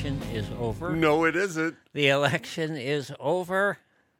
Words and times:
election 0.00 0.34
is 0.34 0.46
over. 0.58 0.96
No, 0.96 1.24
it 1.24 1.36
isn't. 1.36 1.76
The 1.92 2.08
election 2.08 2.76
is 2.76 3.12
over. 3.20 3.78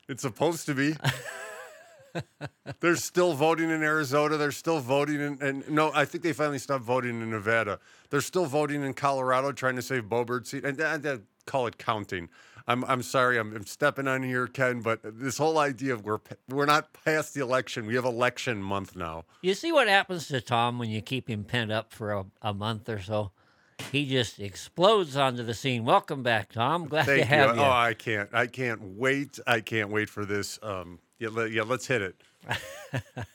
It's 0.08 0.22
supposed 0.22 0.66
to 0.66 0.74
be. 0.74 0.94
They're 2.80 2.96
still 2.96 3.32
voting 3.32 3.70
in 3.70 3.82
Arizona. 3.82 4.36
They're 4.36 4.52
still 4.52 4.80
voting 4.80 5.20
in, 5.20 5.38
and 5.40 5.68
no, 5.70 5.90
I 5.94 6.04
think 6.04 6.22
they 6.24 6.32
finally 6.32 6.58
stopped 6.58 6.84
voting 6.84 7.22
in 7.22 7.30
Nevada. 7.30 7.78
They're 8.10 8.20
still 8.20 8.46
voting 8.46 8.82
in 8.82 8.94
Colorado, 8.94 9.52
trying 9.52 9.76
to 9.76 9.82
save 9.82 10.04
Boebert 10.04 10.46
seat, 10.46 10.64
and, 10.64 10.78
and, 10.80 11.06
and 11.06 11.22
call 11.46 11.66
it 11.66 11.78
counting. 11.78 12.28
I'm 12.66 12.84
I'm 12.84 13.02
sorry, 13.02 13.38
I'm, 13.38 13.54
I'm 13.54 13.64
stepping 13.64 14.06
on 14.06 14.22
here, 14.22 14.46
Ken, 14.46 14.80
but 14.80 15.00
this 15.02 15.38
whole 15.38 15.58
idea 15.58 15.94
of 15.94 16.04
we're 16.04 16.20
we're 16.48 16.66
not 16.66 16.92
past 17.04 17.32
the 17.32 17.40
election. 17.40 17.86
We 17.86 17.94
have 17.94 18.04
election 18.04 18.62
month 18.62 18.96
now. 18.96 19.24
You 19.40 19.54
see 19.54 19.72
what 19.72 19.88
happens 19.88 20.28
to 20.28 20.40
Tom 20.40 20.78
when 20.78 20.90
you 20.90 21.00
keep 21.00 21.30
him 21.30 21.44
pent 21.44 21.72
up 21.72 21.92
for 21.92 22.12
a, 22.12 22.26
a 22.42 22.52
month 22.52 22.88
or 22.88 23.00
so? 23.00 23.30
He 23.92 24.06
just 24.06 24.38
explodes 24.38 25.16
onto 25.16 25.42
the 25.42 25.54
scene. 25.54 25.84
Welcome 25.84 26.22
back, 26.22 26.52
Tom. 26.52 26.86
Glad 26.86 27.06
Thank 27.06 27.20
to 27.22 27.26
have 27.26 27.56
you. 27.56 27.62
Oh, 27.62 27.70
I 27.70 27.94
can't. 27.94 28.28
I 28.32 28.46
can't 28.46 28.96
wait. 28.96 29.38
I 29.46 29.60
can't 29.60 29.90
wait 29.90 30.08
for 30.08 30.24
this. 30.24 30.58
Um, 30.62 31.00
yeah, 31.18 31.28
let, 31.28 31.50
yeah, 31.50 31.62
let's 31.62 31.86
hit 31.86 32.02
it. 32.02 32.16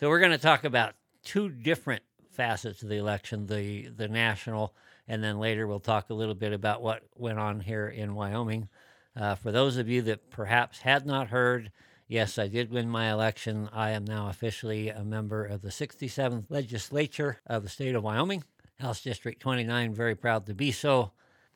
So 0.00 0.08
we're 0.08 0.18
going 0.18 0.32
to 0.32 0.38
talk 0.38 0.64
about 0.64 0.94
two 1.22 1.48
different 1.48 2.02
facets 2.32 2.82
of 2.82 2.88
the 2.88 2.96
election: 2.96 3.46
the 3.46 3.88
the 3.88 4.08
national, 4.08 4.74
and 5.06 5.22
then 5.22 5.38
later 5.38 5.66
we'll 5.66 5.80
talk 5.80 6.10
a 6.10 6.14
little 6.14 6.34
bit 6.34 6.52
about 6.52 6.82
what 6.82 7.02
went 7.16 7.38
on 7.38 7.60
here 7.60 7.88
in 7.88 8.14
Wyoming. 8.14 8.68
Uh, 9.16 9.36
for 9.36 9.52
those 9.52 9.76
of 9.76 9.88
you 9.88 10.02
that 10.02 10.30
perhaps 10.30 10.80
had 10.80 11.06
not 11.06 11.28
heard, 11.28 11.70
yes, 12.08 12.38
I 12.38 12.48
did 12.48 12.70
win 12.70 12.90
my 12.90 13.10
election. 13.10 13.70
I 13.72 13.92
am 13.92 14.04
now 14.04 14.28
officially 14.28 14.88
a 14.88 15.04
member 15.04 15.44
of 15.44 15.62
the 15.62 15.68
67th 15.68 16.46
legislature 16.50 17.38
of 17.46 17.62
the 17.62 17.68
state 17.68 17.94
of 17.94 18.02
Wyoming, 18.02 18.42
House 18.80 19.00
District 19.00 19.40
29. 19.40 19.94
Very 19.94 20.14
proud 20.14 20.46
to 20.46 20.54
be 20.54 20.72
so. 20.72 21.12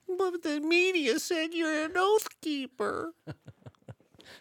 But 0.06 0.42
the 0.42 0.60
media 0.60 1.18
said 1.18 1.52
you're 1.52 1.84
an 1.84 1.92
oath 1.96 2.28
keeper. 2.40 3.12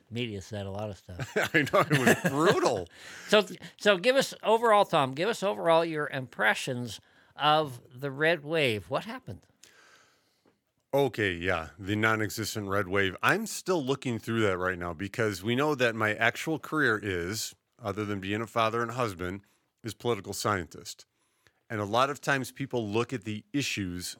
Media 0.09 0.41
said 0.41 0.65
a 0.65 0.71
lot 0.71 0.89
of 0.89 0.97
stuff. 0.97 1.35
I 1.53 1.59
know 1.59 1.81
it 1.89 1.99
was 1.99 2.31
brutal. 2.31 2.87
So, 3.29 3.45
so 3.75 3.97
give 3.97 4.15
us 4.15 4.33
overall, 4.41 4.85
Tom. 4.85 5.11
Give 5.11 5.27
us 5.27 5.43
overall 5.43 5.83
your 5.83 6.07
impressions 6.07 7.01
of 7.35 7.81
the 7.93 8.09
red 8.09 8.45
wave. 8.45 8.89
What 8.89 9.03
happened? 9.03 9.41
Okay, 10.93 11.33
yeah, 11.33 11.67
the 11.77 11.97
non 11.97 12.21
existent 12.21 12.69
red 12.69 12.87
wave. 12.87 13.17
I'm 13.21 13.45
still 13.45 13.83
looking 13.83 14.17
through 14.17 14.41
that 14.41 14.57
right 14.57 14.79
now 14.79 14.93
because 14.93 15.43
we 15.43 15.55
know 15.55 15.75
that 15.75 15.93
my 15.93 16.13
actual 16.13 16.57
career 16.57 16.97
is, 17.03 17.53
other 17.83 18.05
than 18.05 18.21
being 18.21 18.41
a 18.41 18.47
father 18.47 18.81
and 18.81 18.91
husband, 18.91 19.41
is 19.83 19.93
political 19.93 20.31
scientist. 20.31 21.05
And 21.69 21.81
a 21.81 21.85
lot 21.85 22.09
of 22.09 22.21
times 22.21 22.51
people 22.51 22.87
look 22.87 23.13
at 23.13 23.23
the 23.23 23.43
issues 23.53 24.17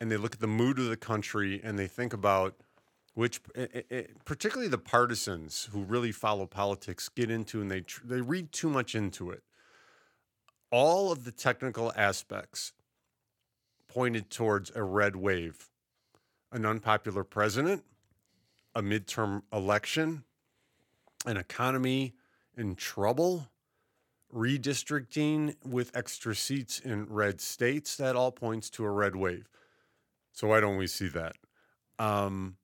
and 0.00 0.10
they 0.10 0.16
look 0.16 0.34
at 0.34 0.40
the 0.40 0.46
mood 0.46 0.78
of 0.78 0.86
the 0.86 0.96
country 0.96 1.60
and 1.62 1.78
they 1.78 1.86
think 1.86 2.12
about 2.12 2.54
which, 3.14 3.40
eh, 3.56 3.66
eh, 3.74 3.82
eh, 3.90 4.02
particularly 4.24 4.68
the 4.68 4.78
partisans 4.78 5.68
who 5.72 5.82
really 5.82 6.12
follow 6.12 6.46
politics, 6.46 7.08
get 7.08 7.30
into 7.30 7.60
and 7.60 7.70
they, 7.70 7.84
they 8.04 8.20
read 8.20 8.52
too 8.52 8.68
much 8.68 8.94
into 8.94 9.30
it. 9.30 9.42
All 10.70 11.10
of 11.10 11.24
the 11.24 11.32
technical 11.32 11.92
aspects 11.96 12.72
pointed 13.88 14.30
towards 14.30 14.70
a 14.74 14.82
red 14.82 15.16
wave 15.16 15.68
an 16.52 16.64
unpopular 16.64 17.24
president, 17.24 17.84
a 18.74 18.80
midterm 18.80 19.42
election, 19.52 20.24
an 21.26 21.36
economy 21.36 22.14
in 22.56 22.74
trouble, 22.74 23.48
redistricting 24.34 25.54
with 25.64 25.96
extra 25.96 26.34
seats 26.34 26.78
in 26.78 27.06
red 27.06 27.40
states. 27.40 27.96
That 27.96 28.16
all 28.16 28.32
points 28.32 28.70
to 28.70 28.84
a 28.84 28.90
red 28.90 29.16
wave. 29.16 29.48
So 30.32 30.48
why 30.48 30.60
don't 30.60 30.76
we 30.76 30.86
see 30.86 31.08
that? 31.08 31.36
Um, 31.98 32.56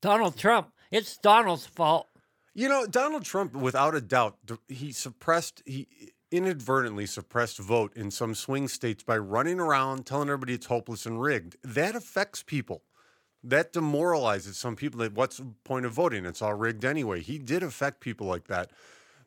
Donald 0.00 0.36
Trump. 0.36 0.72
It's 0.90 1.16
Donald's 1.16 1.66
fault. 1.66 2.08
you 2.54 2.68
know, 2.68 2.86
Donald 2.86 3.24
Trump, 3.24 3.54
without 3.54 3.94
a 3.94 4.00
doubt, 4.00 4.36
he 4.68 4.92
suppressed, 4.92 5.62
he 5.64 5.86
inadvertently 6.30 7.06
suppressed 7.06 7.58
vote 7.58 7.94
in 7.94 8.10
some 8.10 8.34
swing 8.34 8.68
states 8.68 9.02
by 9.02 9.16
running 9.18 9.60
around 9.60 10.06
telling 10.06 10.28
everybody 10.28 10.54
it's 10.54 10.66
hopeless 10.66 11.06
and 11.06 11.20
rigged. 11.20 11.56
That 11.62 11.94
affects 11.94 12.42
people. 12.42 12.82
That 13.44 13.72
demoralizes 13.72 14.56
some 14.56 14.76
people. 14.76 15.00
That 15.00 15.14
what's 15.14 15.38
the 15.38 15.52
point 15.64 15.84
of 15.84 15.92
voting? 15.92 16.24
It's 16.24 16.40
all 16.42 16.54
rigged 16.54 16.84
anyway. 16.84 17.20
He 17.20 17.38
did 17.38 17.62
affect 17.62 18.00
people 18.00 18.26
like 18.26 18.46
that. 18.48 18.70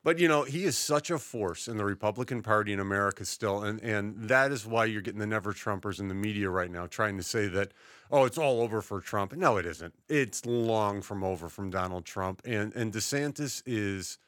But 0.06 0.20
you 0.20 0.28
know, 0.28 0.44
he 0.44 0.66
is 0.66 0.78
such 0.78 1.10
a 1.10 1.18
force 1.18 1.68
in 1.68 1.78
the 1.78 1.84
Republican 1.84 2.44
Party 2.44 2.72
in 2.72 2.80
America 2.80 3.26
still, 3.26 3.64
and 3.64 3.82
and 3.82 4.16
that 4.30 4.52
is 4.52 4.64
why 4.64 4.86
you're 4.86 5.02
getting 5.02 5.20
the 5.20 5.26
never 5.26 5.52
Trumpers 5.52 6.00
in 6.00 6.10
the 6.10 6.14
media 6.14 6.48
right 6.52 6.70
now 6.70 6.86
trying 6.86 7.18
to 7.18 7.24
say 7.24 7.48
that, 7.48 7.72
oh, 8.12 8.24
it's 8.26 8.38
all 8.38 8.62
over 8.62 8.84
for 8.84 9.02
Trump. 9.02 9.34
No, 9.34 9.58
it 9.58 9.66
isn't. 9.66 9.96
It's 10.08 10.46
long 10.46 11.02
from 11.02 11.24
over 11.24 11.50
from 11.50 11.72
Donald 11.72 12.06
Trump, 12.06 12.44
and 12.46 12.72
and 12.76 12.94
DeSantis 12.94 13.64
is 13.66 14.20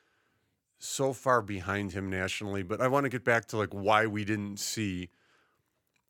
so 0.80 1.14
far 1.14 1.44
behind 1.44 1.92
him 1.92 2.10
nationally. 2.10 2.64
But 2.64 2.82
I 2.82 2.88
want 2.88 3.04
to 3.04 3.10
get 3.10 3.24
back 3.24 3.46
to 3.50 3.58
like 3.58 3.72
why 3.72 4.08
we 4.08 4.26
didn't 4.26 4.58
see 4.58 5.10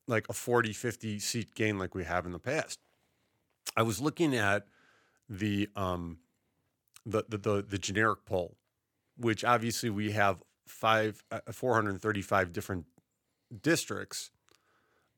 like 0.06 0.24
a 0.30 0.32
40, 0.32 0.72
50 0.72 1.18
seat 1.18 1.54
gain 1.54 1.78
like 1.78 1.94
we 1.94 2.04
have 2.04 2.24
in 2.24 2.32
the 2.32 2.38
past. 2.38 2.80
I 3.76 3.82
was 3.82 4.00
looking 4.00 4.34
at 4.34 4.66
the 5.28 5.68
um 5.76 6.20
the 7.04 7.26
the 7.28 7.36
the, 7.36 7.66
the 7.68 7.78
generic 7.78 8.24
poll 8.24 8.57
which 9.18 9.44
obviously 9.44 9.90
we 9.90 10.12
have 10.12 10.42
five, 10.66 11.22
uh, 11.30 11.40
435 11.52 12.52
different 12.52 12.86
districts. 13.62 14.30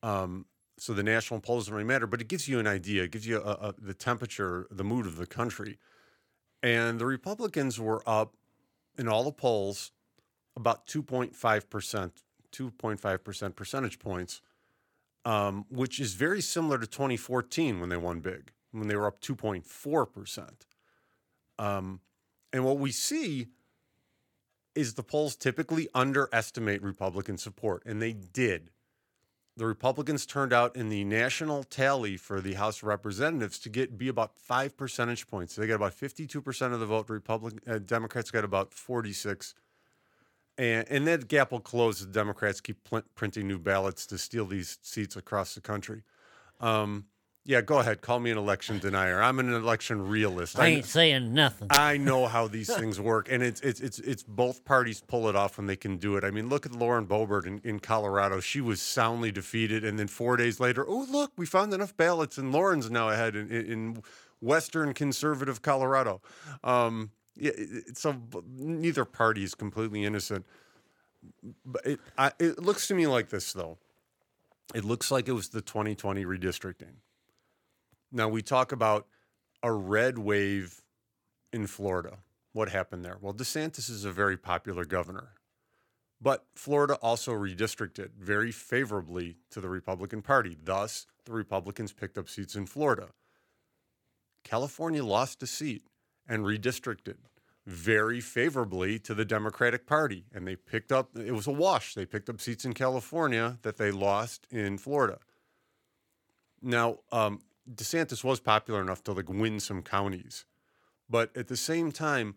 Um, 0.03 0.47
so 0.79 0.95
the 0.95 1.03
national 1.03 1.41
poll 1.41 1.59
doesn't 1.59 1.73
really 1.73 1.87
matter, 1.87 2.07
but 2.07 2.21
it 2.21 2.29
gives 2.29 2.49
you 2.49 2.59
an 2.59 2.67
idea. 2.67 3.05
It 3.05 3.11
gives 3.11 3.27
you 3.27 3.39
a, 3.39 3.51
a, 3.51 3.75
the 3.79 3.95
temperature, 3.95 4.67
the 4.71 4.85
mood 4.85 5.07
of 5.07 5.17
the 5.17 5.27
country. 5.27 5.79
And 6.63 6.99
the 6.99 7.07
Republicans 7.07 7.79
were 7.79 8.03
up 8.07 8.35
in 8.97 9.09
all 9.09 9.25
the 9.25 9.33
polls 9.33 9.93
about 10.57 10.87
2.5%, 10.87 12.11
2.5% 12.53 13.55
percentage 13.55 13.99
points, 13.99 14.41
um, 15.25 15.67
which 15.71 16.01
is 16.01 16.15
very 16.15 16.41
similar 16.41 16.79
to 16.79 16.87
2014 16.87 17.81
when 17.81 17.89
they 17.89 17.97
won 17.97 18.21
big, 18.21 18.53
when 18.73 18.89
they 18.89 18.97
were 18.97 19.07
up 19.07 19.21
2.4%. 19.21 20.51
Um, 21.59 22.01
and 22.53 22.65
what 22.65 22.79
we 22.79 22.91
see 22.91 23.49
is 24.75 24.95
the 24.95 25.03
polls 25.03 25.37
typically 25.37 25.89
underestimate 25.95 26.83
Republican 26.83 27.39
support, 27.39 27.83
and 27.85 28.01
they 28.01 28.13
did. 28.13 28.71
The 29.57 29.67
Republicans 29.67 30.25
turned 30.27 30.53
out 30.53 30.77
in 30.77 30.89
the 30.89 31.05
national 31.05 31.65
tally 31.65 32.17
for 32.17 32.41
the 32.41 32.55
House 32.55 32.79
of 32.79 32.85
Representatives 32.85 33.59
to 33.59 33.69
get 33.69 33.99
be 33.99 34.09
about 34.09 34.35
five 34.39 34.77
percentage 34.77 35.27
points. 35.27 35.57
They 35.57 35.67
got 35.67 35.75
about 35.75 35.93
fifty-two 35.93 36.41
percent 36.41 36.73
of 36.73 36.81
the 36.81 36.87
vote. 36.87 37.11
Republican 37.11 37.61
uh, 37.67 37.79
Democrats 37.79 38.31
got 38.31 38.45
about 38.45 38.73
forty-six, 38.73 39.55
and 40.57 40.87
and 40.89 41.07
that 41.09 41.29
gap 41.29 41.53
will 41.53 41.61
close. 41.61 42.01
as 42.01 42.07
Democrats 42.07 42.61
keep 42.61 42.85
pl- 42.85 43.03
printing 43.17 43.49
new 43.49 43.59
ballots 43.59 44.07
to 44.07 44.19
steal 44.19 44.47
these 44.47 44.79
seats 44.83 45.17
across 45.17 45.55
the 45.55 45.61
country. 45.61 46.05
Um, 46.61 47.07
yeah, 47.51 47.61
go 47.61 47.81
ahead. 47.81 48.01
Call 48.01 48.21
me 48.21 48.31
an 48.31 48.39
election 48.39 48.79
denier. 48.79 49.21
I'm 49.21 49.41
an 49.41 49.53
election 49.53 50.07
realist. 50.07 50.57
I 50.57 50.69
ain't 50.69 50.85
saying 50.85 51.35
nothing. 51.35 51.67
I 51.71 51.97
know 51.97 52.29
how 52.29 52.47
these 52.47 52.73
things 52.73 53.01
work, 53.01 53.27
and 53.29 53.43
it's 53.43 53.61
it's 53.63 53.81
it's 53.81 53.99
it's 53.99 54.23
both 54.23 54.65
parties 54.65 55.01
pull 55.01 55.29
it 55.29 55.35
off 55.35 55.59
when 55.59 55.67
they 55.67 55.75
can 55.75 55.97
do 55.97 56.17
it. 56.17 56.23
I 56.23 56.31
mean, 56.31 56.49
look 56.49 56.65
at 56.65 56.73
Lauren 56.73 57.07
Boebert 57.07 57.47
in, 57.47 57.61
in 57.65 57.81
Colorado. 57.81 58.39
She 58.39 58.61
was 58.61 58.81
soundly 58.81 59.33
defeated, 59.33 59.85
and 59.85 59.99
then 59.99 60.07
four 60.07 60.37
days 60.37 60.61
later, 60.61 60.87
oh 60.87 61.09
look, 61.11 61.33
we 61.37 61.45
found 61.45 61.75
enough 61.75 61.97
ballots, 61.97 62.39
and 62.39 62.53
Lauren's 62.53 62.89
now 62.89 63.09
ahead 63.09 63.35
in, 63.35 63.51
in, 63.51 64.03
Western 64.41 64.95
conservative 64.95 65.61
Colorado. 65.61 66.23
Um, 66.65 67.11
yeah, 67.37 67.51
so 67.93 68.15
neither 68.57 69.05
party 69.05 69.43
is 69.43 69.55
completely 69.55 70.05
innocent. 70.05 70.47
But 71.67 71.85
it 71.85 72.01
I, 72.17 72.31
it 72.39 72.63
looks 72.63 72.87
to 72.89 72.95
me 72.95 73.09
like 73.09 73.29
this 73.29 73.53
though. 73.53 73.77
It 74.73 74.85
looks 74.85 75.11
like 75.11 75.27
it 75.27 75.33
was 75.33 75.49
the 75.49 75.61
2020 75.61 76.25
redistricting. 76.25 76.95
Now 78.13 78.29
we 78.29 78.43
talk 78.43 78.73
about 78.73 79.07
a 79.63 79.73
red 79.73 80.19
wave 80.19 80.83
in 81.53 81.67
Florida. 81.67 82.19
What 82.53 82.71
happened 82.71 83.05
there? 83.05 83.17
Well, 83.21 83.35
DeSantis 83.35 83.89
is 83.89 84.05
a 84.05 84.11
very 84.11 84.37
popular 84.37 84.85
governor, 84.85 85.35
but 86.21 86.47
Florida 86.55 86.95
also 86.95 87.33
redistricted 87.33 88.11
very 88.19 88.51
favorably 88.51 89.37
to 89.51 89.61
the 89.61 89.69
Republican 89.69 90.23
Party. 90.23 90.57
Thus, 90.61 91.07
the 91.25 91.33
Republicans 91.33 91.93
picked 91.93 92.19
up 92.19 92.29
seats 92.29 92.57
in 92.57 92.67
Florida. 92.67 93.11
California 94.43 95.05
lost 95.05 95.43
a 95.43 95.47
seat 95.47 95.85
and 96.29 96.45
redistricted 96.45 97.17
very 97.67 98.21
favorably 98.21 98.99
to 98.99 99.15
the 99.15 99.25
Democratic 99.25 99.87
Party, 99.87 100.25
and 100.35 100.47
they 100.47 100.57
picked 100.57 100.91
up, 100.91 101.11
it 101.17 101.33
was 101.33 101.47
a 101.47 101.53
wash. 101.53 101.95
They 101.95 102.07
picked 102.07 102.29
up 102.29 102.41
seats 102.41 102.65
in 102.65 102.73
California 102.73 103.59
that 103.63 103.77
they 103.77 103.93
lost 103.93 104.47
in 104.51 104.79
Florida. 104.79 105.19
Now, 106.63 106.99
um, 107.13 107.41
DeSantis 107.69 108.23
was 108.25 108.41
popular 108.41 108.81
enough 108.81 109.03
to 109.05 109.13
like 109.13 109.29
win 109.29 109.61
some 109.61 109.83
counties, 109.83 110.45
but 111.09 111.37
at 111.37 111.49
the 111.49 111.57
same 111.57 111.93
time, 111.93 112.37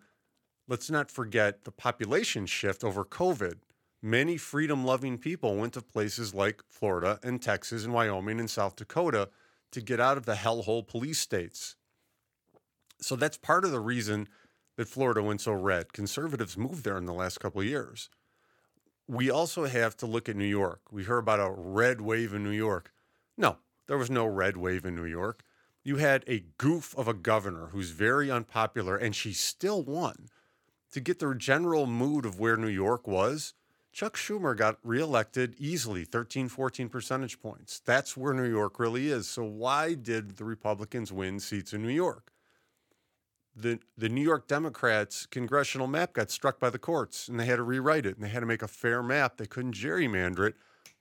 let's 0.68 0.90
not 0.90 1.12
forget 1.12 1.64
the 1.64 1.72
population 1.72 2.46
shift 2.46 2.84
over 2.84 3.06
COVID 3.06 3.60
many 4.04 4.36
freedom 4.36 4.84
loving 4.84 5.18
people 5.18 5.56
went 5.56 5.74
to 5.74 5.82
places 5.82 6.34
like 6.34 6.62
Florida 6.70 7.18
and 7.24 7.42
Texas 7.42 7.86
and 7.86 7.94
Wyoming 7.94 8.40
and 8.40 8.50
South 8.50 8.76
Dakota 8.76 9.30
to 9.72 9.82
get 9.82 10.00
out 10.00 10.18
of 10.18 10.26
the 10.26 10.36
hellhole 10.36 10.86
police 10.86 11.20
states. 11.20 11.76
So 13.02 13.16
that's 13.16 13.38
part 13.38 13.64
of 13.64 13.72
the 13.72 13.80
reason 13.80 14.28
that 14.76 14.90
Florida 14.90 15.24
went 15.24 15.42
so 15.42 15.54
red. 15.54 15.94
Conservatives 15.94 16.58
moved 16.58 16.84
there 16.84 16.98
in 16.98 17.06
the 17.06 17.14
last 17.14 17.40
couple 17.40 17.62
of 17.62 17.68
years. 17.68 18.10
We 19.08 19.32
also 19.32 19.66
have 19.66 19.96
to 19.98 20.06
look 20.06 20.28
at 20.28 20.36
New 20.36 20.46
York. 20.46 20.82
We 20.92 21.06
heard 21.06 21.20
about 21.20 21.40
a 21.40 21.52
red 21.56 22.02
wave 22.02 22.34
in 22.34 22.44
New 22.44 22.52
York. 22.52 22.92
No, 23.38 23.58
there 23.88 23.98
was 23.98 24.10
no 24.10 24.26
red 24.26 24.58
wave 24.58 24.86
in 24.86 24.96
New 24.96 25.06
York. 25.06 25.44
You 25.84 25.98
had 25.98 26.24
a 26.28 26.46
goof 26.58 26.96
of 26.98 27.08
a 27.08 27.14
governor 27.14 27.68
who's 27.68 27.90
very 27.90 28.32
unpopular, 28.32 28.96
and 28.96 29.16
she 29.16 29.34
still 29.34 29.84
won. 29.84 30.28
To 30.92 31.02
get 31.02 31.20
the 31.20 31.34
general 31.36 31.88
mood 31.88 32.26
of 32.26 32.40
where 32.40 32.56
New 32.56 32.68
York 32.68 33.08
was, 33.08 33.54
Chuck 33.92 34.16
Schumer 34.16 34.58
got 34.58 34.80
reelected 34.84 35.56
easily, 35.60 36.04
13, 36.04 36.48
14 36.50 36.90
percentage 36.90 37.40
points. 37.40 37.80
That's 37.86 38.18
where 38.18 38.34
New 38.34 38.50
York 38.50 38.80
really 38.80 39.10
is. 39.10 39.28
So, 39.28 39.44
why 39.44 39.94
did 39.94 40.38
the 40.38 40.46
Republicans 40.46 41.12
win 41.12 41.40
seats 41.40 41.74
in 41.74 41.84
New 41.84 41.94
York? 41.94 42.32
The, 43.56 43.80
the 43.96 44.10
New 44.10 44.24
York 44.24 44.48
Democrats' 44.48 45.28
congressional 45.28 45.86
map 45.86 46.14
got 46.14 46.32
struck 46.32 46.60
by 46.60 46.72
the 46.72 46.80
courts 46.80 47.28
and 47.28 47.40
they 47.40 47.46
had 47.46 47.58
to 47.58 47.64
rewrite 47.64 48.08
it 48.08 48.16
and 48.16 48.26
they 48.26 48.30
had 48.30 48.40
to 48.40 48.48
make 48.48 48.64
a 48.64 48.68
fair 48.68 49.04
map. 49.04 49.38
They 49.38 49.46
couldn't 49.46 49.76
gerrymander 49.76 50.48
it. 50.48 50.56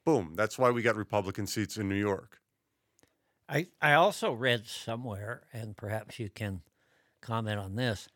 Boom. 0.05 0.35
That's 0.37 0.58
why 0.58 0.70
we 0.70 0.82
got 0.82 0.96
Republican 0.96 1.46
seats 1.46 1.78
in 1.78 1.88
New 1.88 1.94
York. 1.94 2.41
I, 3.48 3.68
I 3.80 3.94
also 3.94 4.32
read 4.32 4.66
somewhere, 4.66 5.42
and 5.52 5.76
perhaps 5.76 6.18
you 6.18 6.30
can 6.30 6.62
comment 7.20 7.58
on 7.58 7.76
this, 7.76 8.08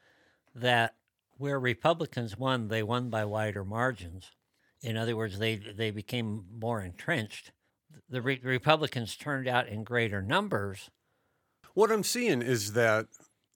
that 0.55 0.95
where 1.37 1.61
Republicans 1.61 2.39
won, 2.39 2.69
they 2.69 2.83
won 2.83 3.11
by 3.11 3.25
wider 3.25 3.65
margins. 3.65 4.33
In 4.81 4.97
other 4.97 5.17
words, 5.17 5.39
they 5.39 5.57
they 5.57 5.91
became 5.91 6.45
more 6.61 6.81
entrenched. 6.81 7.53
The 8.09 8.23
re- 8.23 8.41
Republicans 8.43 9.17
turned 9.17 9.49
out 9.49 9.69
in 9.69 9.85
greater 9.85 10.23
numbers. 10.23 10.91
What 11.75 11.91
I'm 11.91 12.05
seeing 12.05 12.43
is 12.43 12.73
that 12.75 13.07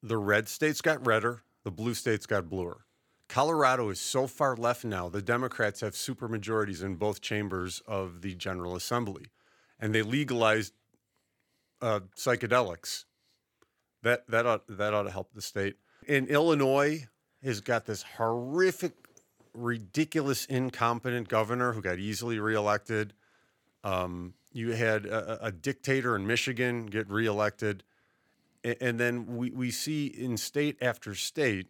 the 0.02 0.18
red 0.18 0.48
states 0.48 0.80
got 0.80 1.06
redder, 1.06 1.42
the 1.64 1.70
blue 1.70 1.94
states 1.94 2.26
got 2.26 2.48
bluer. 2.48 2.84
Colorado 3.28 3.90
is 3.90 4.00
so 4.00 4.26
far 4.26 4.56
left 4.56 4.84
now, 4.84 5.08
the 5.08 5.22
Democrats 5.22 5.82
have 5.82 5.94
supermajorities 5.94 6.82
in 6.82 6.96
both 6.96 7.20
chambers 7.20 7.80
of 7.86 8.22
the 8.22 8.34
General 8.34 8.74
Assembly, 8.74 9.26
and 9.78 9.94
they 9.94 10.02
legalized 10.02 10.72
uh, 11.80 12.00
psychedelics. 12.16 13.04
That 14.02 14.26
that 14.28 14.46
ought, 14.46 14.66
that 14.68 14.94
ought 14.94 15.02
to 15.04 15.10
help 15.10 15.34
the 15.34 15.42
state. 15.42 15.76
In 16.06 16.26
Illinois, 16.26 17.06
has 17.42 17.60
got 17.60 17.86
this 17.86 18.02
horrific, 18.02 18.92
ridiculous, 19.54 20.44
incompetent 20.46 21.28
governor 21.28 21.72
who 21.72 21.80
got 21.80 21.98
easily 21.98 22.38
reelected. 22.38 23.14
Um, 23.82 24.34
you 24.52 24.72
had 24.72 25.06
a, 25.06 25.46
a, 25.46 25.52
dictator 25.52 26.14
in 26.16 26.26
Michigan 26.26 26.86
get 26.86 27.08
reelected. 27.08 27.82
And, 28.62 28.76
and 28.80 29.00
then 29.00 29.36
we, 29.36 29.50
we 29.50 29.70
see 29.70 30.06
in 30.06 30.36
state 30.36 30.76
after 30.82 31.14
state 31.14 31.68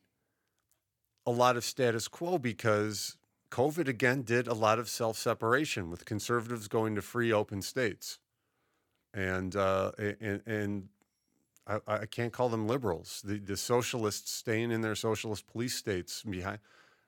a 1.24 1.30
lot 1.30 1.56
of 1.56 1.62
status 1.62 2.08
quo 2.08 2.38
because 2.38 3.16
COVID 3.50 3.86
again 3.86 4.22
did 4.22 4.48
a 4.48 4.54
lot 4.54 4.78
of 4.78 4.88
self 4.88 5.16
separation 5.16 5.90
with 5.90 6.04
conservatives 6.04 6.66
going 6.66 6.96
to 6.96 7.02
free 7.02 7.32
open 7.32 7.62
states. 7.62 8.18
And, 9.12 9.56
uh, 9.56 9.92
and, 9.98 10.42
and 10.46 10.88
I, 11.66 11.80
I 11.86 12.06
can't 12.06 12.32
call 12.32 12.48
them 12.48 12.66
liberals. 12.66 13.22
The 13.24 13.38
the 13.38 13.56
socialists 13.56 14.32
staying 14.32 14.70
in 14.70 14.80
their 14.80 14.94
socialist 14.94 15.46
police 15.46 15.74
states 15.74 16.22
behind. 16.22 16.58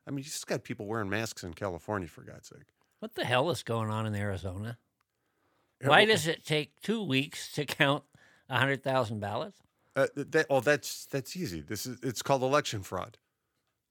I 0.07 0.11
mean, 0.11 0.19
you 0.19 0.25
just 0.25 0.47
got 0.47 0.65
people 0.65 0.87
wearing 0.87 1.09
masks 1.09 1.45
in 1.45 1.55
California 1.55 2.09
for 2.09 2.23
God's 2.23 2.49
sake. 2.49 2.75
What 3.01 3.15
the 3.15 3.25
hell 3.25 3.51
is 3.51 3.63
going 3.63 3.91
on 3.91 4.07
in 4.07 4.15
Arizona? 4.15 4.79
Why 5.85 6.05
does 6.05 6.29
it 6.29 6.45
take 6.45 6.81
two 6.81 7.03
weeks 7.03 7.53
to 7.55 7.65
count 7.65 8.05
hundred 8.49 8.83
thousand 8.85 9.21
ballots? 9.21 9.59
Uh, 9.97 10.07
that, 10.15 10.47
oh, 10.49 10.61
that's 10.61 11.07
that's 11.07 11.37
easy. 11.37 11.61
This 11.61 11.87
is 11.87 11.99
it's 12.03 12.23
called 12.23 12.43
election 12.43 12.83
fraud, 12.83 13.19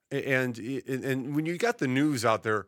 and 0.10 0.58
and 0.58 1.36
when 1.36 1.46
you 1.46 1.58
got 1.58 1.80
the 1.80 1.88
news 1.88 2.24
out 2.24 2.44
there, 2.44 2.68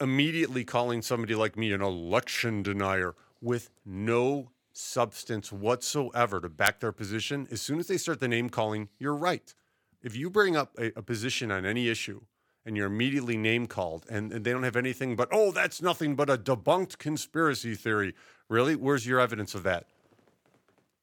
immediately 0.00 0.64
calling 0.64 1.02
somebody 1.02 1.34
like 1.34 1.56
me 1.56 1.72
an 1.72 1.80
election 1.80 2.62
denier 2.62 3.14
with 3.40 3.70
no 3.84 4.50
substance 4.76 5.50
whatsoever 5.50 6.40
to 6.40 6.48
back 6.48 6.80
their 6.80 6.92
position, 6.92 7.48
as 7.50 7.62
soon 7.62 7.78
as 7.78 7.86
they 7.86 7.96
start 7.96 8.20
the 8.20 8.28
name 8.28 8.50
calling, 8.50 8.88
you're 8.98 9.14
right. 9.14 9.54
If 10.02 10.14
you 10.14 10.30
bring 10.30 10.56
up 10.56 10.72
a, 10.78 10.92
a 10.98 11.02
position 11.02 11.50
on 11.50 11.64
any 11.64 11.88
issue 11.88 12.20
and 12.64 12.76
you're 12.76 12.86
immediately 12.86 13.36
name 13.36 13.66
called 13.66 14.06
and, 14.10 14.32
and, 14.32 14.44
they 14.44 14.52
don't 14.52 14.62
have 14.62 14.76
anything 14.76 15.16
but, 15.16 15.28
oh, 15.32 15.50
that's 15.50 15.80
nothing 15.80 16.14
but 16.14 16.28
a 16.28 16.36
debunked 16.36 16.98
conspiracy 16.98 17.74
theory. 17.74 18.14
Really? 18.48 18.76
Where's 18.76 19.06
your 19.06 19.18
evidence 19.18 19.54
of 19.54 19.62
that? 19.62 19.86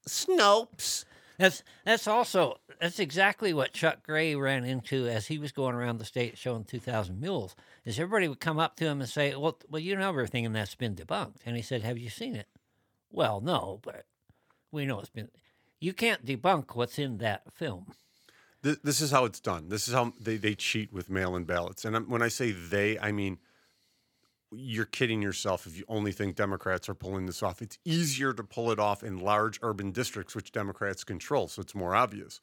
Snopes. 0.08 1.06
That's 1.40 1.64
that's 1.84 2.08
also 2.08 2.60
that's 2.80 3.00
exactly 3.00 3.54
what 3.54 3.74
Chuck 3.74 4.04
Gray 4.04 4.36
ran 4.36 4.66
into 4.66 5.08
as 5.08 5.28
he 5.28 5.40
was 5.40 5.52
going 5.52 5.74
around 5.74 5.98
the 5.98 6.06
state 6.06 6.38
showing 6.38 6.64
two 6.64 6.80
thousand 6.80 7.20
mules. 7.20 7.56
Is 7.86 8.00
everybody 8.00 8.28
would 8.28 8.40
come 8.40 8.60
up 8.60 8.76
to 8.76 8.86
him 8.86 9.02
and 9.02 9.10
say, 9.10 9.36
"Well, 9.36 9.58
well, 9.68 9.82
you 9.82 9.96
know 9.96 10.10
everything, 10.10 10.46
and 10.46 10.56
that's 10.56 10.76
been 10.76 10.96
debunked." 10.96 11.38
And 11.44 11.56
he 11.56 11.64
said, 11.64 11.82
"Have 11.82 11.98
you 11.98 12.10
seen 12.10 12.36
it?" 12.36 12.48
Well, 13.14 13.40
no, 13.40 13.80
but 13.82 14.06
we 14.72 14.86
know 14.86 15.00
it's 15.00 15.10
been. 15.10 15.30
You 15.80 15.94
can't 15.94 16.26
debunk 16.26 16.76
what's 16.76 17.00
in 17.00 17.20
that 17.20 17.54
film. 17.54 17.94
This, 18.62 18.78
this 18.84 19.02
is 19.02 19.12
how 19.12 19.24
it's 19.24 19.40
done. 19.40 19.70
This 19.70 19.88
is 19.88 19.94
how 19.94 20.12
they, 20.20 20.36
they 20.36 20.56
cheat 20.56 20.92
with 20.92 21.10
mail 21.10 21.36
in 21.38 21.46
ballots. 21.46 21.86
And 21.86 22.10
when 22.10 22.22
I 22.22 22.28
say 22.28 22.52
they, 22.52 23.00
I 23.00 23.14
mean 23.14 23.38
you're 24.56 24.86
kidding 24.86 25.22
yourself 25.22 25.66
if 25.66 25.78
you 25.78 25.84
only 25.88 26.12
think 26.12 26.36
Democrats 26.36 26.90
are 26.90 26.94
pulling 26.94 27.26
this 27.26 27.44
off. 27.44 27.62
It's 27.62 27.78
easier 27.86 28.34
to 28.34 28.44
pull 28.44 28.72
it 28.72 28.80
off 28.80 29.04
in 29.04 29.20
large 29.20 29.60
urban 29.62 29.92
districts, 29.92 30.36
which 30.36 30.52
Democrats 30.52 31.04
control, 31.04 31.48
so 31.48 31.62
it's 31.62 31.76
more 31.76 31.96
obvious. 31.96 32.42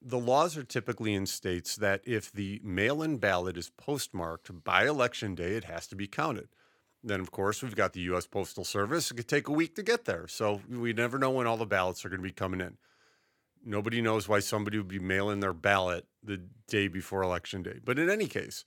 The 0.00 0.18
laws 0.18 0.56
are 0.56 0.64
typically 0.64 1.14
in 1.14 1.26
states 1.26 1.76
that 1.76 2.02
if 2.04 2.32
the 2.32 2.60
mail 2.64 3.02
in 3.02 3.18
ballot 3.18 3.56
is 3.56 3.70
postmarked 3.70 4.64
by 4.64 4.86
election 4.86 5.34
day, 5.34 5.52
it 5.52 5.64
has 5.64 5.86
to 5.88 5.96
be 5.96 6.08
counted. 6.08 6.48
Then, 7.04 7.20
of 7.20 7.30
course, 7.32 7.62
we've 7.62 7.74
got 7.74 7.94
the 7.94 8.00
U.S. 8.02 8.26
Postal 8.26 8.64
Service. 8.64 9.10
It 9.10 9.14
could 9.16 9.28
take 9.28 9.48
a 9.48 9.52
week 9.52 9.74
to 9.74 9.82
get 9.82 10.04
there. 10.04 10.28
So 10.28 10.60
we 10.68 10.92
never 10.92 11.18
know 11.18 11.30
when 11.30 11.46
all 11.46 11.56
the 11.56 11.66
ballots 11.66 12.04
are 12.04 12.08
going 12.08 12.20
to 12.20 12.28
be 12.28 12.32
coming 12.32 12.60
in. 12.60 12.76
Nobody 13.64 14.00
knows 14.00 14.28
why 14.28 14.40
somebody 14.40 14.78
would 14.78 14.88
be 14.88 14.98
mailing 14.98 15.40
their 15.40 15.52
ballot 15.52 16.06
the 16.22 16.40
day 16.68 16.88
before 16.88 17.22
Election 17.22 17.62
Day. 17.62 17.78
But 17.84 17.98
in 17.98 18.08
any 18.08 18.26
case, 18.26 18.64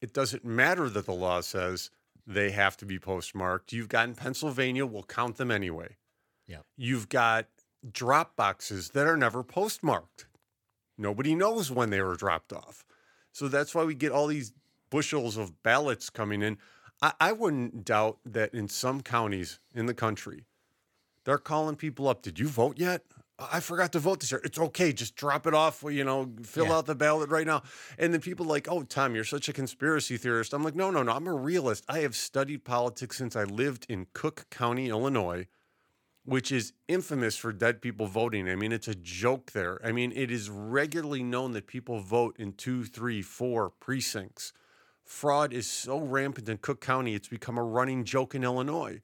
it 0.00 0.12
doesn't 0.12 0.44
matter 0.44 0.88
that 0.90 1.06
the 1.06 1.14
law 1.14 1.40
says 1.40 1.90
they 2.26 2.50
have 2.50 2.76
to 2.78 2.86
be 2.86 2.98
postmarked. 2.98 3.72
You've 3.72 3.88
got 3.88 4.08
in 4.08 4.14
Pennsylvania, 4.14 4.86
we'll 4.86 5.02
count 5.02 5.36
them 5.36 5.50
anyway. 5.50 5.96
Yeah. 6.46 6.58
You've 6.76 7.08
got 7.08 7.46
drop 7.90 8.36
boxes 8.36 8.90
that 8.90 9.06
are 9.06 9.16
never 9.16 9.42
postmarked. 9.42 10.26
Nobody 10.96 11.34
knows 11.34 11.70
when 11.70 11.90
they 11.90 12.00
were 12.00 12.16
dropped 12.16 12.52
off. 12.52 12.84
So 13.32 13.48
that's 13.48 13.74
why 13.74 13.84
we 13.84 13.94
get 13.94 14.12
all 14.12 14.26
these 14.26 14.52
bushels 14.90 15.36
of 15.36 15.62
ballots 15.62 16.08
coming 16.08 16.42
in. 16.42 16.58
I, 17.04 17.12
I 17.20 17.32
wouldn't 17.32 17.84
doubt 17.84 18.18
that 18.24 18.54
in 18.54 18.66
some 18.66 19.02
counties 19.02 19.60
in 19.74 19.84
the 19.84 19.92
country, 19.92 20.46
they're 21.24 21.36
calling 21.36 21.76
people 21.76 22.08
up. 22.08 22.22
Did 22.22 22.38
you 22.38 22.48
vote 22.48 22.78
yet? 22.78 23.02
I 23.38 23.60
forgot 23.60 23.92
to 23.92 23.98
vote 23.98 24.20
this 24.20 24.32
year. 24.32 24.40
It's 24.42 24.58
okay. 24.58 24.90
Just 24.94 25.14
drop 25.14 25.46
it 25.46 25.52
off. 25.52 25.84
You 25.86 26.02
know, 26.02 26.30
fill 26.44 26.66
yeah. 26.66 26.76
out 26.76 26.86
the 26.86 26.94
ballot 26.94 27.28
right 27.28 27.46
now. 27.46 27.62
And 27.98 28.14
then 28.14 28.22
people 28.22 28.46
like, 28.46 28.68
oh, 28.70 28.84
Tom, 28.84 29.14
you're 29.14 29.24
such 29.24 29.50
a 29.50 29.52
conspiracy 29.52 30.16
theorist. 30.16 30.54
I'm 30.54 30.62
like, 30.62 30.74
no, 30.74 30.90
no, 30.90 31.02
no. 31.02 31.12
I'm 31.12 31.26
a 31.26 31.34
realist. 31.34 31.84
I 31.90 31.98
have 31.98 32.16
studied 32.16 32.64
politics 32.64 33.18
since 33.18 33.36
I 33.36 33.44
lived 33.44 33.84
in 33.90 34.06
Cook 34.14 34.46
County, 34.50 34.88
Illinois, 34.88 35.46
which 36.24 36.50
is 36.50 36.72
infamous 36.88 37.36
for 37.36 37.52
dead 37.52 37.82
people 37.82 38.06
voting. 38.06 38.48
I 38.48 38.54
mean, 38.54 38.72
it's 38.72 38.88
a 38.88 38.94
joke 38.94 39.52
there. 39.52 39.78
I 39.84 39.92
mean, 39.92 40.10
it 40.16 40.30
is 40.30 40.48
regularly 40.48 41.22
known 41.22 41.52
that 41.52 41.66
people 41.66 42.00
vote 42.00 42.36
in 42.38 42.54
two, 42.54 42.84
three, 42.84 43.20
four 43.20 43.68
precincts 43.68 44.54
fraud 45.04 45.52
is 45.52 45.70
so 45.70 45.98
rampant 45.98 46.48
in 46.48 46.58
Cook 46.58 46.80
County, 46.80 47.14
it's 47.14 47.28
become 47.28 47.58
a 47.58 47.62
running 47.62 48.04
joke 48.04 48.34
in 48.34 48.44
Illinois. 48.44 49.00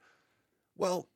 Well, 0.76 1.08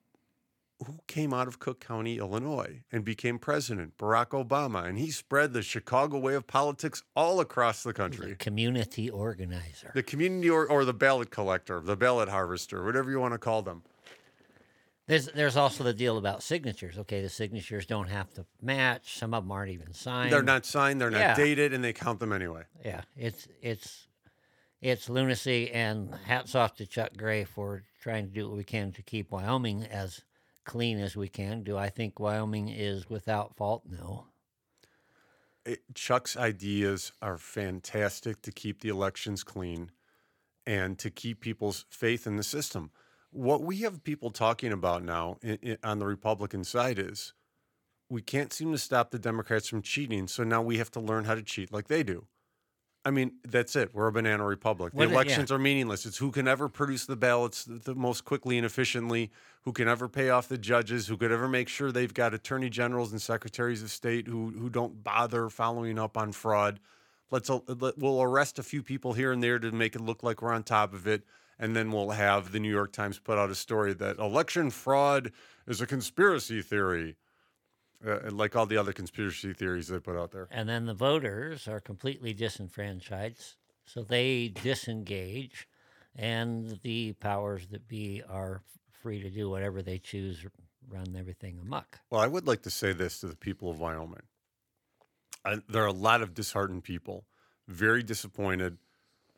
who 0.86 0.98
came 1.06 1.32
out 1.32 1.48
of 1.48 1.58
Cook 1.58 1.80
County, 1.80 2.18
Illinois, 2.18 2.82
and 2.92 3.04
became 3.04 3.38
president? 3.38 3.96
Barack 3.96 4.28
Obama. 4.28 4.86
And 4.86 4.98
he 4.98 5.10
spread 5.10 5.52
the 5.52 5.62
Chicago 5.62 6.18
way 6.18 6.34
of 6.34 6.46
politics 6.46 7.02
all 7.14 7.40
across 7.40 7.82
the 7.82 7.92
country. 7.92 8.30
The 8.30 8.36
community 8.36 9.08
organizer. 9.08 9.92
The 9.94 10.02
community 10.02 10.50
or, 10.50 10.66
or 10.66 10.84
the 10.84 10.94
ballot 10.94 11.30
collector, 11.30 11.80
the 11.80 11.96
ballot 11.96 12.28
harvester, 12.28 12.84
whatever 12.84 13.10
you 13.10 13.20
want 13.20 13.34
to 13.34 13.38
call 13.38 13.62
them. 13.62 13.82
There's 15.06 15.26
there's 15.26 15.56
also 15.56 15.84
the 15.84 15.92
deal 15.92 16.16
about 16.16 16.42
signatures. 16.42 16.96
Okay, 16.98 17.20
the 17.20 17.28
signatures 17.28 17.84
don't 17.84 18.08
have 18.08 18.32
to 18.34 18.46
match. 18.62 19.18
Some 19.18 19.34
of 19.34 19.44
them 19.44 19.52
aren't 19.52 19.70
even 19.70 19.92
signed. 19.92 20.32
They're 20.32 20.42
not 20.42 20.64
signed. 20.64 20.98
They're 20.98 21.10
not 21.10 21.18
yeah. 21.18 21.34
dated, 21.34 21.74
and 21.74 21.84
they 21.84 21.92
count 21.92 22.20
them 22.20 22.32
anyway. 22.32 22.62
Yeah, 22.82 23.02
it's 23.14 23.46
it's 23.60 24.08
it's 24.82 25.08
lunacy, 25.08 25.70
and 25.70 26.14
hats 26.26 26.54
off 26.54 26.76
to 26.76 26.86
Chuck 26.86 27.10
Gray 27.16 27.44
for 27.44 27.84
trying 28.02 28.26
to 28.28 28.32
do 28.32 28.48
what 28.48 28.56
we 28.56 28.64
can 28.64 28.92
to 28.92 29.02
keep 29.02 29.30
Wyoming 29.30 29.84
as 29.84 30.22
clean 30.64 30.98
as 31.00 31.16
we 31.16 31.28
can. 31.28 31.62
Do 31.62 31.76
I 31.76 31.88
think 31.90 32.20
Wyoming 32.20 32.68
is 32.68 33.08
without 33.10 33.56
fault? 33.56 33.84
No. 33.88 34.26
It, 35.66 35.80
Chuck's 35.94 36.36
ideas 36.36 37.12
are 37.22 37.38
fantastic 37.38 38.42
to 38.42 38.52
keep 38.52 38.80
the 38.80 38.88
elections 38.90 39.42
clean. 39.44 39.90
and 40.66 40.98
to 40.98 41.10
keep 41.10 41.40
people's 41.40 41.84
faith 41.90 42.26
in 42.26 42.36
the 42.36 42.42
system. 42.42 42.90
What 43.30 43.62
we 43.62 43.78
have 43.78 44.04
people 44.04 44.30
talking 44.30 44.72
about 44.72 45.02
now 45.02 45.38
i 45.44 45.58
i 45.64 45.78
on 45.90 45.98
the 45.98 46.06
Republican 46.06 46.64
side 46.64 46.98
is 46.98 47.34
we 48.08 48.22
can't 48.22 48.52
seem 48.52 48.72
to 48.72 48.78
stop 48.78 49.10
the 49.10 49.18
Democrats 49.18 49.68
from 49.68 49.82
cheating. 49.82 50.28
So 50.28 50.44
now 50.44 50.62
we 50.62 50.78
have 50.78 50.90
to 50.92 51.00
learn 51.00 51.24
how 51.24 51.34
to 51.34 51.42
cheat 51.42 51.72
like 51.72 51.88
they 51.88 52.02
do. 52.02 52.26
I 53.06 53.10
mean, 53.10 53.32
that's 53.46 53.76
it. 53.76 53.94
We're 53.94 54.06
a 54.06 54.12
banana 54.12 54.44
republic. 54.46 54.92
The 54.92 54.98
What 54.98 55.04
it- 55.04 55.10
yeah. 55.10 55.14
elections 55.14 55.52
are 55.52 55.58
meaningless. 55.58 56.06
It's 56.06 56.16
who 56.16 56.30
can 56.30 56.48
ever 56.48 56.68
produce 56.68 57.04
the 57.06 57.16
ballots 57.16 57.64
the, 57.64 57.74
the 57.74 57.94
most 57.94 58.24
quickly 58.24 58.56
and 58.56 58.64
efficiently, 58.64 59.30
who 59.62 59.72
can 59.72 59.88
ever 59.88 60.08
pay 60.08 60.30
off 60.30 60.48
the 60.48 60.56
judges, 60.58 61.06
who 61.06 61.16
could 61.16 61.30
ever 61.30 61.48
make 61.48 61.68
sure 61.68 61.92
they've 61.92 62.14
got 62.14 62.32
attorney 62.32 62.70
generals 62.70 63.12
and 63.12 63.20
secretaries 63.20 63.82
of 63.82 63.90
state 63.90 64.26
who 64.26 64.50
who 64.50 64.70
don't 64.70 65.04
bother 65.04 65.48
following 65.50 65.98
up 65.98 66.16
on 66.16 66.32
fraud. 66.32 66.80
Let's 67.30 67.48
let, 67.50 67.98
we'll 67.98 68.22
arrest 68.22 68.58
a 68.58 68.62
few 68.62 68.82
people 68.82 69.12
here 69.14 69.32
and 69.32 69.42
there 69.42 69.58
to 69.58 69.72
make 69.72 69.94
it 69.94 70.00
look 70.00 70.22
like 70.22 70.40
we're 70.40 70.52
on 70.52 70.62
top 70.62 70.92
of 70.94 71.06
it, 71.06 71.24
and 71.58 71.74
then 71.74 71.90
we'll 71.90 72.10
have 72.10 72.52
the 72.52 72.60
New 72.60 72.70
York 72.70 72.92
Times 72.92 73.18
put 73.18 73.38
out 73.38 73.50
a 73.50 73.54
story 73.54 73.92
that 73.94 74.18
election 74.18 74.70
fraud 74.70 75.32
is 75.66 75.80
a 75.80 75.86
conspiracy 75.86 76.62
theory, 76.62 77.16
uh, 78.06 78.30
like 78.30 78.56
all 78.56 78.66
the 78.66 78.76
other 78.76 78.92
conspiracy 78.92 79.52
theories 79.52 79.88
they 79.88 79.98
put 79.98 80.16
out 80.16 80.30
there. 80.30 80.48
And 80.50 80.68
then 80.68 80.86
the 80.86 80.94
voters 80.94 81.68
are 81.68 81.80
completely 81.80 82.32
disenfranchised, 82.32 83.54
so 83.84 84.02
they 84.02 84.48
disengage, 84.48 85.68
and 86.16 86.78
the 86.82 87.12
powers 87.14 87.66
that 87.68 87.88
be 87.88 88.22
are 88.28 88.62
free 88.92 89.22
to 89.22 89.30
do 89.30 89.50
whatever 89.50 89.82
they 89.82 89.98
choose, 89.98 90.44
run 90.88 91.14
everything 91.18 91.58
amok. 91.60 92.00
Well, 92.10 92.20
I 92.20 92.26
would 92.26 92.46
like 92.46 92.62
to 92.62 92.70
say 92.70 92.92
this 92.92 93.20
to 93.20 93.26
the 93.26 93.36
people 93.36 93.70
of 93.70 93.80
Wyoming. 93.80 94.22
I, 95.44 95.58
there 95.68 95.82
are 95.82 95.88
a 95.88 95.92
lot 95.92 96.22
of 96.22 96.34
disheartened 96.34 96.84
people, 96.84 97.26
very 97.68 98.02
disappointed 98.02 98.78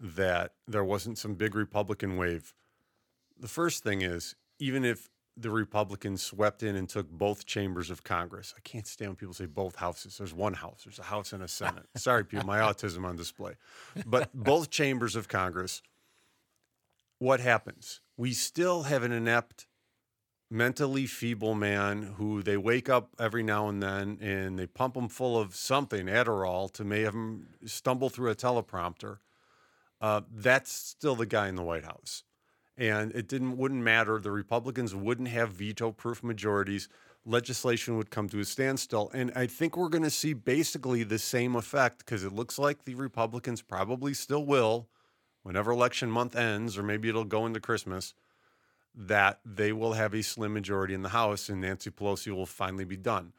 that 0.00 0.52
there 0.68 0.84
wasn't 0.84 1.18
some 1.18 1.34
big 1.34 1.54
Republican 1.54 2.16
wave. 2.16 2.54
The 3.38 3.48
first 3.48 3.82
thing 3.82 4.02
is, 4.02 4.36
even 4.58 4.84
if 4.84 5.08
the 5.36 5.50
Republicans 5.50 6.22
swept 6.22 6.62
in 6.62 6.76
and 6.76 6.88
took 6.88 7.10
both 7.10 7.44
chambers 7.44 7.90
of 7.90 8.02
Congress, 8.02 8.54
I 8.56 8.60
can't 8.60 8.86
stand 8.86 9.10
when 9.10 9.16
people 9.16 9.34
say 9.34 9.46
both 9.46 9.76
houses. 9.76 10.16
There's 10.18 10.32
one 10.32 10.54
house, 10.54 10.82
there's 10.84 10.98
a 10.98 11.04
House 11.04 11.32
and 11.32 11.42
a 11.42 11.48
Senate. 11.48 11.86
Sorry, 11.96 12.24
people, 12.24 12.46
my 12.46 12.58
autism 12.58 13.04
on 13.04 13.16
display. 13.16 13.54
But 14.06 14.30
both 14.34 14.70
chambers 14.70 15.14
of 15.14 15.28
Congress, 15.28 15.82
what 17.18 17.40
happens? 17.40 18.00
We 18.16 18.32
still 18.32 18.84
have 18.84 19.02
an 19.02 19.12
inept 19.12 19.66
mentally 20.50 21.06
feeble 21.06 21.54
man 21.54 22.14
who 22.18 22.42
they 22.42 22.56
wake 22.56 22.88
up 22.88 23.10
every 23.18 23.42
now 23.42 23.68
and 23.68 23.82
then 23.82 24.18
and 24.20 24.58
they 24.58 24.66
pump 24.66 24.96
him 24.96 25.08
full 25.08 25.38
of 25.38 25.54
something, 25.54 26.06
Adderall, 26.06 26.72
to 26.72 26.84
make 26.84 27.04
him 27.04 27.48
stumble 27.64 28.08
through 28.08 28.30
a 28.30 28.34
teleprompter. 28.34 29.18
Uh, 30.00 30.20
that's 30.32 30.70
still 30.70 31.16
the 31.16 31.26
guy 31.26 31.48
in 31.48 31.56
the 31.56 31.62
White 31.62 31.84
House. 31.84 32.22
And 32.78 33.12
it 33.12 33.26
didn't 33.28 33.56
wouldn't 33.56 33.82
matter. 33.82 34.18
The 34.18 34.30
Republicans 34.30 34.94
wouldn't 34.94 35.28
have 35.28 35.52
veto-proof 35.52 36.22
majorities. 36.22 36.88
Legislation 37.24 37.96
would 37.96 38.10
come 38.10 38.28
to 38.28 38.40
a 38.40 38.44
standstill. 38.44 39.10
And 39.14 39.32
I 39.34 39.46
think 39.46 39.76
we're 39.76 39.88
going 39.88 40.04
to 40.04 40.10
see 40.10 40.34
basically 40.34 41.02
the 41.02 41.18
same 41.18 41.56
effect 41.56 41.98
because 41.98 42.22
it 42.22 42.32
looks 42.32 42.58
like 42.58 42.84
the 42.84 42.94
Republicans 42.94 43.62
probably 43.62 44.12
still 44.12 44.44
will, 44.44 44.88
whenever 45.42 45.70
election 45.70 46.10
month 46.10 46.36
ends, 46.36 46.76
or 46.76 46.82
maybe 46.82 47.08
it'll 47.08 47.24
go 47.24 47.46
into 47.46 47.60
Christmas 47.60 48.14
that 48.94 49.40
they 49.44 49.72
will 49.72 49.92
have 49.92 50.14
a 50.14 50.22
slim 50.22 50.54
majority 50.54 50.94
in 50.94 51.02
the 51.02 51.10
House 51.10 51.48
and 51.48 51.60
Nancy 51.60 51.90
Pelosi 51.90 52.32
will 52.32 52.46
finally 52.46 52.84
be 52.84 52.96
done. 52.96 53.32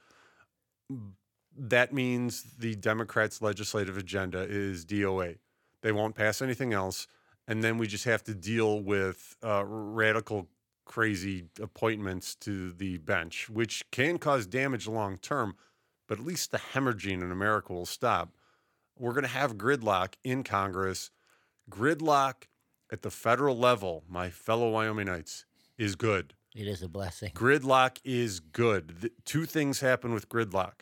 That 1.58 1.92
means 1.92 2.44
the 2.60 2.76
Democrats' 2.76 3.42
legislative 3.42 3.98
agenda 3.98 4.46
is 4.48 4.86
DOA. 4.86 5.38
They 5.82 5.92
won't 5.92 6.16
pass 6.16 6.42
anything 6.42 6.74
else. 6.74 7.08
And 7.48 7.64
then 7.64 7.78
we 7.78 7.88
just 7.88 8.04
have 8.06 8.24
to 8.26 8.34
deal 8.34 8.82
with 8.82 9.36
uh, 9.44 9.64
radical, 9.66 10.50
crazy 10.86 11.46
appointments 11.62 12.36
to 12.36 12.72
the 12.74 12.98
bench, 12.98 13.50
which 13.50 13.90
can 13.92 14.18
cause 14.18 14.46
damage 14.46 14.88
long 14.88 15.18
term, 15.18 15.56
but 16.08 16.20
at 16.20 16.26
least 16.26 16.52
the 16.52 16.58
hemorrhaging 16.58 17.22
in 17.22 17.32
America 17.32 17.74
will 17.74 17.86
stop. 17.86 18.34
We're 18.98 19.14
going 19.14 19.24
to 19.24 19.30
have 19.30 19.58
gridlock 19.58 20.16
in 20.24 20.44
Congress. 20.44 21.12
Gridlock 21.70 22.48
at 22.92 23.02
the 23.02 23.12
federal 23.12 23.58
level, 23.58 24.04
my 24.10 24.30
fellow 24.30 24.72
Wyomingites, 24.72 25.46
is 25.78 25.96
good. 25.96 26.34
It 26.56 26.68
is 26.68 26.82
a 26.82 26.90
blessing. 26.90 27.32
Gridlock 27.36 28.00
is 28.04 28.40
good. 28.40 29.02
Th- 29.02 29.14
two 29.26 29.46
things 29.46 29.80
happen 29.80 30.14
with 30.14 30.28
gridlock. 30.28 30.82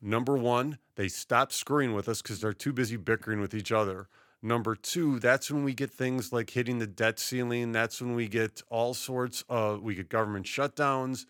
Number 0.00 0.36
one, 0.36 0.78
they 0.94 1.08
stop 1.08 1.50
screwing 1.52 1.92
with 1.92 2.08
us 2.08 2.22
because 2.22 2.40
they're 2.40 2.52
too 2.52 2.72
busy 2.72 2.96
bickering 2.96 3.40
with 3.40 3.52
each 3.52 3.72
other. 3.72 4.08
Number 4.40 4.76
two, 4.76 5.18
that's 5.18 5.50
when 5.50 5.64
we 5.64 5.74
get 5.74 5.90
things 5.90 6.32
like 6.32 6.50
hitting 6.50 6.78
the 6.78 6.86
debt 6.86 7.18
ceiling. 7.18 7.72
That's 7.72 8.00
when 8.00 8.14
we 8.14 8.28
get 8.28 8.62
all 8.68 8.94
sorts 8.94 9.42
of, 9.48 9.82
we 9.82 9.94
get 9.96 10.08
government 10.08 10.46
shutdowns. 10.46 11.26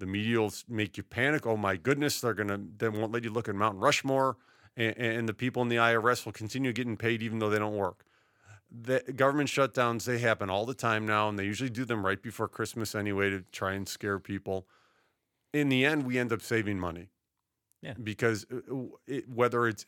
The 0.00 0.06
media 0.06 0.40
will 0.40 0.52
make 0.68 0.96
you 0.96 1.02
panic. 1.02 1.46
Oh 1.46 1.56
my 1.56 1.76
goodness, 1.76 2.20
they're 2.20 2.34
going 2.34 2.48
to, 2.48 2.60
they 2.78 2.88
won't 2.88 3.12
let 3.12 3.22
you 3.22 3.30
look 3.30 3.48
at 3.48 3.54
Mount 3.54 3.78
Rushmore. 3.78 4.36
And, 4.76 4.96
and 4.96 5.28
the 5.28 5.34
people 5.34 5.62
in 5.62 5.68
the 5.68 5.76
IRS 5.76 6.24
will 6.24 6.32
continue 6.32 6.72
getting 6.72 6.96
paid 6.96 7.22
even 7.22 7.38
though 7.38 7.50
they 7.50 7.58
don't 7.58 7.76
work 7.76 8.04
the 8.70 9.00
government 9.16 9.48
shutdowns 9.48 10.04
they 10.04 10.18
happen 10.18 10.48
all 10.48 10.64
the 10.64 10.74
time 10.74 11.04
now 11.06 11.28
and 11.28 11.38
they 11.38 11.44
usually 11.44 11.70
do 11.70 11.84
them 11.84 12.06
right 12.06 12.22
before 12.22 12.48
christmas 12.48 12.94
anyway 12.94 13.28
to 13.30 13.42
try 13.50 13.72
and 13.72 13.88
scare 13.88 14.18
people 14.18 14.66
in 15.52 15.68
the 15.68 15.84
end 15.84 16.06
we 16.06 16.18
end 16.18 16.32
up 16.32 16.40
saving 16.40 16.78
money 16.78 17.08
Yeah. 17.82 17.94
because 18.02 18.46
uh, 18.52 18.84
it, 19.06 19.28
whether 19.28 19.66
it's 19.66 19.86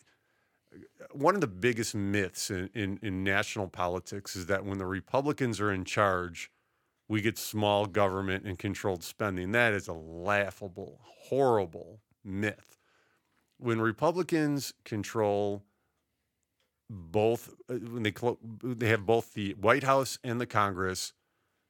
one 1.13 1.35
of 1.35 1.41
the 1.41 1.47
biggest 1.47 1.95
myths 1.95 2.51
in, 2.51 2.71
in, 2.75 2.99
in 3.03 3.25
national 3.25 3.69
politics 3.69 4.37
is 4.37 4.47
that 4.47 4.65
when 4.65 4.79
the 4.79 4.87
republicans 4.87 5.61
are 5.61 5.73
in 5.73 5.85
charge 5.85 6.51
we 7.09 7.21
get 7.21 7.37
small 7.37 7.87
government 7.87 8.45
and 8.45 8.59
controlled 8.59 9.03
spending 9.03 9.53
that 9.53 9.73
is 9.73 9.89
a 9.89 9.93
laughable 9.93 11.01
horrible 11.05 12.01
myth 12.25 12.79
when 13.59 13.81
republicans 13.81 14.73
control 14.85 15.63
both 16.93 17.55
uh, 17.69 17.75
when 17.75 18.03
they 18.03 18.13
they 18.63 18.89
have 18.89 19.07
both 19.07 19.33
the 19.35 19.55
White 19.55 19.83
House 19.85 20.19
and 20.23 20.41
the 20.41 20.47
Congress, 20.47 21.13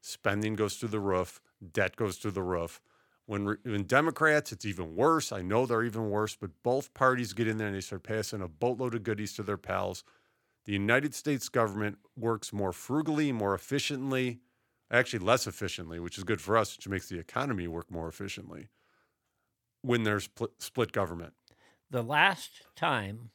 spending 0.00 0.56
goes 0.56 0.76
through 0.76 0.90
the 0.90 1.00
roof, 1.00 1.40
debt 1.72 1.96
goes 1.96 2.16
through 2.16 2.32
the 2.32 2.42
roof. 2.42 2.80
When 3.26 3.56
when 3.62 3.84
Democrats, 3.84 4.52
it's 4.52 4.64
even 4.64 4.96
worse. 4.96 5.32
I 5.32 5.42
know 5.42 5.64
they're 5.66 5.84
even 5.84 6.10
worse, 6.10 6.36
but 6.36 6.50
both 6.62 6.92
parties 6.94 7.32
get 7.32 7.48
in 7.48 7.56
there 7.58 7.68
and 7.68 7.76
they 7.76 7.80
start 7.80 8.02
passing 8.02 8.42
a 8.42 8.48
boatload 8.48 8.94
of 8.94 9.04
goodies 9.04 9.32
to 9.34 9.42
their 9.42 9.56
pals. 9.56 10.04
The 10.64 10.72
United 10.72 11.14
States 11.14 11.48
government 11.48 11.98
works 12.16 12.52
more 12.52 12.72
frugally, 12.72 13.32
more 13.32 13.54
efficiently, 13.54 14.40
actually 14.90 15.20
less 15.20 15.46
efficiently, 15.46 16.00
which 16.00 16.18
is 16.18 16.24
good 16.24 16.40
for 16.40 16.56
us, 16.56 16.76
which 16.76 16.88
makes 16.88 17.08
the 17.08 17.18
economy 17.18 17.68
work 17.68 17.90
more 17.90 18.08
efficiently. 18.08 18.68
When 19.82 20.04
there's 20.04 20.28
pl- 20.28 20.52
split 20.58 20.92
government, 20.92 21.34
The 21.90 22.02
last 22.02 22.62
time 22.74 23.30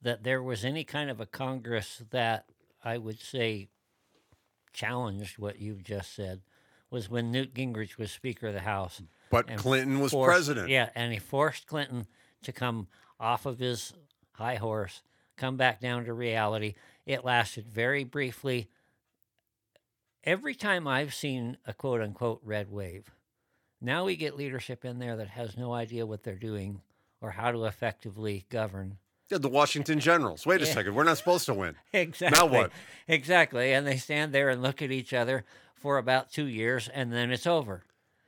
that 0.00 0.24
there 0.24 0.42
was 0.42 0.64
any 0.64 0.84
kind 0.84 1.10
of 1.10 1.20
a 1.20 1.26
Congress 1.26 2.02
that 2.10 2.46
I 2.84 2.98
would 2.98 3.20
say 3.20 3.68
challenged 4.72 5.38
what 5.38 5.58
you've 5.58 5.84
just 5.84 6.14
said 6.14 6.42
was 6.92 7.08
when 7.10 7.32
Newt 7.32 7.54
Gingrich 7.54 7.96
was 7.98 8.12
Speaker 8.12 8.48
of 8.48 8.54
the 8.54 8.60
House. 8.60 9.02
but 9.30 9.48
Clinton 9.56 9.98
was 10.00 10.12
forced- 10.12 10.28
president. 10.28 10.68
Yeah, 10.68 10.90
and 10.94 11.12
he 11.12 11.18
forced 11.18 11.66
Clinton 11.66 12.06
to 12.42 12.52
come 12.52 12.86
off 13.18 13.46
of 13.46 13.58
his 13.58 13.94
high 14.32 14.56
horse, 14.56 15.02
come 15.36 15.56
back 15.56 15.80
down 15.80 16.04
to 16.04 16.12
reality. 16.12 16.74
It 17.06 17.24
lasted 17.24 17.66
very 17.68 18.04
briefly. 18.04 18.68
Every 20.24 20.54
time 20.54 20.86
I've 20.86 21.14
seen 21.14 21.56
a 21.66 21.72
quote 21.74 22.00
unquote 22.00 22.40
red 22.44 22.70
wave, 22.70 23.10
now 23.80 24.04
we 24.04 24.14
get 24.16 24.36
leadership 24.36 24.84
in 24.84 24.98
there 24.98 25.16
that 25.16 25.28
has 25.28 25.56
no 25.56 25.72
idea 25.72 26.06
what 26.06 26.22
they're 26.22 26.36
doing 26.36 26.80
or 27.20 27.30
how 27.32 27.50
to 27.50 27.64
effectively 27.64 28.44
govern. 28.48 28.98
Yeah, 29.30 29.38
the 29.38 29.48
Washington 29.48 29.98
Generals. 29.98 30.44
Wait 30.46 30.62
a 30.62 30.64
Yeah. 30.66 30.74
second, 30.74 30.94
we're 30.94 31.04
not 31.04 31.18
supposed 31.18 31.46
to 31.46 31.54
win. 31.54 31.74
Exactly. 31.92 32.38
Now 32.38 32.46
what? 32.46 32.70
Exactly. 33.08 33.72
And 33.72 33.86
they 33.86 33.96
stand 33.96 34.32
there 34.32 34.50
and 34.50 34.62
look 34.62 34.82
at 34.82 34.92
each 34.92 35.12
other 35.12 35.44
for 35.82 35.98
about 35.98 36.30
two 36.30 36.46
years 36.46 36.88
and 36.88 37.12
then 37.12 37.30
it's 37.32 37.46
over. 37.46 37.82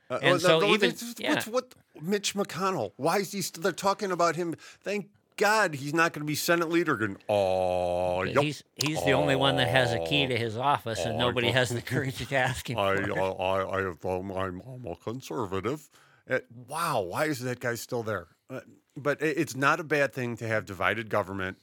Uh, 0.09 0.19
And 0.21 0.35
oh, 0.35 0.37
so 0.37 0.59
no, 0.59 0.73
even- 0.73 0.93
yeah. 1.17 1.33
what's- 1.35 1.47
what 1.47 1.73
Mitch 1.99 2.35
McConnell? 2.35 2.91
Why 2.97 3.17
is 3.19 3.31
he? 3.31 3.41
St- 3.41 3.63
they're 3.63 3.71
talking 3.71 4.11
about 4.11 4.35
him. 4.35 4.53
Thank 4.83 5.07
God 5.37 5.73
he's 5.75 5.93
not 5.93 6.13
going 6.13 6.21
to 6.21 6.25
be 6.27 6.35
Senate 6.35 6.69
leader. 6.69 6.95
Going, 6.95 7.17
oh, 7.27 8.23
yep. 8.23 8.43
He's 8.43 8.63
he's 8.75 9.03
the 9.03 9.13
only 9.13 9.35
one 9.35 9.55
that 9.57 9.67
has 9.69 9.93
a 9.93 9.99
key 10.05 10.27
to 10.27 10.37
his 10.37 10.57
office, 10.57 10.99
and 11.05 11.15
Oh, 11.15 11.17
nobody 11.27 11.49
has 11.51 11.69
the 11.69 11.81
courage 11.81 12.17
to 12.27 12.35
ask 12.35 12.69
him. 12.69 12.77
I, 12.79 12.91
I. 12.93 13.19
I, 13.19 13.81
I 13.81 13.85
um, 14.03 14.31
I'm 14.31 14.61
a 14.85 14.95
conservative. 14.97 15.89
Uh, 16.29 16.39
wow, 16.67 17.01
why 17.01 17.25
is 17.25 17.39
that 17.39 17.59
guy 17.59 17.75
still 17.75 18.03
there? 18.03 18.27
Uh, 18.49 18.59
but 18.95 19.21
it- 19.21 19.37
it's 19.37 19.55
not 19.55 19.79
a 19.79 19.83
bad 19.83 20.13
thing 20.13 20.37
to 20.37 20.47
have 20.47 20.65
divided 20.65 21.09
government. 21.09 21.57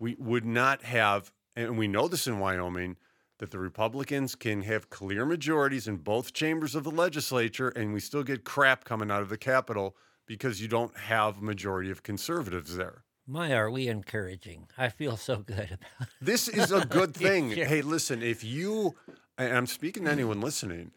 We 0.00 0.16
would 0.18 0.44
not 0.44 0.82
have, 0.82 1.30
and 1.56 1.78
we 1.78 1.86
know 1.88 2.08
this 2.08 2.26
in 2.26 2.38
Wyoming, 2.40 2.96
that 3.44 3.50
the 3.50 3.58
Republicans 3.58 4.34
can 4.34 4.62
have 4.62 4.88
clear 4.88 5.26
majorities 5.26 5.86
in 5.86 5.96
both 5.96 6.32
chambers 6.32 6.74
of 6.74 6.82
the 6.82 6.90
legislature, 6.90 7.68
and 7.68 7.92
we 7.92 8.00
still 8.00 8.22
get 8.22 8.42
crap 8.42 8.84
coming 8.84 9.10
out 9.10 9.20
of 9.20 9.28
the 9.28 9.36
Capitol 9.36 9.94
because 10.24 10.62
you 10.62 10.66
don't 10.66 10.96
have 10.96 11.36
a 11.36 11.42
majority 11.42 11.90
of 11.90 12.02
conservatives 12.02 12.74
there. 12.74 13.04
My, 13.26 13.52
are 13.52 13.70
we 13.70 13.86
encouraging? 13.88 14.68
I 14.78 14.88
feel 14.88 15.18
so 15.18 15.36
good 15.36 15.72
about 15.72 16.08
it. 16.08 16.08
This 16.22 16.48
is 16.48 16.72
a 16.72 16.86
good 16.86 17.14
thing. 17.14 17.52
Sure. 17.52 17.66
Hey, 17.66 17.82
listen, 17.82 18.22
if 18.22 18.42
you, 18.42 18.94
and 19.36 19.54
I'm 19.54 19.66
speaking 19.66 20.06
to 20.06 20.10
anyone 20.10 20.40
listening, 20.40 20.92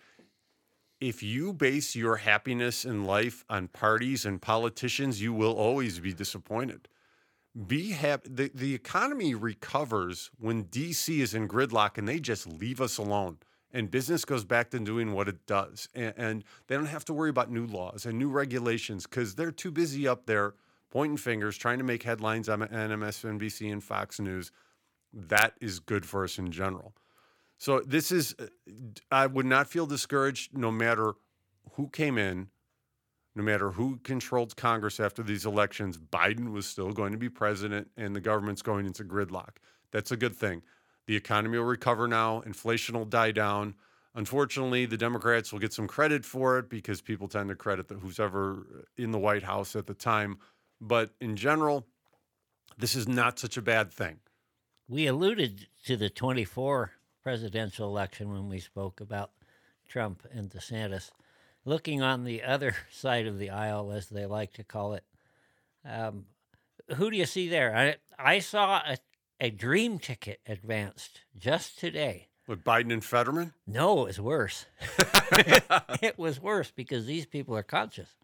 if 1.02 1.22
you 1.22 1.52
base 1.52 1.98
your 1.98 2.16
happiness 2.16 2.86
in 2.86 3.04
life 3.04 3.44
on 3.50 3.68
parties 3.68 4.26
and 4.26 4.42
politicians, 4.42 5.22
you 5.22 5.34
will 5.34 5.54
always 5.54 6.00
be 6.00 6.14
disappointed. 6.14 6.88
Be 7.66 7.92
happy. 7.92 8.30
The, 8.30 8.52
the 8.54 8.76
economy 8.76 9.34
recovers 9.34 10.30
when 10.38 10.66
DC 10.66 11.20
is 11.20 11.34
in 11.34 11.48
gridlock 11.48 11.98
and 11.98 12.08
they 12.08 12.20
just 12.20 12.46
leave 12.46 12.80
us 12.82 12.98
alone 12.98 13.38
and 13.72 13.92
business 13.92 14.26
goes 14.26 14.46
back 14.46 14.70
to 14.72 14.80
doing 14.80 15.14
what 15.14 15.28
it 15.28 15.46
does. 15.46 15.90
And, 15.94 16.14
and 16.18 16.44
they 16.68 16.76
don't 16.76 16.86
have 16.86 17.06
to 17.06 17.14
worry 17.14 17.30
about 17.30 17.52
new 17.52 17.66
laws 17.66 18.06
and 18.06 18.18
new 18.18 18.30
regulations 18.30 19.06
because 19.06 19.36
they're 19.36 19.52
too 19.52 19.72
busy 19.72 20.08
up 20.08 20.26
there 20.26 20.54
pointing 20.90 21.18
fingers, 21.18 21.58
trying 21.58 21.78
to 21.78 21.84
make 21.84 22.04
headlines 22.04 22.48
on 22.50 22.62
MSNBC 22.62 23.72
and 23.72 23.84
Fox 23.84 24.20
News. 24.20 24.52
That 25.14 25.54
is 25.60 25.80
good 25.80 26.06
for 26.06 26.24
us 26.24 26.38
in 26.38 26.52
general. 26.52 26.94
So 27.58 27.82
this 27.82 28.12
is, 28.12 28.36
uh, 28.40 28.46
I 29.12 29.28
would 29.28 29.46
not 29.46 29.68
feel 29.68 29.86
discouraged 29.86 30.58
no 30.58 30.72
matter 30.72 31.14
who 31.74 31.90
came 31.90 32.18
in, 32.18 32.50
no 33.38 33.44
matter 33.44 33.70
who 33.70 33.98
controlled 33.98 34.56
Congress 34.56 35.00
after 35.00 35.22
these 35.22 35.46
elections. 35.46 35.96
Biden 35.96 36.52
was 36.52 36.66
still 36.66 36.92
going 36.92 37.12
to 37.12 37.20
be 37.20 37.30
president, 37.30 37.88
and 37.96 38.16
the 38.16 38.20
government's 38.20 38.64
going 38.64 38.88
into 38.88 39.04
gridlock. 39.04 39.58
That's 39.92 40.12
a 40.12 40.18
good 40.18 40.36
thing. 40.36 40.64
The 41.06 41.16
economy 41.16 41.60
will 41.60 41.66
recover 41.66 42.08
now. 42.08 42.42
Inflation 42.42 42.98
will 42.98 43.06
die 43.06 43.32
down. 43.32 43.76
Unfortunately, 44.16 44.88
the 44.88 44.98
Democrats 44.98 45.52
will 45.52 45.60
get 45.60 45.72
some 45.72 45.88
credit 45.88 46.26
for 46.26 46.58
it 46.58 46.68
because 46.68 47.00
people 47.00 47.28
tend 47.28 47.50
to 47.50 47.56
credit 47.56 47.88
the, 47.88 47.96
who's 47.96 48.20
ever 48.20 48.88
in 48.98 49.12
the 49.12 49.20
White 49.20 49.44
House 49.44 49.76
at 49.76 49.86
the 49.86 49.94
time. 49.94 50.40
But 50.82 51.12
in 51.22 51.36
general, 51.36 51.86
this 52.76 52.96
is 52.96 53.08
not 53.08 53.38
such 53.38 53.56
a 53.56 53.62
bad 53.62 53.92
thing. 53.94 54.18
We 54.90 55.06
alluded 55.06 55.68
to 55.86 55.96
the 55.96 56.10
24 56.10 56.92
presidential 57.22 57.88
election 57.88 58.32
when 58.32 58.50
we 58.50 58.60
spoke 58.60 59.00
about 59.00 59.30
Trump 59.88 60.26
and 60.34 60.50
DeSantis. 60.50 61.12
Looking 61.68 62.02
on 62.02 62.24
the 62.24 62.44
other 62.44 62.78
side 62.92 63.28
of 63.28 63.40
the 63.40 63.50
aisle, 63.50 63.92
as 63.92 64.08
they 64.08 64.26
like 64.26 64.54
to 64.54 64.64
call 64.64 64.94
it, 64.94 65.04
um, 65.84 66.28
who 66.96 67.12
do 67.12 67.18
you 67.18 67.26
see 67.26 67.50
there? 67.50 67.76
I, 67.76 67.96
I 68.18 68.40
saw 68.40 68.78
a, 68.78 68.98
a 69.42 69.50
dream 69.50 70.00
ticket 70.00 70.40
advanced 70.48 71.20
just 71.38 71.78
today. 71.78 72.30
With 72.48 72.64
Biden 72.64 72.94
and 72.94 73.04
Fetterman? 73.04 73.54
No, 73.68 74.04
it 74.04 74.08
was 74.08 74.22
worse. 74.22 74.66
it 76.02 76.18
was 76.18 76.42
worse 76.42 76.72
because 76.72 77.06
these 77.06 77.26
people 77.26 77.58
are 77.58 77.64
conscious, 77.64 78.16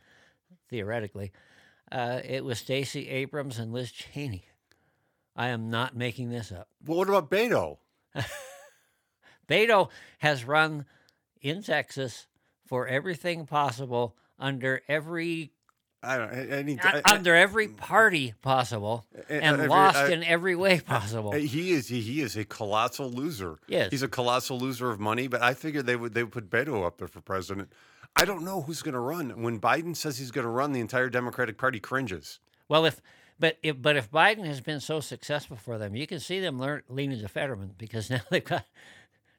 theoretically. 0.70 1.34
Uh, 1.92 2.22
it 2.24 2.46
was 2.46 2.60
Stacey 2.60 3.10
Abrams 3.10 3.60
and 3.60 3.74
Liz 3.74 3.92
Cheney. 3.92 4.46
I 5.36 5.50
am 5.50 5.70
not 5.70 5.98
making 5.98 6.30
this 6.30 6.50
up. 6.50 6.70
Well, 6.86 7.00
what 7.00 7.10
about 7.10 7.30
Beto? 7.30 7.80
Beto 9.50 9.90
has 10.20 10.46
run 10.46 10.86
in 11.42 11.62
Texas 11.62 12.28
for 12.74 12.88
everything 12.88 13.46
possible 13.46 14.16
under 14.40 14.82
every 14.88 15.52
I 16.02 16.18
don't. 16.18 16.32
Any, 16.34 16.80
uh, 16.80 17.02
under 17.06 17.36
every 17.36 17.68
party 17.68 18.34
possible 18.42 19.06
and 19.30 19.44
every- 19.44 19.68
lost 19.68 19.96
I- 19.98 20.12
in 20.12 20.24
every 20.24 20.56
way 20.56 20.80
possible. 20.80 21.32
He 21.58 21.70
is 21.74 21.88
he, 21.88 22.02
he 22.02 22.22
is 22.22 22.36
a 22.36 22.44
colossal 22.46 23.12
loser. 23.12 23.60
Yes. 23.68 23.92
he's 23.92 24.02
a 24.02 24.08
colossal 24.08 24.58
loser 24.58 24.90
of 24.90 25.00
money. 25.00 25.28
But 25.28 25.44
I 25.44 25.54
figured 25.54 25.86
they 25.86 25.96
would 25.96 26.16
they 26.16 26.24
would 26.24 26.32
put 26.34 26.50
Beto 26.50 26.84
up 26.84 26.98
there 26.98 27.08
for 27.08 27.22
president. 27.22 27.72
I 28.16 28.26
don't 28.26 28.44
know 28.44 28.62
who's 28.64 28.82
going 28.82 28.96
to 28.96 29.00
run. 29.00 29.44
When 29.44 29.60
Biden 29.60 29.96
says 29.96 30.18
he's 30.18 30.32
going 30.32 30.46
to 30.46 30.50
run, 30.50 30.72
the 30.72 30.80
entire 30.80 31.10
Democratic 31.10 31.60
Party 31.60 31.80
cringes. 31.80 32.40
Well, 32.68 32.86
if 32.86 33.00
but 33.40 33.60
if 33.62 33.80
but 33.80 33.98
if 33.98 34.10
Biden 34.10 34.48
has 34.48 34.62
been 34.62 34.80
so 34.80 35.00
successful 35.00 35.58
for 35.58 35.78
them, 35.78 35.96
you 35.96 36.08
can 36.08 36.20
see 36.20 36.40
them 36.40 36.58
learn, 36.58 36.82
leaning 36.90 37.22
to 37.22 37.28
Fetterman 37.28 37.76
because 37.78 38.10
now 38.16 38.22
they've 38.32 38.44
got 38.44 38.66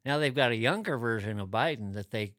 now 0.04 0.18
they've 0.18 0.36
got 0.36 0.52
a 0.52 0.56
younger 0.56 0.96
version 0.96 1.40
of 1.40 1.48
Biden 1.48 1.94
that 1.94 2.12
they 2.12 2.34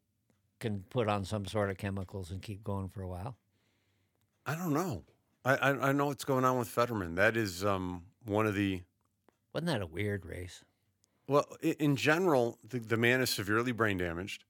can 0.65 0.83
put 0.89 1.07
on 1.07 1.23
some 1.23 1.45
sort 1.45 1.69
of 1.69 1.77
chemicals 1.77 2.31
and 2.31 2.41
keep 2.41 2.63
going 2.63 2.89
for 2.89 3.03
a 3.03 3.07
while. 3.07 3.37
I 4.47 4.55
don't 4.55 4.73
know. 4.73 5.03
I 5.43 5.55
I, 5.55 5.89
I 5.89 5.91
know 5.91 6.07
what's 6.07 6.25
going 6.25 6.43
on 6.43 6.57
with 6.57 6.67
Fetterman. 6.67 7.15
That 7.15 7.37
is 7.37 7.63
um, 7.63 8.03
one 8.25 8.47
of 8.47 8.55
the 8.55 8.81
Wasn't 9.53 9.67
that 9.67 9.81
a 9.81 9.85
weird 9.85 10.25
race? 10.25 10.63
well, 11.27 11.45
in 11.61 11.95
general, 11.95 12.57
the, 12.67 12.79
the 12.79 12.97
man 12.97 13.21
is 13.21 13.29
severely 13.29 13.71
brain 13.71 13.97
damaged. 13.97 14.43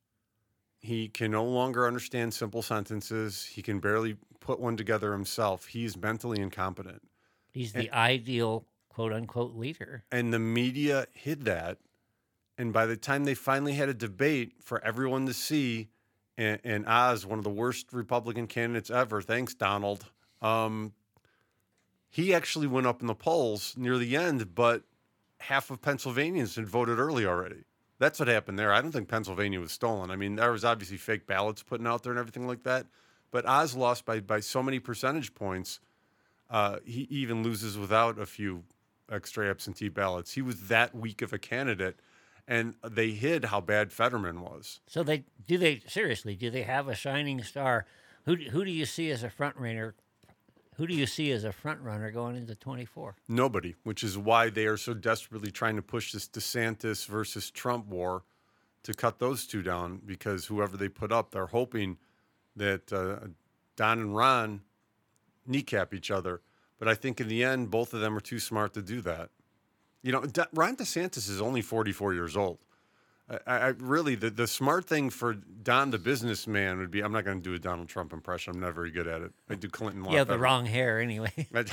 He 0.80 1.08
can 1.08 1.32
no 1.32 1.44
longer 1.44 1.88
understand 1.88 2.34
simple 2.34 2.62
sentences. 2.62 3.44
He 3.46 3.62
can 3.62 3.80
barely 3.80 4.18
put 4.40 4.60
one 4.60 4.78
together 4.78 5.12
himself. 5.12 5.68
He's 5.68 5.98
mentally 5.98 6.40
incompetent. 6.42 7.02
He's 7.52 7.74
the 7.74 7.90
ideal 7.92 8.68
quote 8.90 9.12
unquote 9.12 9.56
leader. 9.56 10.04
and 10.12 10.34
the 10.34 10.40
media 10.40 11.08
hid 11.12 11.44
that. 11.46 11.78
And 12.58 12.72
by 12.72 12.86
the 12.86 12.96
time 12.96 13.26
they 13.26 13.34
finally 13.34 13.74
had 13.74 13.90
a 13.90 13.94
debate 13.94 14.54
for 14.62 14.82
everyone 14.84 15.26
to 15.26 15.34
see, 15.34 15.90
and, 16.38 16.60
and 16.64 16.86
Oz, 16.88 17.26
one 17.26 17.38
of 17.38 17.44
the 17.44 17.50
worst 17.50 17.94
Republican 17.94 18.48
candidates 18.48 18.90
ever, 18.90 19.22
thanks 19.22 19.54
Donald, 19.54 20.06
um, 20.42 20.94
he 22.10 22.34
actually 22.34 22.68
went 22.68 22.88
up 22.88 23.02
in 23.02 23.08
the 23.08 23.16
polls 23.16 23.76
near 23.78 23.98
the 23.98 24.16
end, 24.16 24.56
but 24.56 24.84
half 25.40 25.70
of 25.70 25.82
Pennsylvanians 25.82 26.56
had 26.56 26.68
voted 26.68 26.98
early 27.00 27.26
already. 27.26 27.64
That's 28.00 28.20
what 28.20 28.28
happened 28.28 28.60
there. 28.60 28.74
I 28.74 28.82
don't 28.82 28.92
think 28.92 29.08
Pennsylvania 29.08 29.60
was 29.60 29.72
stolen. 29.72 30.12
I 30.12 30.16
mean, 30.16 30.36
there 30.36 30.52
was 30.52 30.66
obviously 30.66 30.98
fake 30.98 31.28
ballots 31.28 31.64
putting 31.64 31.88
out 31.88 32.04
there 32.04 32.12
and 32.12 32.20
everything 32.20 32.48
like 32.48 32.64
that. 32.64 32.88
But 33.32 33.46
Oz 33.46 33.76
lost 33.76 34.06
by, 34.06 34.20
by 34.20 34.40
so 34.42 34.62
many 34.62 34.80
percentage 34.80 35.34
points. 35.34 35.80
Uh, 36.50 36.78
he 36.86 37.08
even 37.10 37.44
loses 37.44 37.78
without 37.78 38.20
a 38.20 38.26
few 38.26 38.64
extra 39.12 39.50
absentee 39.50 39.90
ballots. 39.90 40.34
He 40.34 40.42
was 40.42 40.68
that 40.68 40.96
weak 40.96 41.22
of 41.22 41.34
a 41.34 41.38
candidate, 41.38 42.00
and 42.48 42.76
they 42.88 43.12
hid 43.12 43.46
how 43.46 43.62
bad 43.62 43.92
Fetterman 43.92 44.42
was. 44.42 44.80
So 44.88 45.04
they 45.04 45.26
do 45.48 45.58
they 45.58 45.82
seriously 45.88 46.36
do 46.36 46.50
they 46.50 46.64
have 46.64 46.88
a 46.88 46.96
shining 46.96 47.44
star? 47.44 47.86
Who 48.26 48.36
who 48.36 48.66
do 48.66 48.72
you 48.72 48.86
see 48.86 49.10
as 49.12 49.24
a 49.24 49.30
front 49.30 49.56
runner? 49.58 49.96
Who 50.78 50.88
do 50.88 50.94
you 50.94 51.06
see 51.06 51.32
as 51.32 51.46
a 51.46 51.54
front 51.54 51.82
runner 51.82 52.12
going 52.12 52.36
into 52.36 52.56
twenty 52.56 52.86
four? 52.86 53.16
Nobody, 53.28 53.76
which 53.84 54.04
is 54.04 54.18
why 54.18 54.50
they 54.50 54.66
are 54.66 54.78
so 54.78 54.94
desperately 54.94 55.52
trying 55.52 55.76
to 55.76 55.82
push 55.82 56.12
this 56.12 56.28
DeSantis 56.28 57.06
versus 57.06 57.50
Trump 57.50 57.88
war 57.88 58.24
to 58.84 58.94
cut 58.94 59.20
those 59.20 59.48
two 59.48 59.64
down 59.64 60.02
because 60.06 60.46
whoever 60.46 60.78
they 60.78 60.90
put 60.90 61.12
up, 61.12 61.32
they're 61.32 61.48
hoping 61.48 61.98
that 62.56 62.94
uh, 62.94 63.28
Don 63.76 64.00
and 64.00 64.16
Ron 64.16 64.62
kneecap 65.48 65.94
each 65.94 66.12
other. 66.12 66.42
But 66.78 66.88
I 66.88 66.94
think 66.94 67.22
in 67.22 67.28
the 67.28 67.44
end, 67.44 67.72
both 67.72 67.94
of 67.94 68.02
them 68.02 68.16
are 68.16 68.22
too 68.22 68.40
smart 68.40 68.74
to 68.74 68.82
do 68.82 69.02
that. 69.02 69.30
You 70.06 70.12
know, 70.12 70.22
D- 70.22 70.44
Ron 70.54 70.76
DeSantis 70.76 71.28
is 71.28 71.42
only 71.42 71.64
44 71.64 72.14
years 72.14 72.38
old. 72.38 72.60
I, 73.28 73.40
I 73.48 73.68
really, 73.80 74.14
the, 74.14 74.30
the 74.30 74.46
smart 74.46 74.86
thing 74.86 75.10
for 75.10 75.34
Don, 75.34 75.90
the 75.90 75.98
businessman, 75.98 76.78
would 76.78 76.92
be 76.92 77.02
I'm 77.02 77.12
not 77.12 77.26
going 77.26 77.42
to 77.42 77.44
do 77.44 77.56
a 77.56 77.60
Donald 77.60 77.90
Trump 77.90 78.14
impression. 78.14 78.54
I'm 78.54 78.60
not 78.60 78.76
very 78.76 78.92
good 78.92 79.08
at 79.08 79.22
it. 79.22 79.32
I 79.50 79.56
do 79.56 79.68
Clinton. 79.68 80.02
a 80.02 80.06
lot 80.06 80.12
You 80.12 80.18
have 80.20 80.28
the 80.28 80.34
better. 80.34 80.44
wrong 80.44 80.68
hair 80.68 81.00
anyway. 81.00 81.32
and 81.52 81.66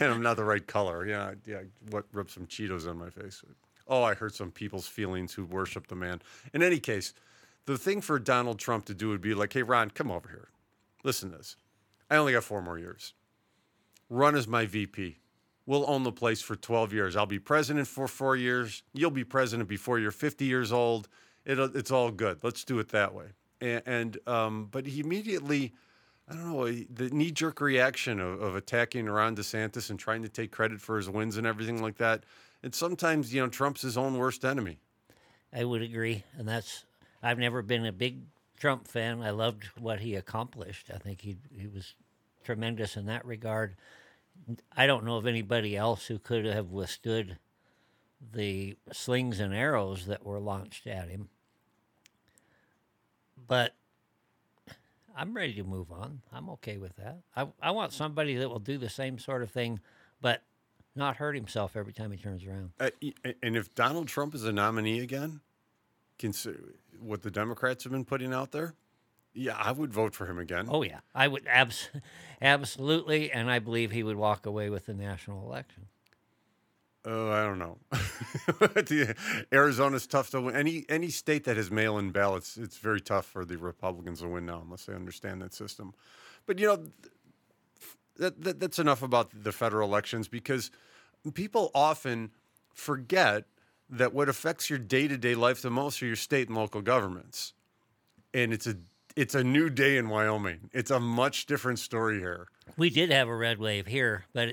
I'm 0.00 0.20
not 0.22 0.36
the 0.36 0.42
right 0.44 0.66
color. 0.66 1.06
Yeah, 1.06 1.34
yeah. 1.46 1.60
What 1.90 2.06
rub 2.12 2.30
some 2.30 2.46
Cheetos 2.46 2.88
on 2.90 2.98
my 2.98 3.10
face? 3.10 3.44
Oh, 3.86 4.02
I 4.02 4.14
hurt 4.14 4.34
some 4.34 4.50
people's 4.50 4.88
feelings 4.88 5.34
who 5.34 5.44
worship 5.44 5.86
the 5.86 5.94
man. 5.94 6.20
In 6.52 6.64
any 6.64 6.80
case, 6.80 7.14
the 7.66 7.78
thing 7.78 8.00
for 8.00 8.18
Donald 8.18 8.58
Trump 8.58 8.86
to 8.86 8.94
do 8.94 9.10
would 9.10 9.20
be 9.20 9.34
like, 9.34 9.52
"Hey, 9.52 9.62
Ron, 9.62 9.90
come 9.90 10.10
over 10.10 10.28
here. 10.28 10.48
Listen 11.04 11.30
to 11.30 11.36
this. 11.36 11.54
I 12.10 12.16
only 12.16 12.32
got 12.32 12.42
four 12.42 12.60
more 12.60 12.76
years. 12.76 13.14
Run 14.10 14.34
as 14.34 14.48
my 14.48 14.66
VP. 14.66 15.18
We'll 15.68 15.84
own 15.86 16.02
the 16.02 16.12
place 16.12 16.40
for 16.40 16.56
12 16.56 16.94
years. 16.94 17.14
I'll 17.14 17.26
be 17.26 17.38
president 17.38 17.88
for 17.88 18.08
four 18.08 18.36
years. 18.36 18.82
You'll 18.94 19.10
be 19.10 19.22
president 19.22 19.68
before 19.68 19.98
you're 19.98 20.10
50 20.10 20.46
years 20.46 20.72
old. 20.72 21.10
It'll, 21.44 21.76
it's 21.76 21.90
all 21.90 22.10
good. 22.10 22.42
Let's 22.42 22.64
do 22.64 22.78
it 22.78 22.88
that 22.88 23.12
way. 23.12 23.26
And, 23.60 23.82
and 23.84 24.18
um, 24.26 24.68
but 24.70 24.86
he 24.86 25.00
immediately, 25.00 25.74
I 26.26 26.32
don't 26.32 26.50
know, 26.50 26.64
the 26.64 27.10
knee 27.10 27.30
jerk 27.30 27.60
reaction 27.60 28.18
of, 28.18 28.40
of 28.40 28.56
attacking 28.56 29.04
Ron 29.10 29.36
DeSantis 29.36 29.90
and 29.90 29.98
trying 29.98 30.22
to 30.22 30.30
take 30.30 30.52
credit 30.52 30.80
for 30.80 30.96
his 30.96 31.10
wins 31.10 31.36
and 31.36 31.46
everything 31.46 31.82
like 31.82 31.98
that. 31.98 32.24
And 32.62 32.74
sometimes, 32.74 33.34
you 33.34 33.42
know, 33.42 33.48
Trump's 33.48 33.82
his 33.82 33.98
own 33.98 34.16
worst 34.16 34.46
enemy. 34.46 34.78
I 35.52 35.64
would 35.64 35.82
agree, 35.82 36.24
and 36.38 36.48
that's 36.48 36.86
I've 37.22 37.38
never 37.38 37.60
been 37.60 37.84
a 37.84 37.92
big 37.92 38.22
Trump 38.58 38.88
fan. 38.88 39.20
I 39.20 39.30
loved 39.30 39.64
what 39.78 40.00
he 40.00 40.14
accomplished. 40.14 40.90
I 40.94 40.96
think 40.96 41.20
he 41.20 41.36
he 41.54 41.66
was 41.66 41.94
tremendous 42.42 42.96
in 42.96 43.04
that 43.04 43.26
regard. 43.26 43.76
I 44.76 44.86
don't 44.86 45.04
know 45.04 45.16
of 45.16 45.26
anybody 45.26 45.76
else 45.76 46.06
who 46.06 46.18
could 46.18 46.44
have 46.44 46.70
withstood 46.70 47.38
the 48.32 48.76
slings 48.92 49.40
and 49.40 49.54
arrows 49.54 50.06
that 50.06 50.24
were 50.24 50.40
launched 50.40 50.86
at 50.86 51.08
him. 51.08 51.28
But 53.46 53.74
I'm 55.16 55.34
ready 55.34 55.54
to 55.54 55.64
move 55.64 55.90
on. 55.90 56.22
I'm 56.32 56.48
okay 56.50 56.78
with 56.78 56.96
that. 56.96 57.18
I, 57.36 57.48
I 57.62 57.70
want 57.70 57.92
somebody 57.92 58.36
that 58.36 58.48
will 58.48 58.58
do 58.58 58.78
the 58.78 58.88
same 58.88 59.18
sort 59.18 59.42
of 59.42 59.50
thing, 59.50 59.80
but 60.20 60.42
not 60.94 61.16
hurt 61.16 61.34
himself 61.34 61.76
every 61.76 61.92
time 61.92 62.10
he 62.10 62.18
turns 62.18 62.44
around. 62.44 62.70
Uh, 62.78 62.90
and 63.42 63.56
if 63.56 63.74
Donald 63.74 64.08
Trump 64.08 64.34
is 64.34 64.44
a 64.44 64.52
nominee 64.52 65.00
again, 65.00 65.40
consider 66.18 66.74
what 67.00 67.22
the 67.22 67.30
Democrats 67.30 67.84
have 67.84 67.92
been 67.92 68.04
putting 68.04 68.32
out 68.32 68.52
there. 68.52 68.74
Yeah, 69.38 69.56
I 69.56 69.70
would 69.70 69.92
vote 69.92 70.16
for 70.16 70.26
him 70.26 70.38
again. 70.40 70.66
Oh 70.68 70.82
yeah, 70.82 70.98
I 71.14 71.28
would 71.28 71.46
abs- 71.46 71.90
absolutely, 72.42 73.30
and 73.30 73.48
I 73.48 73.60
believe 73.60 73.92
he 73.92 74.02
would 74.02 74.16
walk 74.16 74.46
away 74.46 74.68
with 74.68 74.86
the 74.86 74.94
national 74.94 75.46
election. 75.46 75.86
Oh, 77.04 77.30
I 77.30 77.44
don't 77.44 77.60
know. 77.60 77.78
Arizona's 79.52 80.08
tough 80.08 80.30
to 80.30 80.40
win. 80.40 80.56
Any 80.56 80.84
any 80.88 81.08
state 81.08 81.44
that 81.44 81.56
has 81.56 81.70
mail-in 81.70 82.10
ballots, 82.10 82.56
it's 82.56 82.78
very 82.78 83.00
tough 83.00 83.26
for 83.26 83.44
the 83.44 83.56
Republicans 83.56 84.20
to 84.20 84.28
win 84.28 84.44
now, 84.44 84.60
unless 84.64 84.86
they 84.86 84.94
understand 84.94 85.40
that 85.42 85.54
system. 85.54 85.94
But 86.44 86.58
you 86.58 86.66
know, 86.66 86.76
th- 86.76 86.90
that, 88.16 88.42
that 88.42 88.60
that's 88.60 88.80
enough 88.80 89.04
about 89.04 89.30
the 89.44 89.52
federal 89.52 89.88
elections 89.88 90.26
because 90.26 90.72
people 91.34 91.70
often 91.76 92.32
forget 92.74 93.44
that 93.88 94.12
what 94.12 94.28
affects 94.28 94.68
your 94.68 94.80
day-to-day 94.80 95.36
life 95.36 95.62
the 95.62 95.70
most 95.70 96.02
are 96.02 96.06
your 96.06 96.16
state 96.16 96.48
and 96.48 96.56
local 96.56 96.82
governments, 96.82 97.54
and 98.34 98.52
it's 98.52 98.66
a 98.66 98.76
it's 99.18 99.34
a 99.34 99.42
new 99.42 99.68
day 99.68 99.96
in 99.96 100.08
Wyoming. 100.08 100.70
It's 100.72 100.92
a 100.92 101.00
much 101.00 101.46
different 101.46 101.80
story 101.80 102.20
here. 102.20 102.46
We 102.76 102.88
did 102.88 103.10
have 103.10 103.26
a 103.26 103.34
red 103.34 103.58
wave 103.58 103.86
here, 103.86 104.24
but 104.32 104.50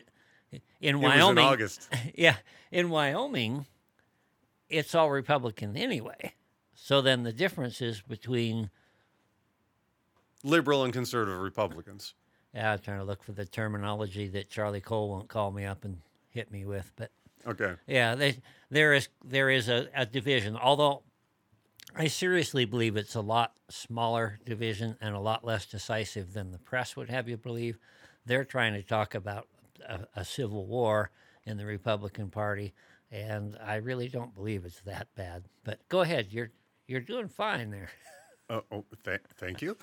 in 0.52 0.62
It 0.82 0.94
was 0.96 1.04
Wyoming, 1.04 1.44
in 1.44 1.52
August. 1.52 1.88
yeah, 2.16 2.38
in 2.72 2.90
Wyoming, 2.90 3.68
it's 4.68 4.96
all 4.96 5.12
Republican 5.12 5.78
anyway. 5.78 6.34
So 6.74 7.02
then 7.02 7.22
the 7.24 7.32
difference 7.32 7.80
is 7.80 8.02
between 8.02 8.72
Liberal 10.44 10.84
and 10.84 10.92
conservative 10.94 11.40
Republicans. 11.40 12.14
yeah, 12.54 12.74
I'm 12.74 12.80
trying 12.80 13.00
to 13.00 13.04
look 13.06 13.24
for 13.24 13.32
the 13.34 13.46
terminology 13.46 14.28
that 14.30 14.50
Charlie 14.50 14.82
Cole 14.82 15.10
won't 15.10 15.28
call 15.28 15.52
me 15.52 15.66
up 15.66 15.86
and 15.86 15.98
hit 16.30 16.52
me 16.52 16.66
with, 16.66 16.92
but 16.96 17.12
Okay. 17.48 17.76
yeah, 17.88 18.16
they, 18.16 18.40
there 18.72 18.94
is 18.94 19.10
there 19.24 19.50
is 19.52 19.70
a, 19.70 19.88
a 19.96 20.06
division. 20.08 20.56
Although 20.58 21.04
I 21.98 22.08
seriously 22.08 22.66
believe 22.66 22.98
it's 22.98 23.16
a 23.16 23.22
lot 23.22 23.54
smaller 23.70 24.40
division 24.46 24.98
and 25.00 25.16
a 25.16 25.20
lot 25.20 25.46
less 25.46 25.66
decisive 25.66 26.34
than 26.34 26.52
the 26.52 26.60
press 26.60 26.98
would 26.98 27.10
have 27.10 27.30
you 27.30 27.38
believe. 27.38 27.80
They're 28.26 28.44
trying 28.44 28.74
to 28.74 28.84
talk 28.84 29.16
about 29.16 29.48
a, 29.88 30.02
a 30.14 30.26
civil 30.26 30.66
war 30.66 31.12
in 31.46 31.56
the 31.56 31.66
Republican 31.66 32.30
Party, 32.30 32.74
and 33.12 33.58
I 33.66 33.76
really 33.76 34.10
don't 34.10 34.36
believe 34.36 34.66
it's 34.66 34.82
that 34.82 35.08
bad. 35.16 35.46
But 35.64 35.88
go 35.88 36.02
ahead, 36.02 36.28
you're 36.32 36.52
you're 36.86 37.00
doing 37.00 37.30
fine 37.30 37.72
there. 37.72 37.90
Uh, 38.50 38.60
oh, 38.72 38.84
th- 39.06 39.22
thank 39.38 39.62
you. 39.62 39.78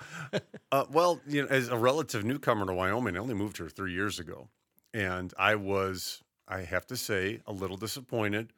uh, 0.70 0.84
well, 0.90 1.18
you 1.26 1.42
know, 1.42 1.48
as 1.48 1.68
a 1.68 1.78
relative 1.78 2.24
newcomer 2.24 2.66
to 2.66 2.74
Wyoming, 2.74 3.16
I 3.16 3.20
only 3.20 3.34
moved 3.34 3.56
here 3.56 3.70
three 3.70 3.92
years 3.92 4.18
ago, 4.18 4.48
and 4.92 5.32
I 5.38 5.54
was, 5.54 6.22
I 6.46 6.60
have 6.60 6.86
to 6.88 6.96
say, 6.96 7.40
a 7.46 7.52
little 7.52 7.78
disappointed 7.78 8.52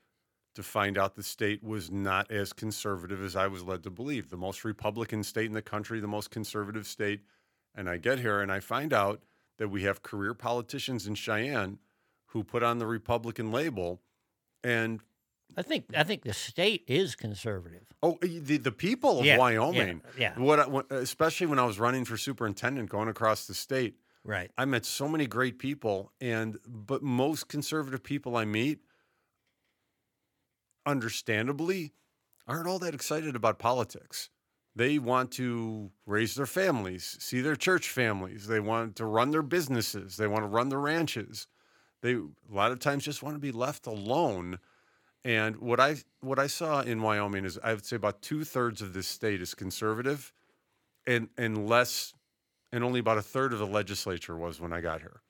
to 0.54 0.62
find 0.62 0.96
out 0.98 1.14
the 1.14 1.22
state 1.22 1.62
was 1.62 1.90
not 1.90 2.30
as 2.30 2.52
conservative 2.52 3.22
as 3.22 3.34
I 3.36 3.46
was 3.46 3.62
led 3.62 3.82
to 3.84 3.90
believe. 3.90 4.30
The 4.30 4.36
most 4.36 4.64
Republican 4.64 5.22
state 5.24 5.46
in 5.46 5.52
the 5.52 5.62
country, 5.62 6.00
the 6.00 6.06
most 6.08 6.30
conservative 6.30 6.86
state, 6.86 7.20
and 7.74 7.88
I 7.88 7.96
get 7.98 8.18
here 8.20 8.40
and 8.40 8.52
I 8.52 8.60
find 8.60 8.92
out 8.92 9.22
that 9.58 9.68
we 9.68 9.82
have 9.82 10.02
career 10.02 10.34
politicians 10.34 11.06
in 11.06 11.14
Cheyenne 11.14 11.78
who 12.26 12.42
put 12.44 12.62
on 12.62 12.78
the 12.78 12.86
Republican 12.86 13.52
label, 13.52 14.00
and 14.62 15.00
I 15.56 15.62
think 15.62 15.84
I 15.96 16.02
think 16.02 16.22
the 16.24 16.32
state 16.32 16.82
is 16.88 17.14
conservative. 17.14 17.86
Oh, 18.02 18.18
the 18.22 18.56
the 18.56 18.72
people 18.72 19.20
of 19.20 19.24
Yeah, 19.26 19.34
yeah, 19.34 19.38
Wyoming. 19.38 20.02
yeah. 20.18 20.38
What, 20.38 20.58
I, 20.60 20.66
what 20.66 20.90
especially 20.90 21.46
when 21.46 21.58
I 21.58 21.64
was 21.64 21.78
running 21.78 22.04
for 22.04 22.16
superintendent, 22.16 22.88
going 22.90 23.08
across 23.08 23.46
the 23.46 23.54
state, 23.54 23.96
Right. 24.24 24.50
I 24.56 24.64
met 24.64 24.86
so 24.86 25.06
many 25.06 25.26
great 25.26 25.58
people, 25.58 26.10
and 26.20 26.58
but 26.66 27.02
most 27.02 27.46
conservative 27.48 28.02
people 28.02 28.36
I 28.36 28.44
meet, 28.46 28.80
understandably, 30.86 31.92
aren't 32.46 32.66
all 32.66 32.78
that 32.80 32.94
excited 32.94 33.36
about 33.36 33.58
politics. 33.58 34.30
They 34.76 34.98
want 34.98 35.30
to 35.32 35.90
raise 36.04 36.34
their 36.34 36.46
families, 36.46 37.16
see 37.20 37.40
their 37.40 37.56
church 37.56 37.88
families. 37.88 38.48
They 38.48 38.60
want 38.60 38.96
to 38.96 39.06
run 39.06 39.30
their 39.30 39.42
businesses. 39.42 40.16
They 40.16 40.26
want 40.26 40.42
to 40.42 40.48
run 40.48 40.68
their 40.68 40.80
ranches. 40.80 41.46
They 42.02 42.14
a 42.14 42.28
lot 42.50 42.72
of 42.72 42.80
times 42.80 43.04
just 43.04 43.22
want 43.22 43.36
to 43.36 43.40
be 43.40 43.52
left 43.52 43.86
alone. 43.86 44.58
And 45.24 45.56
what 45.56 45.80
I 45.80 45.96
what 46.20 46.38
I 46.38 46.48
saw 46.48 46.80
in 46.80 47.00
Wyoming 47.00 47.44
is 47.44 47.58
I 47.62 47.72
would 47.72 47.86
say 47.86 47.96
about 47.96 48.20
two 48.20 48.44
thirds 48.44 48.82
of 48.82 48.92
this 48.92 49.06
state 49.06 49.40
is 49.40 49.54
conservative, 49.54 50.32
and 51.06 51.28
and 51.38 51.68
less, 51.68 52.12
and 52.72 52.84
only 52.84 53.00
about 53.00 53.16
a 53.16 53.22
third 53.22 53.52
of 53.52 53.60
the 53.60 53.66
legislature 53.66 54.36
was 54.36 54.60
when 54.60 54.72
I 54.72 54.80
got 54.80 55.00
here. 55.00 55.22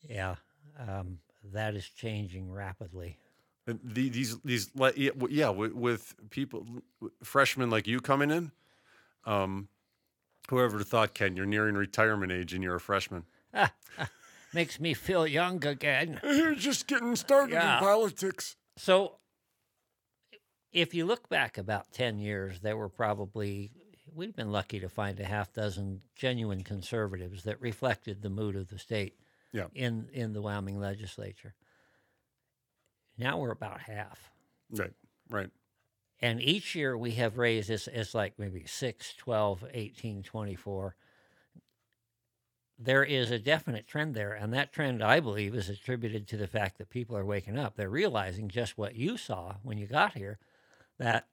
Yeah. 0.00 0.36
Um, 0.78 1.18
that 1.52 1.74
is 1.74 1.86
changing 1.88 2.50
rapidly. 2.50 3.18
And 3.66 3.78
the, 3.84 4.08
these 4.08 4.38
these 4.40 4.70
yeah, 4.96 5.48
with, 5.50 5.72
with 5.72 6.14
people 6.30 6.66
freshmen 7.22 7.70
like 7.70 7.86
you 7.86 8.00
coming 8.00 8.30
in, 8.30 8.50
um, 9.24 9.68
whoever 10.50 10.82
thought 10.82 11.14
Ken 11.14 11.36
you're 11.36 11.46
nearing 11.46 11.76
retirement 11.76 12.32
age 12.32 12.52
and 12.52 12.62
you're 12.64 12.74
a 12.74 12.80
freshman. 12.80 13.24
Makes 14.54 14.80
me 14.80 14.92
feel 14.94 15.26
young 15.26 15.64
again. 15.64 16.20
You're 16.24 16.54
just 16.54 16.86
getting 16.86 17.16
started 17.16 17.54
Yeah. 17.54 17.78
politics. 17.80 18.56
So, 18.76 19.16
if 20.74 20.92
you 20.92 21.06
look 21.06 21.28
back 21.30 21.56
about 21.56 21.90
10 21.92 22.18
years, 22.18 22.60
there 22.60 22.76
were 22.76 22.90
probably, 22.90 23.70
we've 24.14 24.36
been 24.36 24.52
lucky 24.52 24.78
to 24.80 24.90
find 24.90 25.18
a 25.20 25.24
half 25.24 25.54
dozen 25.54 26.02
genuine 26.14 26.64
conservatives 26.64 27.44
that 27.44 27.60
reflected 27.62 28.20
the 28.20 28.28
mood 28.28 28.54
of 28.56 28.68
the 28.68 28.78
state 28.78 29.14
Yeah. 29.52 29.68
in, 29.74 30.08
in 30.12 30.34
the 30.34 30.42
Wyoming 30.42 30.78
legislature. 30.78 31.54
Now 33.18 33.38
we're 33.38 33.50
about 33.50 33.80
half. 33.80 34.30
Right, 34.70 34.92
right. 35.30 35.50
And 36.20 36.40
each 36.40 36.74
year 36.74 36.96
we 36.96 37.12
have 37.12 37.36
raised 37.36 37.68
this, 37.68 37.88
it's 37.88 38.14
like 38.14 38.38
maybe 38.38 38.64
6, 38.64 39.14
12, 39.18 39.64
18, 39.74 40.22
24. 40.22 40.94
There 42.78 43.04
is 43.04 43.30
a 43.30 43.38
definite 43.38 43.86
trend 43.88 44.14
there. 44.14 44.32
And 44.32 44.52
that 44.54 44.72
trend, 44.72 45.02
I 45.02 45.20
believe, 45.20 45.54
is 45.54 45.68
attributed 45.68 46.28
to 46.28 46.36
the 46.36 46.46
fact 46.46 46.78
that 46.78 46.90
people 46.90 47.16
are 47.16 47.24
waking 47.24 47.58
up. 47.58 47.76
They're 47.76 47.90
realizing 47.90 48.48
just 48.48 48.78
what 48.78 48.94
you 48.94 49.16
saw 49.16 49.56
when 49.62 49.78
you 49.78 49.86
got 49.86 50.14
here 50.14 50.38
that 50.98 51.26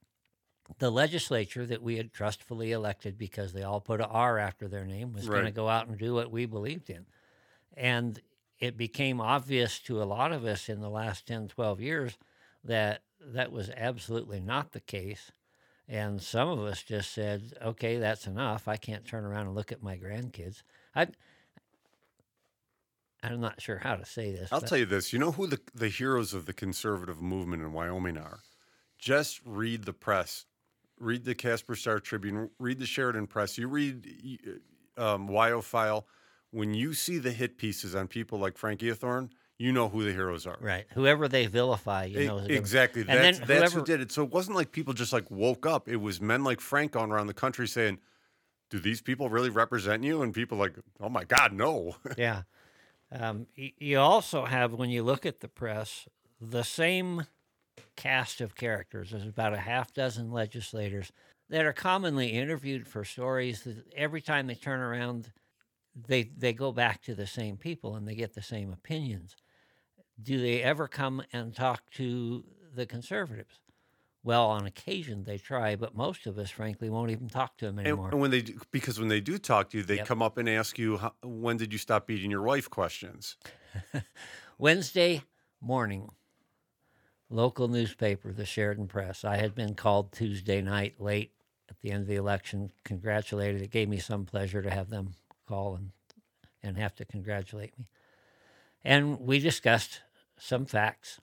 the 0.78 0.92
legislature 0.92 1.66
that 1.66 1.82
we 1.82 1.98
had 1.98 2.14
trustfully 2.14 2.72
elected 2.72 3.18
because 3.18 3.54
they 3.54 3.64
all 3.64 3.82
put 3.82 4.02
a 4.02 4.08
R 4.08 4.38
after 4.38 4.68
their 4.68 4.86
name 4.86 5.14
was 5.14 5.28
going 5.28 5.46
to 5.46 5.52
go 5.52 5.68
out 5.68 5.88
and 5.88 5.98
do 5.98 6.14
what 6.14 6.32
we 6.32 6.46
believed 6.46 6.90
in. 6.90 7.06
And 7.76 8.20
it 8.60 8.78
became 8.78 9.22
obvious 9.22 9.80
to 9.80 10.02
a 10.02 10.06
lot 10.06 10.32
of 10.32 10.46
us 10.46 10.70
in 10.70 10.82
the 10.82 10.90
last 10.90 11.28
10, 11.28 11.48
12 11.48 11.82
years 11.82 12.18
that 12.64 13.04
that 13.22 13.52
was 13.52 13.70
absolutely 13.76 14.40
not 14.40 14.72
the 14.72 14.80
case. 14.80 15.32
And 15.88 16.22
some 16.22 16.48
of 16.48 16.60
us 16.60 16.84
just 16.84 17.12
said, 17.12 17.54
okay, 17.64 17.98
that's 17.98 18.28
enough. 18.28 18.68
I 18.68 18.78
can't 18.78 19.06
turn 19.06 19.26
around 19.26 19.48
and 19.48 19.56
look 19.56 19.72
at 19.72 19.82
my 19.82 19.98
grandkids. 19.98 20.62
I, 20.96 21.08
I'm 23.24 23.42
not 23.42 23.62
sure 23.62 23.78
how 23.78 23.96
to 23.96 24.06
say 24.06 24.32
this. 24.32 24.52
I'll 24.52 24.62
but- 24.62 24.70
tell 24.70 24.78
you 24.78 24.86
this. 24.86 25.12
You 25.12 25.20
know 25.20 25.32
who 25.32 25.48
the 25.48 25.60
the 25.74 25.90
heroes 25.90 26.34
of 26.34 26.46
the 26.46 26.54
conservative 26.54 27.22
movement 27.22 27.64
in 27.64 27.74
Wyoming 27.74 28.18
are? 28.18 28.40
Just 28.98 29.42
read 29.46 29.86
the 29.86 29.94
press. 29.94 30.46
Read 31.00 31.24
the 31.26 31.34
Casper 31.36 31.76
Star 31.76 32.00
Tribune. 32.00 32.50
Read 32.60 32.80
the 32.80 32.86
Sheridan 32.86 33.28
Press. 33.28 33.58
You 33.58 33.68
read 33.68 34.06
um, 34.98 35.30
Wyofile. 35.30 36.04
When 36.52 36.74
you 36.74 36.94
see 36.94 37.18
the 37.20 37.32
hit 37.32 37.58
pieces 37.58 37.94
on 37.96 38.08
people 38.08 38.40
like 38.40 38.58
Frank 38.58 38.82
Eathorne, 38.82 39.30
you 39.58 39.72
know 39.72 39.90
who 39.90 40.04
the 40.04 40.12
heroes 40.14 40.48
are. 40.48 40.58
Right. 40.62 40.86
Whoever 40.94 41.28
they 41.28 41.46
vilify, 41.46 42.06
you 42.06 42.26
know. 42.28 42.38
exactly. 42.40 43.02
And 43.02 43.10
That's, 43.10 43.40
then 43.40 43.48
that's 43.48 43.74
whoever- 43.74 43.80
who 43.80 43.86
did 43.86 44.02
it. 44.02 44.12
So 44.12 44.24
it 44.24 44.32
wasn't 44.32 44.56
like 44.56 44.72
people 44.72 44.94
just 44.94 45.14
like 45.14 45.30
woke 45.30 45.66
up. 45.66 45.88
It 45.90 45.98
was 45.98 46.22
men 46.22 46.44
like 46.44 46.62
Frank 46.62 46.94
going 46.94 47.12
around 47.12 47.28
the 47.28 47.34
country 47.34 47.68
saying, 47.68 48.00
"Do 48.70 48.80
these 48.80 49.02
people 49.02 49.30
really 49.30 49.50
represent 49.50 50.04
you?" 50.04 50.22
And 50.22 50.34
people 50.34 50.58
like, 50.58 50.76
"Oh 51.00 51.10
my 51.10 51.24
God, 51.26 51.54
no." 51.54 51.98
Yeah. 52.18 52.44
Um, 53.12 53.48
you 53.56 53.98
also 54.00 54.46
have, 54.46 54.74
when 54.74 54.92
you 54.92 55.02
look 55.04 55.26
at 55.26 55.40
the 55.40 55.48
press, 55.48 56.08
the 56.40 56.64
same 56.64 57.26
cast 57.96 58.40
of 58.40 58.56
characters. 58.56 59.10
There's 59.12 59.26
about 59.28 59.54
a 59.54 59.58
half 59.58 59.92
dozen 59.94 60.32
legislators 60.32 61.12
that 61.50 61.66
are 61.66 61.74
commonly 61.74 62.30
interviewed 62.30 62.88
for 62.88 63.04
stories 63.04 63.64
that 63.64 63.78
every 63.96 64.22
time 64.22 64.46
they 64.46 64.54
turn 64.54 64.80
around, 64.80 65.32
they, 66.08 66.24
they 66.24 66.54
go 66.54 66.72
back 66.72 67.02
to 67.04 67.16
the 67.16 67.28
same 67.28 67.58
people 67.58 67.96
and 67.96 68.08
they 68.08 68.16
get 68.16 68.34
the 68.34 68.42
same 68.42 68.72
opinions. 68.72 69.36
Do 70.22 70.40
they 70.42 70.62
ever 70.62 70.88
come 70.88 71.24
and 71.32 71.56
talk 71.56 71.90
to 71.92 72.44
the 72.74 72.86
conservatives? 72.86 73.60
Well, 74.22 74.48
on 74.50 74.66
occasion 74.66 75.24
they 75.24 75.38
try, 75.38 75.76
but 75.78 75.96
most 75.96 76.28
of 76.28 76.38
us, 76.38 76.50
frankly, 76.52 76.90
won't 76.90 77.12
even 77.12 77.30
talk 77.30 77.58
to 77.58 77.66
them 77.68 77.80
And, 77.80 77.88
anymore. 77.88 78.10
and 78.12 78.20
when 78.20 78.32
they 78.32 78.42
do, 78.42 78.60
because 78.72 79.00
when 79.00 79.08
they 79.08 79.22
do 79.22 79.38
talk 79.38 79.70
to 79.70 79.78
you, 79.78 79.84
they 79.84 79.96
Yep. 79.98 80.08
come 80.08 80.22
up 80.22 80.38
and 80.38 80.50
ask 80.50 80.78
you, 80.78 80.98
how, 80.98 81.14
"When 81.24 81.56
did 81.56 81.72
you 81.72 81.80
stop 81.80 82.06
beating 82.06 82.30
your 82.30 82.42
wife?" 82.42 82.70
Questions. 82.70 83.38
Wednesday 84.58 85.24
morning, 85.62 86.10
local 87.30 87.70
newspaper, 87.70 88.34
the 88.34 88.46
Sheridan 88.46 88.88
Press. 88.88 89.24
I 89.24 89.38
had 89.38 89.56
been 89.56 89.74
called 89.74 90.12
Tuesday 90.12 90.62
night 90.62 91.00
late 91.00 91.32
at 91.70 91.80
the 91.80 91.92
end 91.92 92.02
of 92.02 92.08
the 92.08 92.16
election, 92.16 92.72
congratulated. 92.84 93.62
It 93.62 93.72
gave 93.72 93.88
me 93.88 94.00
some 94.00 94.26
pleasure 94.26 94.62
to 94.62 94.70
have 94.70 94.90
them 94.90 95.14
call 95.50 95.76
and, 95.76 95.92
and 96.64 96.78
have 96.78 96.96
to 96.96 97.06
congratulate 97.06 97.78
me. 97.78 97.88
And 98.84 99.20
we 99.20 99.40
discussed 99.40 100.02
some 100.38 100.66
facts. 100.66 101.20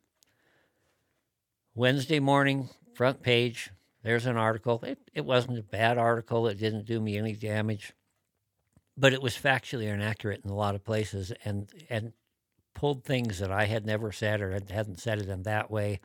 Wednesday 1.74 2.20
morning, 2.20 2.68
front 2.94 3.22
page, 3.22 3.70
there's 4.02 4.26
an 4.26 4.36
article. 4.36 4.82
It, 4.84 4.98
it 5.14 5.24
wasn't 5.24 5.58
a 5.58 5.62
bad 5.62 5.96
article. 5.96 6.48
It 6.48 6.58
didn't 6.58 6.86
do 6.86 7.00
me 7.00 7.16
any 7.16 7.34
damage, 7.34 7.92
but 8.96 9.12
it 9.12 9.22
was 9.22 9.34
factually 9.36 9.86
inaccurate 9.86 10.42
in 10.44 10.50
a 10.50 10.54
lot 10.54 10.74
of 10.74 10.84
places 10.84 11.32
and 11.44 11.68
and 11.88 12.12
pulled 12.76 13.04
things 13.04 13.38
that 13.38 13.50
I 13.50 13.64
had 13.64 13.86
never 13.86 14.12
said 14.12 14.40
or 14.42 14.52
hadn't 14.52 15.00
said 15.00 15.18
it 15.18 15.28
in 15.28 15.42
that 15.44 15.70
way. 15.70 16.00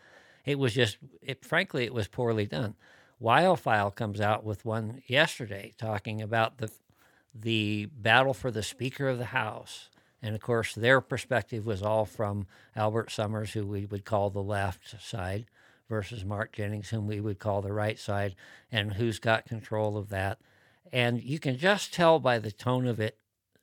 It 0.45 0.57
was 0.57 0.73
just, 0.73 0.97
it 1.21 1.43
frankly, 1.45 1.84
it 1.84 1.93
was 1.93 2.07
poorly 2.07 2.45
done. 2.45 2.75
WyoFile 3.21 3.93
comes 3.93 4.21
out 4.21 4.43
with 4.43 4.65
one 4.65 5.03
yesterday 5.05 5.73
talking 5.77 6.21
about 6.21 6.57
the 6.57 6.71
the 7.34 7.88
battle 7.88 8.34
for 8.34 8.52
the 8.52 8.63
Speaker 8.63 9.08
of 9.08 9.17
the 9.17 9.26
House. 9.26 9.89
And 10.22 10.36
of 10.36 10.41
course, 10.41 10.76
their 10.76 11.02
perspective 11.02 11.65
was 11.65 11.82
all 11.82 12.06
from 12.06 12.46
Albert 12.76 13.12
Sommers, 13.12 13.54
who 13.54 13.65
we 13.65 13.86
would 13.86 14.06
call 14.06 14.30
the 14.30 14.44
left 14.44 15.02
side, 15.02 15.46
versus 15.89 16.24
Mark 16.24 16.54
Jennings, 16.54 16.89
whom 16.89 17.08
we 17.08 17.20
would 17.20 17.39
call 17.39 17.62
the 17.62 17.74
right 17.74 17.98
side, 17.98 18.36
and 18.72 18.94
who's 18.94 19.20
got 19.20 19.46
control 19.46 19.98
of 19.98 20.10
that. 20.10 20.39
And 20.94 21.22
you 21.22 21.39
can 21.39 21.58
just 21.58 21.94
tell 21.94 22.20
by 22.20 22.39
the 22.39 22.52
tone 22.52 22.86
of 22.86 23.00
it, 23.00 23.17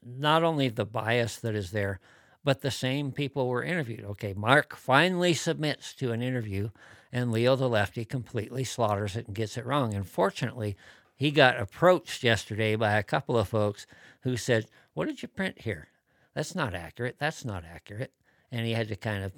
not 0.04 0.42
only 0.42 0.68
the 0.68 0.84
bias 0.84 1.36
that 1.36 1.54
is 1.54 1.70
there, 1.70 2.00
but 2.44 2.60
the 2.60 2.70
same 2.70 3.12
people 3.12 3.48
were 3.48 3.62
interviewed. 3.62 4.04
Okay, 4.04 4.34
Mark 4.34 4.74
finally 4.76 5.34
submits 5.34 5.92
to 5.94 6.12
an 6.12 6.22
interview, 6.22 6.70
and 7.12 7.32
Leo 7.32 7.56
the 7.56 7.68
lefty 7.68 8.04
completely 8.04 8.64
slaughters 8.64 9.16
it 9.16 9.26
and 9.26 9.36
gets 9.36 9.56
it 9.56 9.66
wrong. 9.66 9.94
And 9.94 10.06
fortunately, 10.06 10.76
he 11.18 11.32
got 11.32 11.58
approached 11.58 12.22
yesterday 12.22 12.76
by 12.76 12.92
a 12.92 13.02
couple 13.02 13.36
of 13.36 13.48
folks 13.48 13.86
who 14.20 14.36
said, 14.36 14.66
What 14.94 15.06
did 15.06 15.20
you 15.20 15.26
print 15.28 15.62
here? 15.62 15.88
That's 16.32 16.54
not 16.54 16.74
accurate. 16.74 17.16
That's 17.18 17.44
not 17.44 17.64
accurate. 17.64 18.12
And 18.52 18.64
he 18.64 18.72
had 18.72 18.86
to 18.88 18.96
kind 18.96 19.24
of 19.24 19.32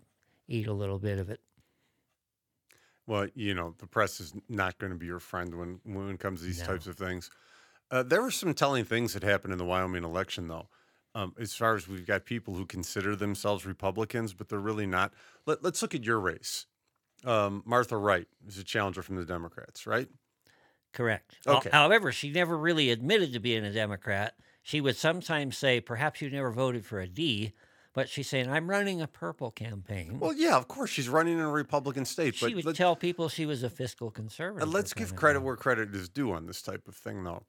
eat 0.47 0.67
a 0.67 0.75
little 0.75 0.99
bit 0.99 1.19
of 1.19 1.31
it. 1.31 1.41
Well, 3.07 3.29
you 3.35 3.55
know, 3.55 3.75
the 3.79 3.87
press 3.87 4.21
is 4.21 4.35
not 4.49 4.79
going 4.79 4.93
to 4.93 4.99
be 4.99 5.07
your 5.07 5.19
friend 5.21 5.55
when 5.55 5.81
when 5.85 6.11
it 6.11 6.21
comes 6.21 6.41
to 6.41 6.47
these 6.47 6.61
No. 6.61 6.67
types 6.67 6.87
of 6.87 6.97
things. 6.97 7.31
Uh, 7.91 8.03
there 8.03 8.23
were 8.23 8.31
some 8.31 8.53
telling 8.53 8.85
things 8.85 9.15
that 9.15 9.23
happened 9.23 9.53
in 9.53 9.59
the 9.59 9.65
Wyoming 9.65 10.05
election, 10.05 10.49
though. 10.49 10.69
Um, 11.15 11.35
as 11.41 11.55
far 11.55 11.75
as 11.75 11.89
we've 11.89 12.07
got 12.07 12.25
people 12.25 12.55
who 12.55 12.67
consider 12.67 13.17
themselves 13.17 13.67
Republicans, 13.67 14.33
but 14.33 14.49
they're 14.49 14.61
really 14.61 14.87
not. 14.87 15.13
Let, 15.45 15.65
let's 15.65 15.83
look 15.83 15.95
at 15.95 16.05
your 16.05 16.21
race. 16.21 16.67
Um, 17.25 17.65
Martha 17.67 17.97
Wright 17.97 18.29
is 18.47 18.59
a 18.59 18.65
challenger 18.65 19.03
from 19.03 19.17
the 19.17 19.25
Democrats, 19.25 19.89
right? 19.89 20.09
Correct. 20.93 21.37
Okay. 21.47 21.71
However, 21.73 22.13
she 22.13 22.31
never 22.31 22.57
really 22.57 22.91
admitted 22.91 23.33
to 23.33 23.41
being 23.41 23.65
a 23.65 23.73
Democrat. 23.73 24.35
She 24.63 24.81
would 24.81 24.97
sometimes 24.97 25.57
say, 25.57 25.81
perhaps 25.81 26.21
you 26.21 26.31
never 26.31 26.51
voted 26.51 26.85
for 26.85 27.01
a 27.01 27.07
D, 27.07 27.53
but 27.93 28.09
she's 28.09 28.29
saying, 28.29 28.51
I'm 28.51 28.69
running 28.69 29.01
a 29.01 29.07
purple 29.07 29.51
campaign. 29.51 30.19
Well, 30.19 30.33
yeah, 30.33 30.57
of 30.57 30.69
course, 30.69 30.91
she's 30.91 31.09
running 31.09 31.35
in 31.35 31.41
a 31.41 31.51
Republican 31.51 32.05
state, 32.05 32.35
she 32.35 32.55
but 32.55 32.65
would 32.65 32.77
tell 32.77 32.95
people 32.97 33.29
she 33.29 33.47
was 33.47 33.63
a 33.63 33.71
fiscal 33.71 34.09
uh, 34.09 34.11
conservative. 34.11 34.73
let's 34.73 34.93
give 34.93 35.17
credit 35.17 35.41
where 35.41 35.57
credit 35.57 35.95
is 35.95 36.09
due 36.09 36.33
on 36.33 36.47
this 36.47 36.63
type 36.63 36.87
of 36.89 36.95
thing, 36.95 37.25
though. 37.25 37.45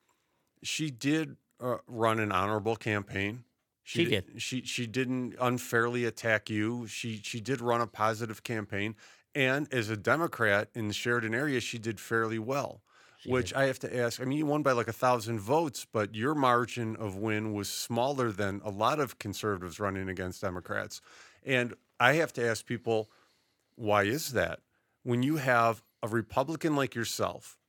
She 0.64 0.90
did 0.90 1.38
uh, 1.60 1.78
run 1.88 2.20
an 2.20 2.32
honorable 2.32 2.76
campaign. 2.76 3.44
She 3.84 4.06
di- 4.06 4.22
She 4.38 4.64
she 4.64 4.86
didn't 4.86 5.36
unfairly 5.42 6.06
attack 6.06 6.50
you. 6.50 6.86
She 6.88 7.20
she 7.24 7.42
did 7.42 7.62
run 7.62 7.82
a 7.82 7.88
positive 7.88 8.44
campaign, 8.44 8.96
and 9.34 9.68
as 9.74 9.90
a 9.90 9.98
Democrat 9.98 10.70
in 10.76 10.88
the 10.88 10.94
Sheridan 10.94 11.34
area, 11.34 11.60
she 11.60 11.80
did 11.80 12.00
fairly 12.00 12.38
well. 12.40 12.84
Which 13.26 13.54
I 13.54 13.66
have 13.66 13.80
to 13.80 13.98
ask. 13.98 14.20
I 14.20 14.26
mean, 14.26 14.38
you 14.38 14.46
won 14.46 14.64
by 14.64 14.72
like 14.72 14.88
a 14.88 14.94
thousand 14.94 15.40
votes, 15.40 15.86
but 15.92 16.16
your 16.16 16.34
margin 16.34 16.96
of 16.96 17.16
win 17.16 17.54
was 17.54 17.70
smaller 17.70 18.32
than 18.32 18.62
a 18.64 18.70
lot 18.70 19.00
of 19.00 19.20
conservatives 19.20 19.80
running 19.80 20.10
against 20.10 20.42
Democrats. 20.42 21.02
And 21.44 21.76
I 22.00 22.14
have 22.14 22.34
to 22.34 22.48
ask 22.48 22.66
people, 22.66 23.12
why 23.76 24.04
is 24.04 24.34
that? 24.34 24.60
When 25.04 25.22
you 25.22 25.38
have 25.38 25.84
a 26.02 26.08
Republican 26.08 26.76
like 26.76 26.96
yourself, 26.96 27.60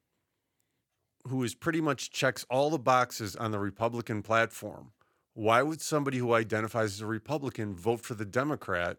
who 1.28 1.42
is 1.42 1.54
pretty 1.54 1.80
much 1.80 2.10
checks 2.10 2.44
all 2.50 2.70
the 2.70 2.78
boxes 2.78 3.36
on 3.36 3.50
the 3.50 3.58
Republican 3.58 4.22
platform, 4.22 4.92
why 5.34 5.62
would 5.62 5.80
somebody 5.80 6.18
who 6.18 6.34
identifies 6.34 6.94
as 6.94 7.00
a 7.00 7.06
Republican 7.06 7.74
vote 7.74 8.00
for 8.00 8.14
the 8.14 8.24
Democrat 8.24 8.98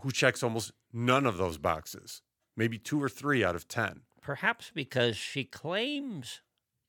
who 0.00 0.10
checks 0.10 0.42
almost 0.42 0.72
none 0.92 1.26
of 1.26 1.36
those 1.36 1.58
boxes? 1.58 2.22
Maybe 2.56 2.78
two 2.78 3.02
or 3.02 3.08
three 3.08 3.44
out 3.44 3.54
of 3.54 3.68
10. 3.68 4.00
Perhaps 4.22 4.70
because 4.74 5.16
she 5.16 5.44
claims 5.44 6.40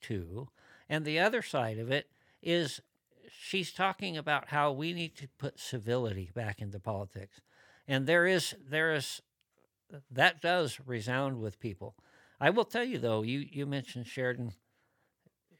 to. 0.02 0.48
And 0.88 1.04
the 1.04 1.18
other 1.18 1.42
side 1.42 1.78
of 1.78 1.90
it 1.90 2.08
is 2.42 2.80
she's 3.28 3.72
talking 3.72 4.16
about 4.16 4.48
how 4.48 4.70
we 4.72 4.92
need 4.92 5.16
to 5.16 5.28
put 5.38 5.58
civility 5.58 6.30
back 6.34 6.60
into 6.60 6.78
politics. 6.78 7.40
And 7.88 8.06
there 8.06 8.26
is, 8.26 8.54
there 8.68 8.94
is, 8.94 9.20
that 10.10 10.40
does 10.40 10.78
resound 10.86 11.40
with 11.40 11.60
people. 11.60 11.94
I 12.40 12.50
will 12.50 12.64
tell 12.64 12.84
you 12.84 12.98
though, 12.98 13.22
you, 13.22 13.40
you 13.50 13.66
mentioned 13.66 14.06
Sheridan. 14.06 14.52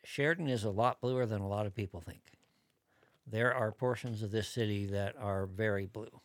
Sheridan 0.04 0.48
is 0.48 0.64
a 0.64 0.70
lot 0.70 1.00
bluer 1.00 1.26
than 1.26 1.40
a 1.40 1.48
lot 1.48 1.66
of 1.66 1.74
people 1.74 2.00
think. 2.00 2.20
There 3.26 3.54
are 3.54 3.72
portions 3.72 4.22
of 4.22 4.30
this 4.30 4.48
city 4.48 4.86
that 4.86 5.14
are 5.18 5.46
very 5.46 5.86
blue. 5.86 6.20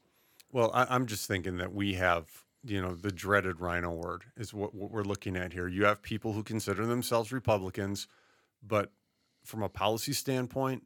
Well, 0.51 0.71
I, 0.73 0.85
I'm 0.89 1.05
just 1.05 1.27
thinking 1.27 1.57
that 1.57 1.73
we 1.73 1.93
have, 1.93 2.43
you 2.63 2.81
know, 2.81 2.93
the 2.93 3.11
dreaded 3.11 3.61
rhino 3.61 3.91
word 3.91 4.25
is 4.37 4.53
what, 4.53 4.75
what 4.75 4.91
we're 4.91 5.03
looking 5.03 5.37
at 5.37 5.53
here. 5.53 5.67
You 5.67 5.85
have 5.85 6.01
people 6.01 6.33
who 6.33 6.43
consider 6.43 6.85
themselves 6.85 7.31
Republicans, 7.31 8.07
but 8.61 8.91
from 9.43 9.63
a 9.63 9.69
policy 9.69 10.13
standpoint, 10.13 10.83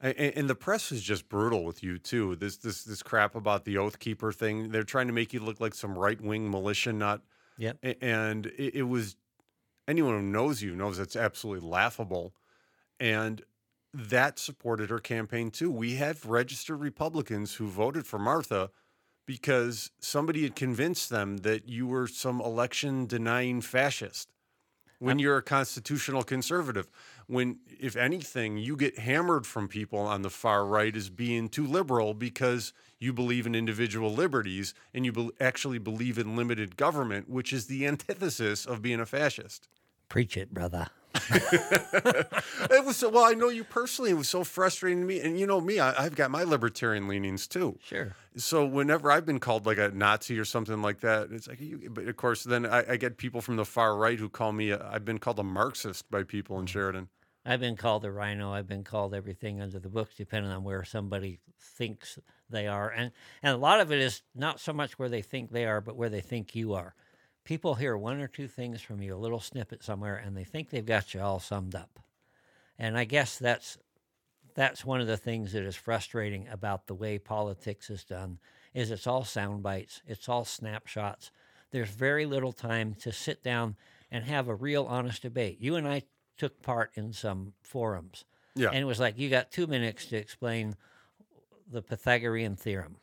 and, 0.00 0.16
and 0.16 0.50
the 0.50 0.54
press 0.54 0.92
is 0.92 1.02
just 1.02 1.28
brutal 1.28 1.64
with 1.64 1.82
you 1.82 1.98
too. 1.98 2.36
This 2.36 2.56
this 2.56 2.82
this 2.84 3.02
crap 3.02 3.34
about 3.34 3.64
the 3.64 3.78
Oath 3.78 3.98
Keeper 3.98 4.32
thing. 4.32 4.70
They're 4.70 4.82
trying 4.82 5.06
to 5.06 5.12
make 5.12 5.32
you 5.32 5.40
look 5.40 5.60
like 5.60 5.74
some 5.74 5.96
right 5.96 6.20
wing 6.20 6.50
militia 6.50 6.92
nut. 6.92 7.22
Yep. 7.58 7.78
And 8.00 8.46
it, 8.46 8.74
it 8.74 8.82
was 8.82 9.16
anyone 9.86 10.14
who 10.14 10.22
knows 10.22 10.60
you 10.60 10.74
knows 10.74 10.98
that's 10.98 11.16
absolutely 11.16 11.68
laughable. 11.68 12.34
And 12.98 13.42
that 13.94 14.38
supported 14.38 14.90
her 14.90 14.98
campaign 14.98 15.50
too. 15.50 15.70
We 15.70 15.96
have 15.96 16.26
registered 16.26 16.80
Republicans 16.80 17.54
who 17.54 17.66
voted 17.68 18.06
for 18.06 18.18
Martha 18.18 18.70
because 19.26 19.90
somebody 20.00 20.42
had 20.42 20.56
convinced 20.56 21.10
them 21.10 21.38
that 21.38 21.68
you 21.68 21.86
were 21.86 22.06
some 22.06 22.40
election 22.40 23.06
denying 23.06 23.60
fascist 23.60 24.28
when 25.02 25.18
you're 25.18 25.38
a 25.38 25.42
constitutional 25.42 26.22
conservative. 26.22 26.88
When, 27.26 27.58
if 27.66 27.96
anything, 27.96 28.56
you 28.56 28.76
get 28.76 29.00
hammered 29.00 29.46
from 29.46 29.66
people 29.66 29.98
on 29.98 30.22
the 30.22 30.30
far 30.30 30.64
right 30.64 30.94
as 30.94 31.10
being 31.10 31.48
too 31.48 31.66
liberal 31.66 32.14
because 32.14 32.72
you 33.00 33.12
believe 33.12 33.46
in 33.46 33.54
individual 33.54 34.12
liberties 34.12 34.74
and 34.94 35.04
you 35.04 35.12
be- 35.12 35.30
actually 35.40 35.78
believe 35.78 36.18
in 36.18 36.36
limited 36.36 36.76
government, 36.76 37.28
which 37.28 37.52
is 37.52 37.66
the 37.66 37.86
antithesis 37.86 38.64
of 38.64 38.80
being 38.80 39.00
a 39.00 39.06
fascist. 39.06 39.68
Preach 40.08 40.36
it, 40.36 40.54
brother. 40.54 40.88
it 41.30 42.84
was 42.84 42.96
so, 42.96 43.08
well, 43.08 43.24
I 43.24 43.32
know 43.32 43.48
you 43.48 43.64
personally. 43.64 44.10
It 44.10 44.16
was 44.16 44.28
so 44.28 44.44
frustrating 44.44 45.00
to 45.00 45.06
me. 45.06 45.20
And 45.20 45.38
you 45.38 45.46
know 45.46 45.60
me, 45.60 45.78
I, 45.78 46.04
I've 46.04 46.14
got 46.14 46.30
my 46.30 46.42
libertarian 46.42 47.08
leanings 47.08 47.46
too. 47.46 47.78
Sure. 47.84 48.14
So 48.36 48.64
whenever 48.64 49.10
I've 49.10 49.26
been 49.26 49.40
called 49.40 49.66
like 49.66 49.78
a 49.78 49.90
Nazi 49.90 50.38
or 50.38 50.44
something 50.44 50.82
like 50.82 51.00
that, 51.00 51.28
it's 51.30 51.48
like, 51.48 51.60
you, 51.60 51.90
but 51.90 52.06
of 52.08 52.16
course, 52.16 52.44
then 52.44 52.66
I, 52.66 52.92
I 52.92 52.96
get 52.96 53.18
people 53.18 53.40
from 53.40 53.56
the 53.56 53.64
far 53.64 53.96
right 53.96 54.18
who 54.18 54.28
call 54.28 54.52
me, 54.52 54.70
a, 54.70 54.86
I've 54.90 55.04
been 55.04 55.18
called 55.18 55.38
a 55.38 55.44
Marxist 55.44 56.10
by 56.10 56.22
people 56.22 56.58
in 56.58 56.64
mm. 56.64 56.68
Sheridan. 56.68 57.08
I've 57.44 57.60
been 57.60 57.76
called 57.76 58.04
a 58.04 58.12
rhino. 58.12 58.52
I've 58.52 58.68
been 58.68 58.84
called 58.84 59.14
everything 59.14 59.60
under 59.60 59.80
the 59.80 59.88
books, 59.88 60.14
depending 60.16 60.52
on 60.52 60.62
where 60.62 60.84
somebody 60.84 61.40
thinks 61.58 62.18
they 62.48 62.68
are, 62.68 62.88
and 62.88 63.10
and 63.42 63.54
a 63.54 63.58
lot 63.58 63.80
of 63.80 63.90
it 63.90 63.98
is 63.98 64.22
not 64.34 64.60
so 64.60 64.72
much 64.72 64.98
where 64.98 65.08
they 65.08 65.22
think 65.22 65.50
they 65.50 65.64
are, 65.66 65.80
but 65.80 65.96
where 65.96 66.08
they 66.08 66.20
think 66.20 66.54
you 66.54 66.74
are. 66.74 66.94
People 67.44 67.74
hear 67.74 67.96
one 67.96 68.20
or 68.20 68.28
two 68.28 68.46
things 68.46 68.80
from 68.80 69.02
you, 69.02 69.14
a 69.14 69.16
little 69.16 69.40
snippet 69.40 69.82
somewhere, 69.82 70.16
and 70.16 70.36
they 70.36 70.44
think 70.44 70.70
they've 70.70 70.84
got 70.84 71.12
you 71.12 71.20
all 71.20 71.40
summed 71.40 71.74
up. 71.74 71.98
And 72.78 72.96
I 72.96 73.04
guess 73.04 73.38
that's 73.38 73.78
that's 74.54 74.84
one 74.84 75.00
of 75.00 75.06
the 75.06 75.16
things 75.16 75.52
that 75.52 75.62
is 75.62 75.76
frustrating 75.76 76.46
about 76.48 76.86
the 76.86 76.94
way 76.94 77.18
politics 77.18 77.90
is 77.90 78.04
done. 78.04 78.38
Is 78.74 78.90
it's 78.90 79.06
all 79.06 79.24
sound 79.24 79.62
bites, 79.62 80.02
it's 80.06 80.28
all 80.28 80.44
snapshots. 80.44 81.30
There's 81.70 81.90
very 81.90 82.26
little 82.26 82.52
time 82.52 82.94
to 83.00 83.12
sit 83.12 83.42
down 83.42 83.76
and 84.10 84.24
have 84.24 84.48
a 84.48 84.54
real 84.54 84.84
honest 84.84 85.22
debate. 85.22 85.58
You 85.60 85.76
and 85.76 85.88
I 85.88 86.02
took 86.36 86.62
part 86.62 86.92
in 86.94 87.12
some 87.12 87.54
forums. 87.62 88.24
Yeah. 88.54 88.68
And 88.68 88.78
it 88.78 88.84
was 88.84 89.00
like, 89.00 89.18
you 89.18 89.30
got 89.30 89.50
two 89.50 89.66
minutes 89.66 90.06
to 90.06 90.16
explain 90.16 90.76
the 91.70 91.82
Pythagorean 91.82 92.56
theorem. 92.56 92.96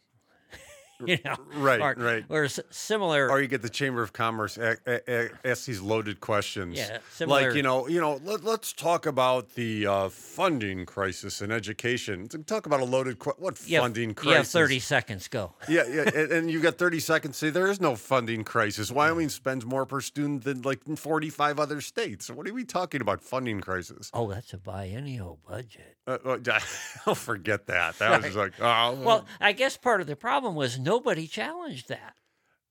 you 1.05 1.17
know, 1.23 1.35
Right, 1.55 1.79
or, 1.79 1.93
right. 1.97 2.25
Or 2.29 2.47
similar. 2.69 3.29
Or 3.29 3.41
you 3.41 3.47
get 3.47 3.61
the 3.61 3.69
Chamber 3.69 4.01
of 4.01 4.11
Commerce 4.13 4.57
a- 4.57 4.77
a- 4.85 5.01
a- 5.07 5.29
ask 5.45 5.65
these 5.65 5.79
loaded 5.81 6.19
questions. 6.19 6.77
Yeah, 6.77 6.97
similar- 7.13 7.47
Like, 7.47 7.55
you 7.55 7.63
know, 7.63 7.87
you 7.87 8.01
know, 8.01 8.19
let, 8.23 8.43
let's 8.43 8.73
talk 8.73 9.05
about 9.05 9.55
the 9.55 9.87
uh, 9.87 10.09
funding 10.09 10.85
crisis 10.85 11.41
in 11.41 11.51
education. 11.51 12.27
Talk 12.27 12.65
about 12.65 12.81
a 12.81 12.85
loaded 12.85 13.19
que- 13.19 13.33
what 13.37 13.57
funding 13.57 14.13
crisis? 14.13 14.37
have 14.37 14.47
30 14.47 14.79
seconds. 14.79 15.27
Go. 15.27 15.53
Yeah, 15.69 15.83
yeah, 15.87 16.09
and, 16.13 16.31
and 16.31 16.51
you 16.51 16.59
got 16.61 16.77
30 16.77 16.99
seconds. 16.99 17.37
Say 17.37 17.49
there 17.51 17.67
is 17.67 17.79
no 17.79 17.95
funding 17.95 18.43
crisis. 18.43 18.91
Wyoming 18.91 19.29
spends 19.29 19.65
more 19.65 19.85
per 19.85 20.01
student 20.01 20.43
than 20.43 20.63
like 20.63 20.81
45 20.83 21.59
other 21.59 21.79
states. 21.79 22.29
What 22.29 22.47
are 22.47 22.53
we 22.53 22.65
talking 22.65 23.01
about? 23.01 23.21
Funding 23.21 23.61
crisis? 23.61 24.09
Oh, 24.13 24.27
that's 24.31 24.51
a 24.53 24.57
biennial 24.57 25.39
budget. 25.47 25.95
Uh, 26.07 26.17
I'll 27.05 27.13
forget 27.15 27.67
that. 27.67 27.99
That 27.99 28.23
was 28.23 28.35
Right. 28.35 28.51
like, 28.59 28.61
oh, 28.61 28.99
Well, 29.03 29.25
I 29.39 29.51
guess 29.51 29.77
part 29.77 30.01
of 30.01 30.07
the 30.07 30.15
problem 30.15 30.55
was 30.55 30.79
nobody 30.89 31.27
challenged 31.27 31.87
that. 31.89 32.15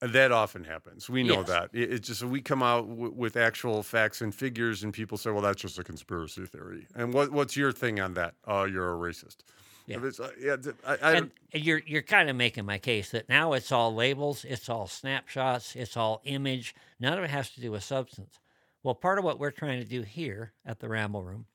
That 0.01 0.31
often 0.31 0.65
happens. 0.65 1.09
We 1.11 1.23
know 1.25 1.39
Yes. 1.41 1.49
that. 1.49 1.71
It- 1.73 1.93
It's 1.93 2.07
just 2.09 2.23
we 2.23 2.41
come 2.41 2.63
out 2.63 2.89
w- 2.89 3.11
with 3.13 3.37
actual 3.37 3.83
facts 3.83 4.21
and 4.21 4.33
figures, 4.35 4.85
and 4.85 4.93
people 4.95 5.19
say, 5.19 5.31
"Well, 5.31 5.43
that's 5.43 5.61
just 5.63 5.79
a 5.79 5.85
conspiracy 5.85 6.47
theory." 6.47 6.87
And 6.95 7.13
what 7.13 7.33
what's 7.33 7.57
your 7.57 7.73
thing 7.73 7.99
on 7.99 8.15
that? 8.15 8.35
Oh, 8.45 8.65
you're 8.65 8.93
a 8.95 8.97
racist. 8.97 9.39
Yeah. 9.87 9.97
Uh, 9.99 10.29
yeah. 10.39 10.57
I, 10.87 10.93
I, 11.03 11.13
and 11.15 11.31
and 11.53 11.65
you're 11.65 11.83
you're 11.87 12.03
kind 12.03 12.29
of 12.31 12.37
making 12.37 12.65
my 12.65 12.79
case 12.79 13.11
that 13.11 13.29
now 13.29 13.55
it's 13.55 13.73
all 13.73 13.93
labels, 13.95 14.45
it's 14.45 14.69
all 14.69 14.87
snapshots, 14.87 15.75
it's 15.75 15.97
all 15.97 16.21
image. 16.25 16.75
None 17.01 17.17
of 17.19 17.25
it 17.25 17.31
has 17.31 17.51
to 17.55 17.61
do 17.61 17.73
with 17.73 17.83
substance. 17.83 18.39
Well, 18.85 18.95
part 18.95 19.19
of 19.19 19.25
what 19.25 19.41
we're 19.41 19.51
trying 19.51 19.81
to 19.81 19.89
do 19.89 20.03
here 20.03 20.53
at 20.65 20.79
the 20.79 20.89
Ramble 20.89 21.25
Room, 21.25 21.47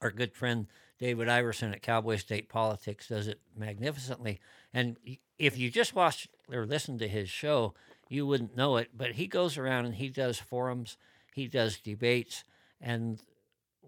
our 0.00 0.10
good 0.12 0.32
friend 0.34 0.68
David 0.98 1.28
Iverson 1.28 1.72
at 1.72 1.82
Cowboy 1.82 2.16
State 2.16 2.48
Politics 2.48 3.08
does 3.08 3.28
it 3.28 3.40
magnificently. 3.56 4.40
And 4.74 4.96
if 5.38 5.56
you 5.56 5.70
just 5.70 5.94
watch 5.94 6.28
or 6.52 6.66
listen 6.66 6.98
to 6.98 7.08
his 7.08 7.28
show, 7.28 7.74
you 8.08 8.26
wouldn't 8.26 8.56
know 8.56 8.76
it. 8.76 8.90
But 8.96 9.12
he 9.12 9.26
goes 9.26 9.56
around 9.56 9.86
and 9.86 9.94
he 9.94 10.08
does 10.08 10.38
forums, 10.38 10.96
he 11.34 11.46
does 11.46 11.78
debates, 11.78 12.44
and 12.80 13.20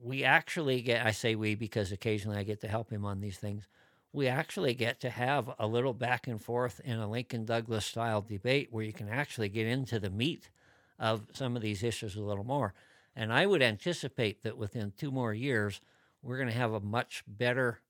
we 0.02 0.24
actually 0.24 0.80
get 0.82 1.04
I 1.04 1.10
say 1.10 1.34
we 1.34 1.54
because 1.54 1.92
occasionally 1.92 2.38
I 2.38 2.42
get 2.42 2.60
to 2.60 2.68
help 2.68 2.90
him 2.90 3.04
on 3.04 3.20
these 3.20 3.38
things. 3.38 3.66
We 4.12 4.26
actually 4.26 4.74
get 4.74 5.00
to 5.00 5.10
have 5.10 5.50
a 5.58 5.66
little 5.66 5.94
back 5.94 6.26
and 6.26 6.42
forth 6.42 6.80
in 6.84 6.98
a 6.98 7.08
Lincoln 7.08 7.44
Douglas 7.44 7.86
style 7.86 8.22
debate 8.22 8.68
where 8.70 8.84
you 8.84 8.92
can 8.92 9.08
actually 9.08 9.48
get 9.48 9.66
into 9.66 10.00
the 10.00 10.10
meat 10.10 10.50
of 10.98 11.26
some 11.32 11.54
of 11.54 11.62
these 11.62 11.82
issues 11.82 12.16
a 12.16 12.20
little 12.20 12.44
more. 12.44 12.74
And 13.14 13.32
I 13.32 13.46
would 13.46 13.62
anticipate 13.62 14.42
that 14.42 14.56
within 14.56 14.92
two 14.96 15.12
more 15.12 15.32
years, 15.32 15.80
we're 16.22 16.36
going 16.36 16.48
to 16.48 16.54
have 16.54 16.72
a 16.72 16.80
much 16.80 17.22
better 17.26 17.80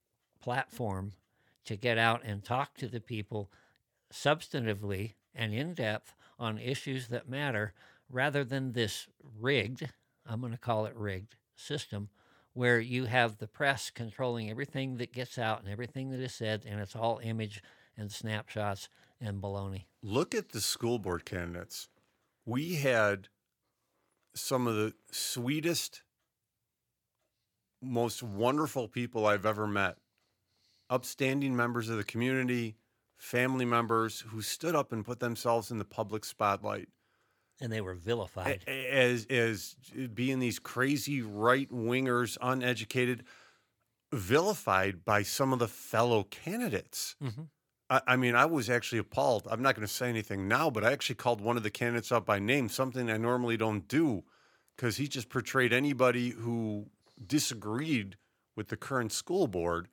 platform 0.40 1.12
to 1.64 1.76
get 1.76 1.98
out 1.98 2.22
and 2.24 2.42
talk 2.42 2.74
to 2.76 2.88
the 2.88 3.00
people 3.00 3.50
substantively 4.12 5.12
and 5.34 5.54
in 5.54 5.74
depth 5.74 6.14
on 6.38 6.58
issues 6.58 7.08
that 7.08 7.28
matter 7.28 7.72
rather 8.08 8.44
than 8.44 8.72
this 8.72 9.06
rigged, 9.38 9.88
I'm 10.26 10.40
going 10.40 10.52
to 10.52 10.58
call 10.58 10.86
it 10.86 10.96
rigged 10.96 11.36
system, 11.54 12.08
where 12.52 12.80
you 12.80 13.04
have 13.04 13.38
the 13.38 13.46
press 13.46 13.90
controlling 13.90 14.50
everything 14.50 14.96
that 14.96 15.12
gets 15.12 15.38
out 15.38 15.60
and 15.60 15.68
everything 15.68 16.10
that 16.10 16.20
is 16.20 16.34
said, 16.34 16.64
and 16.66 16.80
it's 16.80 16.96
all 16.96 17.20
image 17.22 17.62
and 17.96 18.10
snapshots 18.10 18.88
and 19.20 19.40
baloney. 19.42 19.84
look 20.02 20.34
at 20.34 20.48
the 20.48 20.60
school 20.60 20.98
board 20.98 21.24
candidates. 21.24 21.88
We 22.46 22.76
had 22.76 23.28
some 24.34 24.66
of 24.66 24.74
the 24.74 24.94
sweetest, 25.12 26.02
most 27.82 28.22
wonderful 28.22 28.88
people 28.88 29.26
I've 29.26 29.46
ever 29.46 29.66
met. 29.66 29.98
Upstanding 30.90 31.56
members 31.56 31.88
of 31.88 31.96
the 31.96 32.04
community, 32.04 32.76
family 33.16 33.64
members 33.64 34.20
who 34.20 34.42
stood 34.42 34.74
up 34.74 34.92
and 34.92 35.04
put 35.04 35.20
themselves 35.20 35.70
in 35.70 35.78
the 35.78 35.84
public 35.84 36.24
spotlight 36.24 36.88
And 37.60 37.70
they 37.72 37.80
were 37.80 37.94
vilified. 37.94 38.66
as 38.66 39.26
as 39.26 39.74
being 40.14 40.38
these 40.38 40.58
crazy 40.58 41.22
right 41.22 41.68
wingers, 41.70 42.36
uneducated, 42.40 43.24
vilified 44.12 45.04
by 45.04 45.22
some 45.22 45.52
of 45.52 45.58
the 45.58 45.68
fellow 45.68 46.24
candidates. 46.24 47.16
Mhm. 47.20 47.50
I, 47.90 48.02
I 48.08 48.16
mean, 48.16 48.34
I 48.34 48.46
was 48.46 48.70
actually 48.70 48.98
appalled. 48.98 49.48
I'm 49.50 49.62
not 49.62 49.74
going 49.74 49.86
to 49.86 49.92
say 49.92 50.08
anything 50.08 50.48
now, 50.48 50.70
but 50.70 50.84
I 50.84 50.92
actually 50.92 51.16
called 51.16 51.40
one 51.40 51.56
of 51.56 51.62
the 51.62 51.70
candidates 51.70 52.12
up 52.12 52.26
by 52.26 52.38
name, 52.38 52.68
something 52.68 53.10
I 53.10 53.16
normally 53.18 53.56
don't 53.56 53.88
do, 53.88 54.24
because 54.76 54.96
he 54.96 55.08
just 55.08 55.28
portrayed 55.28 55.72
anybody 55.72 56.30
who 56.30 56.90
disagreed 57.24 58.16
with 58.56 58.68
the 58.68 58.76
current 58.76 59.12
school 59.12 59.46
board 59.46 59.88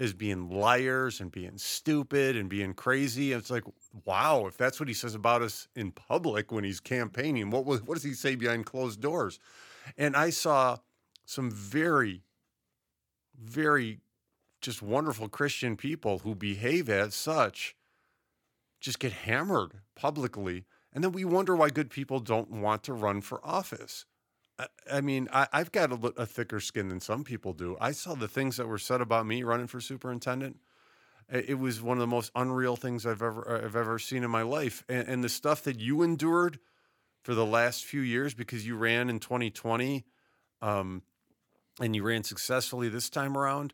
as 0.00 0.12
being 0.12 0.50
liars 0.50 1.20
and 1.20 1.30
being 1.30 1.56
stupid 1.56 2.36
and 2.36 2.48
being 2.48 2.74
crazy. 2.74 3.32
It's 3.32 3.50
like, 3.50 3.64
wow, 4.04 4.46
if 4.46 4.56
that's 4.56 4.80
what 4.80 4.88
he 4.88 4.94
says 4.94 5.14
about 5.14 5.42
us 5.42 5.68
in 5.76 5.92
public 5.92 6.50
when 6.50 6.64
he's 6.64 6.80
campaigning, 6.80 7.50
what 7.50 7.64
was, 7.64 7.82
what 7.82 7.94
does 7.94 8.02
he 8.02 8.14
say 8.14 8.34
behind 8.34 8.66
closed 8.66 9.00
doors? 9.00 9.38
And 9.96 10.16
I 10.16 10.30
saw 10.30 10.78
some 11.24 11.50
very, 11.50 12.22
very 13.40 14.00
just 14.60 14.82
wonderful 14.82 15.28
Christian 15.28 15.76
people 15.76 16.18
who 16.20 16.34
behave 16.34 16.88
as 16.88 17.14
such 17.14 17.76
just 18.80 18.98
get 18.98 19.12
hammered 19.12 19.74
publicly. 19.94 20.64
And 20.92 21.02
then 21.02 21.12
we 21.12 21.24
wonder 21.24 21.54
why 21.54 21.70
good 21.70 21.90
people 21.90 22.18
don't 22.18 22.50
want 22.50 22.82
to 22.84 22.92
run 22.92 23.20
for 23.20 23.40
office. 23.46 24.04
I, 24.58 24.66
I 24.92 25.00
mean, 25.00 25.28
I, 25.32 25.48
I've 25.52 25.72
got 25.72 25.92
a, 25.92 26.12
a 26.16 26.26
thicker 26.26 26.60
skin 26.60 26.88
than 26.88 27.00
some 27.00 27.24
people 27.24 27.52
do. 27.52 27.76
I 27.80 27.92
saw 27.92 28.14
the 28.14 28.28
things 28.28 28.56
that 28.56 28.66
were 28.66 28.78
said 28.78 29.00
about 29.00 29.26
me 29.26 29.42
running 29.42 29.66
for 29.66 29.80
superintendent. 29.80 30.58
It 31.28 31.58
was 31.58 31.80
one 31.80 31.96
of 31.96 32.00
the 32.00 32.06
most 32.06 32.30
unreal 32.34 32.76
things 32.76 33.06
I've 33.06 33.22
ever 33.22 33.62
I've 33.64 33.76
ever 33.76 33.98
seen 33.98 34.22
in 34.22 34.30
my 34.30 34.42
life. 34.42 34.84
And, 34.88 35.08
and 35.08 35.24
the 35.24 35.30
stuff 35.30 35.62
that 35.62 35.80
you 35.80 36.02
endured 36.02 36.58
for 37.22 37.34
the 37.34 37.46
last 37.46 37.84
few 37.84 38.00
years 38.00 38.34
because 38.34 38.66
you 38.66 38.76
ran 38.76 39.08
in 39.08 39.18
2020, 39.18 40.04
um, 40.60 41.02
and 41.80 41.96
you 41.96 42.02
ran 42.02 42.24
successfully 42.24 42.88
this 42.88 43.08
time 43.08 43.38
around, 43.38 43.72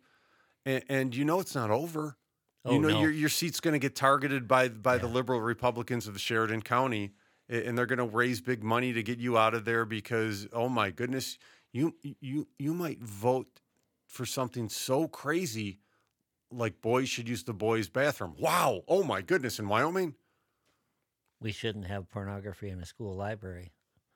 and, 0.64 0.84
and 0.88 1.16
you 1.16 1.24
know 1.24 1.40
it's 1.40 1.54
not 1.54 1.70
over. 1.70 2.16
Oh, 2.64 2.72
you 2.72 2.78
know 2.78 2.88
no. 2.88 3.00
your 3.00 3.10
your 3.10 3.28
seat's 3.28 3.60
going 3.60 3.72
to 3.72 3.78
get 3.78 3.96
targeted 3.96 4.46
by 4.46 4.68
by 4.68 4.98
the 4.98 5.08
liberal 5.08 5.40
Republicans 5.40 6.06
of 6.06 6.20
Sheridan 6.20 6.62
County, 6.62 7.12
and 7.48 7.76
they're 7.76 7.86
going 7.86 7.98
to 7.98 8.04
raise 8.16 8.40
big 8.40 8.62
money 8.62 8.92
to 8.92 9.02
get 9.02 9.18
you 9.18 9.38
out 9.38 9.54
of 9.54 9.64
there 9.64 9.84
because 9.84 10.46
oh 10.52 10.68
my 10.68 10.90
goodness, 10.90 11.38
you 11.72 11.94
you 12.20 12.48
you 12.58 12.74
might 12.74 13.00
vote 13.02 13.60
for 14.06 14.24
something 14.26 14.68
so 14.68 15.06
crazy 15.08 15.78
like 16.50 16.80
boys 16.80 17.08
should 17.08 17.28
use 17.28 17.44
the 17.44 17.52
boys' 17.52 17.88
bathroom. 17.88 18.34
Wow! 18.38 18.82
Oh 18.88 19.02
my 19.02 19.20
goodness, 19.22 19.58
in 19.58 19.68
Wyoming. 19.68 20.14
we 21.40 21.52
shouldn't 21.52 21.86
have 21.86 22.08
pornography 22.08 22.68
in 22.70 22.80
a 22.80 22.86
school 22.86 23.14
library. 23.14 23.72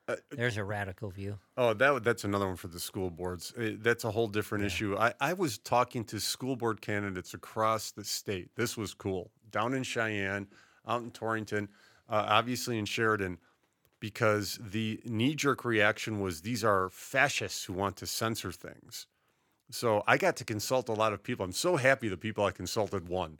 Uh, 0.09 0.17
There's 0.31 0.57
a 0.57 0.65
radical 0.65 1.11
view. 1.11 1.39
Oh, 1.57 1.75
that 1.75 2.03
that's 2.03 2.25
another 2.25 2.47
one 2.47 2.57
for 2.57 2.67
the 2.69 2.81
school 2.81 3.09
boards. 3.11 3.53
Uh, 3.57 3.73
That's 3.79 4.03
a 4.05 4.11
whole 4.11 4.27
different 4.27 4.63
Yeah. 4.63 4.67
issue. 4.67 4.97
I, 4.99 5.15
I 5.21 5.33
was 5.35 5.59
talking 5.59 6.05
to 6.07 6.19
school 6.19 6.57
board 6.57 6.81
candidates 6.81 7.35
across 7.35 7.93
the 7.93 8.03
state. 8.05 8.51
This 8.57 8.77
was 8.77 8.95
cool. 8.95 9.31
Down 9.51 9.75
in 9.75 9.85
Cheyenne, 9.85 10.49
out 10.89 11.03
in 11.03 11.13
Torrington, 11.13 11.69
uh, 12.13 12.27
obviously 12.29 12.79
in 12.79 12.85
Sheridan, 12.85 13.39
because 13.99 14.59
the 14.61 15.01
knee 15.05 15.35
jerk 15.35 15.65
reaction 15.65 16.21
was 16.21 16.43
these 16.43 16.63
are 16.63 16.91
fascists 16.91 17.65
who 17.65 17.73
want 17.73 17.97
to 17.97 18.07
censor 18.07 18.53
things. 18.53 19.07
So 19.71 20.03
I 20.07 20.19
got 20.19 20.37
to 20.37 20.45
consult 20.45 20.91
a 20.91 20.93
lot 20.93 21.15
of 21.15 21.23
people. 21.23 21.45
I'm 21.45 21.53
so 21.53 21.77
happy 21.77 22.09
the 22.09 22.19
people 22.19 22.45
I 22.45 22.51
consulted 22.51 23.09
won. 23.09 23.39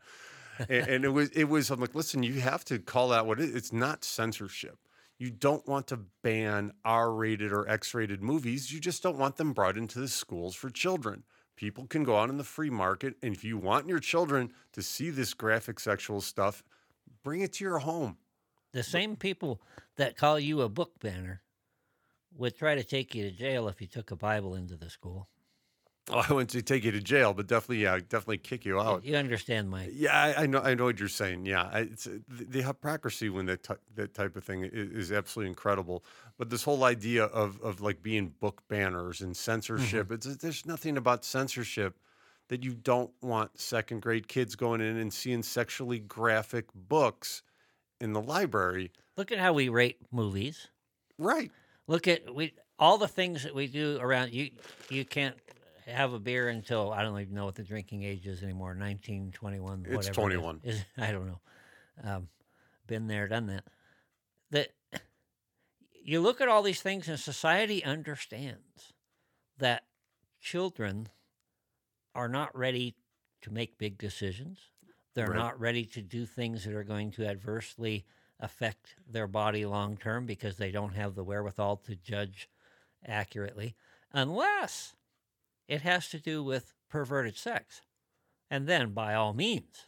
and, 0.59 0.71
and 0.89 1.05
it 1.05 1.11
was 1.11 1.29
it 1.31 1.45
was 1.45 1.71
I'm 1.71 1.81
like, 1.81 1.95
listen, 1.95 2.23
you 2.23 2.41
have 2.41 2.65
to 2.67 2.79
call 2.79 3.13
out 3.13 3.27
what 3.27 3.39
it 3.39 3.51
is. 3.51 3.55
It's 3.55 3.73
not 3.73 4.05
censorship. 4.05 4.79
You 5.19 5.31
don't 5.31 5.67
want 5.69 5.87
to 5.89 6.01
ban 6.23 6.73
R-rated 6.85 7.53
or 7.53 7.69
X-rated 7.69 8.23
movies. 8.23 8.73
You 8.73 8.81
just 8.81 9.03
don't 9.03 9.19
want 9.19 9.37
them 9.37 9.53
brought 9.53 9.77
into 9.77 10.01
the 10.01 10.09
schools 10.09 10.57
for 10.57 10.71
children. 10.71 11.23
People 11.55 11.87
can 11.87 12.03
go 12.03 12.17
out 12.17 12.31
in 12.31 12.39
the 12.39 12.45
free 12.45 12.71
market, 12.71 13.15
and 13.23 13.35
if 13.35 13.45
you 13.45 13.59
want 13.59 13.87
your 13.87 14.01
children 14.01 14.53
to 14.73 14.83
see 14.83 15.11
this 15.11 15.35
graphic 15.35 15.79
sexual 15.79 16.21
stuff, 16.21 16.65
bring 17.23 17.43
it 17.43 17.53
to 17.53 17.65
your 17.65 17.79
home. 17.79 18.17
The 18.73 18.83
same 18.83 19.17
people 19.17 19.61
that 19.97 20.17
call 20.17 20.39
you 20.39 20.63
a 20.63 20.69
book 20.69 20.99
banner 21.01 21.43
would 22.37 22.57
try 22.57 22.75
to 22.75 22.85
take 22.85 23.15
you 23.15 23.25
to 23.25 23.31
jail 23.31 23.69
if 23.69 23.81
you 23.81 23.87
took 23.87 24.11
a 24.11 24.17
Bible 24.17 24.55
into 24.55 24.77
the 24.77 24.89
school. 24.89 25.29
Oh, 26.11 26.25
I 26.29 26.33
wouldn't 26.33 26.51
say 26.51 26.63
take 26.63 26.83
you 26.83 26.91
to 26.91 27.01
jail, 27.01 27.33
but 27.33 27.47
definitely, 27.47 27.85
yeah, 27.85 27.97
definitely 27.99 28.39
kick 28.39 28.65
you 28.65 28.81
out. 28.81 29.05
You 29.05 29.15
understand 29.17 29.71
my 29.71 29.89
Yeah, 29.93 30.13
I, 30.13 30.43
I 30.43 30.47
know. 30.47 30.59
I 30.59 30.75
know 30.75 30.85
what 30.85 30.99
you're 30.99 31.09
saying. 31.09 31.47
Yeah, 31.47 31.71
I- 31.73 31.81
it's 31.93 32.05
the, 32.05 32.23
the 32.29 32.63
hypocrisy 32.63 33.29
when 33.29 33.47
that 33.47 33.63
ty- 33.63 33.77
that 33.95 34.13
type 34.13 34.35
of 34.35 34.43
thing 34.43 34.65
is, 34.65 34.91
is 34.91 35.13
absolutely 35.13 35.51
incredible. 35.51 36.03
But 36.39 36.51
this 36.51 36.65
whole 36.65 36.83
idea 36.83 37.27
of 37.27 37.61
of 37.61 37.81
like 37.81 38.03
being 38.03 38.35
book 38.41 38.65
banners 38.67 39.21
and 39.21 39.37
censorship, 39.37 40.07
mm-hmm. 40.07 40.15
it's 40.15 40.37
there's 40.39 40.67
nothing 40.67 40.97
about 40.97 41.25
censorship 41.25 42.01
that 42.49 42.65
you 42.65 42.75
don't 42.75 43.13
want 43.23 43.61
second 43.61 44.03
grade 44.03 44.27
kids 44.27 44.57
going 44.57 44.81
in 44.81 44.97
and 44.97 45.13
seeing 45.13 45.45
sexually 45.45 46.01
graphic 46.01 46.67
books 46.75 47.45
in 48.03 48.13
the 48.13 48.21
library. 48.21 48.91
look 49.17 49.33
at 49.33 49.39
how 49.39 49.53
we 49.53 49.69
rate 49.69 49.99
movies. 50.11 50.69
Right. 51.19 51.51
Look 51.87 52.09
at 52.09 52.35
we 52.35 52.53
all 52.79 52.99
the 52.99 53.09
things 53.09 53.45
that 53.45 53.55
we 53.55 53.69
do 53.69 53.99
around 54.01 54.33
you. 54.33 54.51
You 54.91 55.05
can't 55.05 55.37
have 55.87 56.13
a 56.13 56.19
beer 56.19 56.49
until 56.49 56.93
I 56.93 57.03
don't 57.03 57.19
even 57.21 57.35
know 57.35 57.45
what 57.45 57.55
the 57.55 57.63
drinking 57.63 58.03
age 58.03 58.27
is 58.27 58.43
anymore. 58.43 58.75
Nineteen, 58.75 59.31
twenty-one. 59.33 59.87
It's 59.89 60.09
whatever 60.09 60.09
it 60.09 60.11
is. 60.11 60.17
21. 60.17 60.61
Is 60.65 60.85
I 60.99 61.13
don't 61.13 61.27
know. 61.27 61.41
Um, 62.03 62.29
been 62.87 63.07
there, 63.07 63.29
done 63.29 63.47
that. 63.47 63.65
That 64.51 64.69
you 66.05 66.21
look 66.21 66.41
at 66.41 66.49
all 66.49 66.63
these 66.63 66.83
things, 66.83 67.09
and 67.09 67.19
society 67.19 67.85
understands 67.85 68.93
that 69.59 69.85
children 70.41 71.09
are 72.15 72.29
not 72.29 72.57
ready 72.57 72.97
to 73.43 73.53
make 73.53 73.79
big 73.79 73.97
decisions. 73.97 74.72
They're 75.15 75.29
Right. 75.29 75.37
not 75.37 75.61
ready 75.61 75.85
to 75.87 76.03
do 76.03 76.27
things 76.27 76.65
that 76.65 76.75
are 76.75 76.85
going 76.85 77.11
to 77.13 77.27
adversely 77.27 78.07
affect 78.41 78.97
their 79.07 79.27
body 79.27 79.65
long 79.67 79.97
term 79.97 80.27
because 80.27 80.57
they 80.57 80.71
don't 80.71 80.95
have 80.95 81.15
the 81.15 81.25
wherewithal 81.25 81.77
to 81.79 81.95
judge 81.95 82.49
accurately, 83.05 83.77
unless 84.13 84.95
it 85.69 85.83
has 85.83 86.09
to 86.11 86.19
do 86.19 86.43
with 86.43 86.75
perverted 86.89 87.37
sex. 87.37 87.83
And 88.51 88.67
then, 88.67 88.93
by 88.93 89.15
all 89.15 89.33
means, 89.33 89.87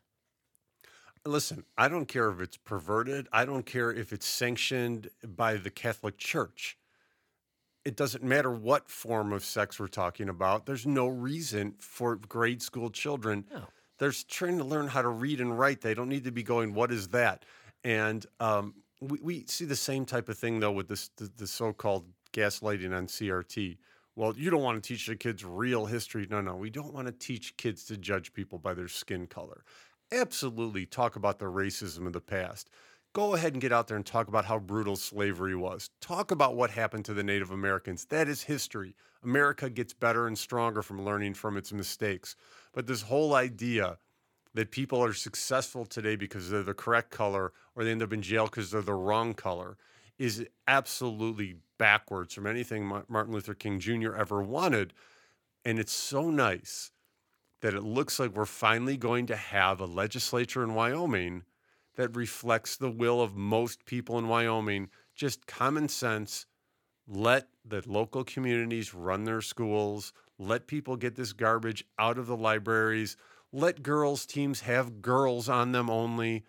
listen, 1.27 1.64
I 1.77 1.89
don't 1.89 2.07
care 2.07 2.31
if 2.31 2.41
it's 2.41 2.57
perverted. 2.57 3.29
I 3.33 3.45
don't 3.45 3.66
care 3.66 3.91
if 3.93 4.12
it's 4.12 4.27
sanctioned 4.27 5.11
by 5.27 5.57
the 5.57 5.70
Catholic 5.70 6.16
Church. 6.18 6.79
It 7.85 7.97
doesn't 7.97 8.25
matter 8.25 8.51
what 8.51 8.91
form 8.91 9.33
of 9.33 9.45
sex 9.45 9.79
we're 9.79 9.89
talking 9.89 10.29
about. 10.29 10.64
There's 10.64 10.87
no 10.87 11.07
reason 11.07 11.75
for 11.79 12.16
grade 12.16 12.62
school 12.62 12.89
children. 12.91 13.45
No. 13.51 13.64
They're 13.99 14.12
trying 14.28 14.59
to 14.59 14.64
learn 14.64 14.88
how 14.88 15.03
to 15.03 15.09
read 15.09 15.40
and 15.40 15.59
write. 15.59 15.80
They 15.80 15.95
don't 15.95 16.09
need 16.09 16.24
to 16.24 16.32
be 16.32 16.42
going, 16.42 16.74
"What 16.74 16.90
is 16.90 17.09
that?" 17.09 17.45
And 17.82 18.24
um, 18.40 18.74
we, 19.01 19.18
we 19.22 19.45
see 19.47 19.64
the 19.64 19.76
same 19.76 20.05
type 20.05 20.28
of 20.28 20.38
thing 20.38 20.61
though 20.61 20.72
with 20.72 20.88
this 20.88 21.11
the, 21.16 21.30
the 21.36 21.47
so-called 21.47 22.07
gaslighting 22.32 22.97
on 22.97 23.07
CRT. 23.07 23.78
Well, 24.16 24.34
you 24.36 24.51
don't 24.51 24.62
want 24.62 24.82
to 24.82 24.86
teach 24.86 25.07
the 25.07 25.16
kids 25.16 25.45
real 25.45 25.86
history. 25.86 26.26
No, 26.30 26.40
no, 26.40 26.55
we 26.55 26.70
don't 26.70 26.95
want 26.95 27.07
to 27.07 27.12
teach 27.12 27.57
kids 27.57 27.84
to 27.86 27.97
judge 27.97 28.32
people 28.32 28.59
by 28.59 28.74
their 28.74 28.88
skin 28.88 29.26
color. 29.26 29.64
Absolutely, 30.12 30.86
talk 30.86 31.16
about 31.16 31.38
the 31.38 31.47
racism 31.47 32.07
of 32.07 32.12
the 32.12 32.20
past. 32.20 32.70
Go 33.12 33.34
ahead 33.34 33.53
and 33.53 33.62
get 33.62 33.72
out 33.72 33.86
there 33.86 33.97
and 33.97 34.05
talk 34.05 34.26
about 34.26 34.45
how 34.45 34.59
brutal 34.59 34.97
slavery 34.97 35.55
was. 35.55 35.88
Talk 36.01 36.32
about 36.32 36.57
what 36.57 36.70
happened 36.70 37.05
to 37.07 37.14
the 37.14 37.22
Native 37.22 37.53
Americans. 37.53 38.05
That 38.07 38.28
is 38.28 38.42
history. 38.42 38.97
America 39.22 39.70
gets 39.70 39.92
better 39.92 40.26
and 40.26 40.36
stronger 40.36 40.82
from 40.82 41.05
learning 41.05 41.34
from 41.34 41.57
its 41.57 41.72
mistakes. 41.72 42.34
But 42.75 42.87
this 42.87 43.03
whole 43.03 43.35
idea 43.35 43.99
that 44.53 44.70
people 44.70 45.03
are 45.03 45.12
successful 45.12 45.87
today 45.87 46.16
because 46.16 46.51
they're 46.51 46.62
the 46.62 46.75
correct 46.75 47.11
color 47.11 47.53
or 47.75 47.85
they 47.85 47.91
end 47.91 48.03
up 48.03 48.12
in 48.12 48.22
jail 48.22 48.45
because 48.45 48.70
they're 48.70 48.83
the 48.83 48.95
wrong 48.95 49.35
color 49.35 49.77
is 50.18 50.47
absolutely 50.68 51.57
backwards 51.79 52.35
from 52.35 52.47
anything 52.47 52.87
Martin 53.09 53.33
Luther 53.33 53.55
King 53.55 53.81
Jr. 53.81 54.14
ever 54.14 54.43
wanted. 54.43 54.93
And 55.64 55.79
it's 55.79 55.93
so 55.93 56.31
nice 56.31 56.93
that 57.62 57.75
it 57.75 57.83
looks 57.83 58.20
like 58.20 58.35
we're 58.35 58.45
finally 58.45 58.97
going 58.97 59.27
to 59.27 59.37
have 59.37 59.81
a 59.81 59.87
legislature 59.87 60.62
in 60.62 60.75
Wyoming 60.75 61.43
that 61.97 62.14
reflects 62.14 62.77
the 62.77 62.91
will 62.91 63.20
of 63.20 63.35
most 63.35 63.87
people 63.87 64.18
in 64.18 64.29
Wyoming. 64.29 64.91
Just 65.14 65.47
common 65.47 65.89
sense. 65.89 66.47
Let 67.07 67.49
the 67.64 67.83
local 67.87 68.25
communities 68.25 68.95
run 68.95 69.25
their 69.25 69.41
schools. 69.41 70.12
Let 70.39 70.66
people 70.66 70.97
get 70.97 71.14
this 71.16 71.32
garbage 71.32 71.85
out 71.99 72.18
of 72.18 72.26
the 72.26 72.37
libraries. 72.37 73.16
Let 73.53 73.82
girls 73.82 74.26
teams 74.26 74.62
have 74.62 75.01
girls 75.01 75.49
on 75.49 75.72
them 75.72 75.89
only. 75.89 76.45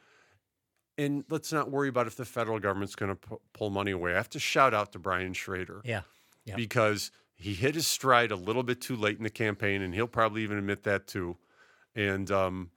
And 0.97 1.25
let's 1.29 1.51
not 1.51 1.69
worry 1.69 1.89
about 1.89 2.07
if 2.07 2.15
the 2.15 2.25
federal 2.25 2.59
government's 2.59 2.95
going 2.95 3.15
to 3.15 3.15
p- 3.15 3.35
pull 3.53 3.69
money 3.69 3.91
away. 3.91 4.13
I 4.13 4.15
have 4.15 4.29
to 4.31 4.39
shout 4.39 4.73
out 4.73 4.93
to 4.93 4.99
Brian 4.99 5.33
Schroeder. 5.33 5.81
Yeah. 5.83 6.01
Yeah. 6.45 6.55
because 6.55 7.09
he 7.33 7.53
hit 7.55 7.73
his 7.73 7.87
stride 7.87 8.31
a 8.31 8.35
little 8.35 8.61
bit 8.61 8.79
too 8.79 8.95
late 8.95 9.17
in 9.17 9.23
the 9.23 9.31
campaign 9.31 9.81
and 9.81 9.95
he'll 9.95 10.05
probably 10.07 10.43
even 10.43 10.57
admit 10.59 10.83
that 10.83 11.07
too. 11.07 11.37
And 11.95 12.29
um, 12.29 12.69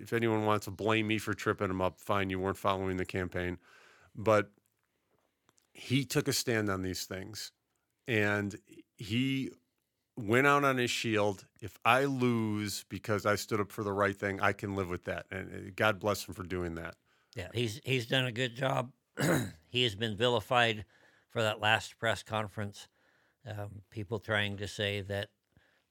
if 0.00 0.12
anyone 0.12 0.44
wants 0.44 0.64
to 0.64 0.72
blame 0.72 1.06
me 1.06 1.18
for 1.18 1.32
tripping 1.32 1.70
him 1.70 1.80
up 1.80 2.00
fine 2.00 2.30
you 2.30 2.40
weren't 2.40 2.56
following 2.56 2.96
the 2.96 3.04
campaign. 3.04 3.58
But 4.14 4.50
he 5.72 6.04
took 6.04 6.26
a 6.26 6.32
stand 6.32 6.68
on 6.68 6.82
these 6.82 7.04
things. 7.04 7.52
And 8.08 8.56
he 8.96 9.50
went 10.22 10.46
out 10.46 10.64
on 10.64 10.78
his 10.78 10.90
shield. 10.90 11.46
If 11.60 11.78
I 11.84 12.04
lose 12.04 12.84
because 12.88 13.26
I 13.26 13.36
stood 13.36 13.60
up 13.60 13.70
for 13.70 13.84
the 13.84 13.92
right 13.92 14.16
thing, 14.16 14.40
I 14.40 14.52
can 14.52 14.74
live 14.74 14.88
with 14.88 15.04
that. 15.04 15.26
And 15.30 15.52
uh, 15.52 15.70
God 15.76 16.00
bless 16.00 16.26
him 16.26 16.34
for 16.34 16.42
doing 16.42 16.74
that. 16.76 16.96
Yeah, 17.36 17.48
he's 17.54 17.80
he's 17.84 18.06
done 18.06 18.26
a 18.26 18.32
good 18.32 18.54
job. 18.54 18.92
he 19.68 19.82
has 19.82 19.94
been 19.94 20.16
vilified 20.16 20.84
for 21.28 21.42
that 21.42 21.60
last 21.60 21.98
press 21.98 22.22
conference. 22.22 22.88
Um, 23.46 23.82
people 23.90 24.18
trying 24.18 24.56
to 24.58 24.68
say 24.68 25.00
that 25.02 25.28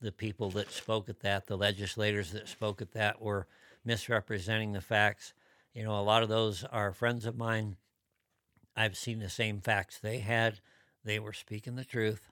the 0.01 0.11
people 0.11 0.49
that 0.51 0.71
spoke 0.71 1.09
at 1.09 1.21
that, 1.21 1.47
the 1.47 1.57
legislators 1.57 2.31
that 2.31 2.47
spoke 2.47 2.81
at 2.81 2.91
that, 2.91 3.21
were 3.21 3.47
misrepresenting 3.83 4.73
the 4.73 4.81
facts. 4.81 5.33
You 5.73 5.83
know, 5.83 5.99
a 5.99 6.01
lot 6.01 6.23
of 6.23 6.29
those 6.29 6.63
are 6.63 6.91
friends 6.93 7.25
of 7.25 7.37
mine. 7.37 7.77
I've 8.75 8.97
seen 8.97 9.19
the 9.19 9.29
same 9.29 9.61
facts 9.61 9.99
they 9.99 10.19
had. 10.19 10.59
They 11.03 11.19
were 11.19 11.33
speaking 11.33 11.75
the 11.75 11.85
truth 11.85 12.29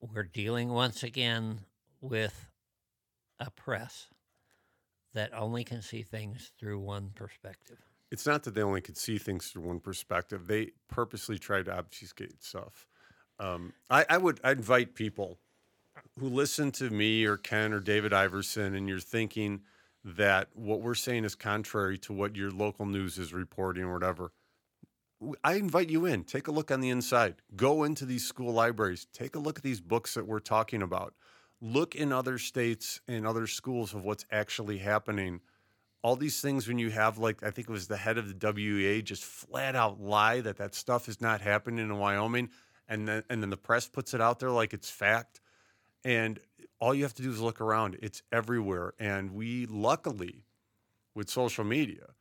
we're 0.00 0.22
dealing 0.22 0.68
once 0.68 1.02
again 1.02 1.60
with 2.00 2.46
a 3.40 3.50
press 3.50 4.08
that 5.14 5.34
only 5.34 5.64
can 5.64 5.82
see 5.82 6.02
things 6.02 6.52
through 6.58 6.78
one 6.78 7.10
perspective. 7.14 7.78
It's 8.10 8.26
not 8.26 8.44
that 8.44 8.54
they 8.54 8.62
only 8.62 8.80
can 8.80 8.94
see 8.94 9.18
things 9.18 9.48
through 9.48 9.62
one 9.62 9.80
perspective. 9.80 10.46
They 10.46 10.72
purposely 10.88 11.38
try 11.38 11.62
to 11.62 11.78
obfuscate 11.78 12.42
stuff. 12.42 12.86
Um, 13.38 13.72
I, 13.90 14.06
I 14.08 14.18
would 14.18 14.40
I 14.42 14.52
invite 14.52 14.94
people 14.94 15.38
who 16.18 16.28
listen 16.28 16.70
to 16.72 16.90
me 16.90 17.24
or 17.24 17.36
Ken 17.36 17.72
or 17.72 17.80
David 17.80 18.12
Iverson, 18.12 18.74
and 18.74 18.88
you're 18.88 19.00
thinking 19.00 19.60
that 20.04 20.48
what 20.54 20.80
we're 20.80 20.94
saying 20.94 21.24
is 21.24 21.34
contrary 21.34 21.98
to 21.98 22.12
what 22.12 22.36
your 22.36 22.50
local 22.50 22.86
news 22.86 23.18
is 23.18 23.32
reporting 23.32 23.84
or 23.84 23.92
whatever. 23.92 24.32
I 25.42 25.54
invite 25.54 25.90
you 25.90 26.06
in. 26.06 26.24
Take 26.24 26.46
a 26.46 26.52
look 26.52 26.70
on 26.70 26.80
the 26.80 26.90
inside. 26.90 27.36
Go 27.56 27.84
into 27.84 28.04
these 28.04 28.24
school 28.26 28.52
libraries. 28.52 29.06
Take 29.12 29.34
a 29.34 29.40
look 29.40 29.58
at 29.58 29.64
these 29.64 29.80
books 29.80 30.14
that 30.14 30.26
we're 30.26 30.38
talking 30.38 30.82
about. 30.82 31.14
Look 31.60 31.96
in 31.96 32.12
other 32.12 32.38
states 32.38 33.00
and 33.08 33.26
other 33.26 33.48
schools 33.48 33.94
of 33.94 34.04
what's 34.04 34.24
actually 34.30 34.78
happening. 34.78 35.40
All 36.02 36.14
these 36.14 36.40
things, 36.40 36.68
when 36.68 36.78
you 36.78 36.90
have, 36.90 37.18
like, 37.18 37.42
I 37.42 37.50
think 37.50 37.68
it 37.68 37.72
was 37.72 37.88
the 37.88 37.96
head 37.96 38.18
of 38.18 38.28
the 38.28 38.52
WEA 38.52 39.02
just 39.02 39.24
flat 39.24 39.74
out 39.74 40.00
lie 40.00 40.40
that 40.40 40.58
that 40.58 40.76
stuff 40.76 41.08
is 41.08 41.20
not 41.20 41.40
happening 41.40 41.80
in 41.80 41.98
Wyoming, 41.98 42.50
and 42.88 43.08
then 43.08 43.24
and 43.28 43.42
then 43.42 43.50
the 43.50 43.56
press 43.56 43.88
puts 43.88 44.14
it 44.14 44.20
out 44.20 44.38
there 44.38 44.52
like 44.52 44.72
it's 44.72 44.88
fact, 44.88 45.40
and 46.04 46.38
all 46.80 46.94
you 46.94 47.02
have 47.02 47.14
to 47.14 47.22
do 47.22 47.30
is 47.30 47.40
look 47.40 47.60
around. 47.60 47.98
It's 48.00 48.22
everywhere, 48.30 48.94
and 49.00 49.32
we 49.32 49.66
luckily, 49.66 50.44
with 51.16 51.28
social 51.28 51.64
media, 51.64 52.14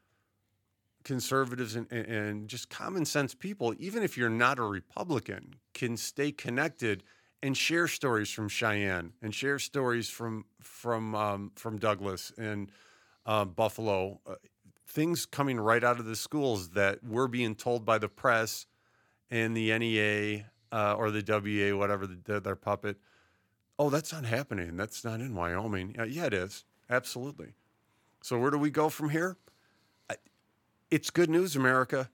conservatives 1.07 1.77
and, 1.77 1.89
and 1.89 2.49
just 2.49 2.69
common 2.69 3.05
sense 3.05 3.33
people, 3.33 3.73
even 3.79 4.03
if 4.03 4.17
you're 4.17 4.29
not 4.29 4.59
a 4.59 4.63
Republican, 4.63 5.55
can 5.73 5.95
stay 5.95 6.33
connected 6.33 7.01
and 7.41 7.55
share 7.55 7.87
stories 7.87 8.29
from 8.29 8.49
Cheyenne 8.49 9.13
and 9.21 9.33
share 9.33 9.57
stories 9.57 10.09
from 10.09 10.43
from 10.59 11.15
um, 11.15 11.51
from 11.55 11.77
Douglas 11.77 12.33
and 12.37 12.69
uh, 13.25 13.45
Buffalo, 13.45 14.19
uh, 14.27 14.35
things 14.85 15.25
coming 15.25 15.57
right 15.57 15.83
out 15.83 15.99
of 15.99 16.05
the 16.05 16.15
schools 16.15 16.71
that 16.71 17.01
we're 17.03 17.27
being 17.27 17.55
told 17.55 17.85
by 17.85 17.97
the 17.97 18.09
press 18.09 18.65
and 19.31 19.55
the 19.55 19.77
NEA 19.77 20.45
uh, 20.73 20.95
or 20.95 21.09
the 21.11 21.23
WA, 21.25 21.77
whatever 21.77 22.05
the, 22.05 22.41
their 22.41 22.55
puppet. 22.55 22.97
Oh, 23.79 23.89
that's 23.89 24.11
not 24.11 24.25
happening. 24.25 24.75
That's 24.75 25.05
not 25.05 25.21
in 25.21 25.35
Wyoming. 25.35 25.95
yeah, 26.09 26.25
it 26.25 26.33
is. 26.33 26.65
Absolutely. 26.89 27.53
So 28.21 28.37
where 28.39 28.51
do 28.51 28.57
we 28.57 28.71
go 28.71 28.89
from 28.89 29.09
here? 29.09 29.37
It's 30.89 31.09
good 31.09 31.29
news, 31.29 31.55
America. 31.55 32.09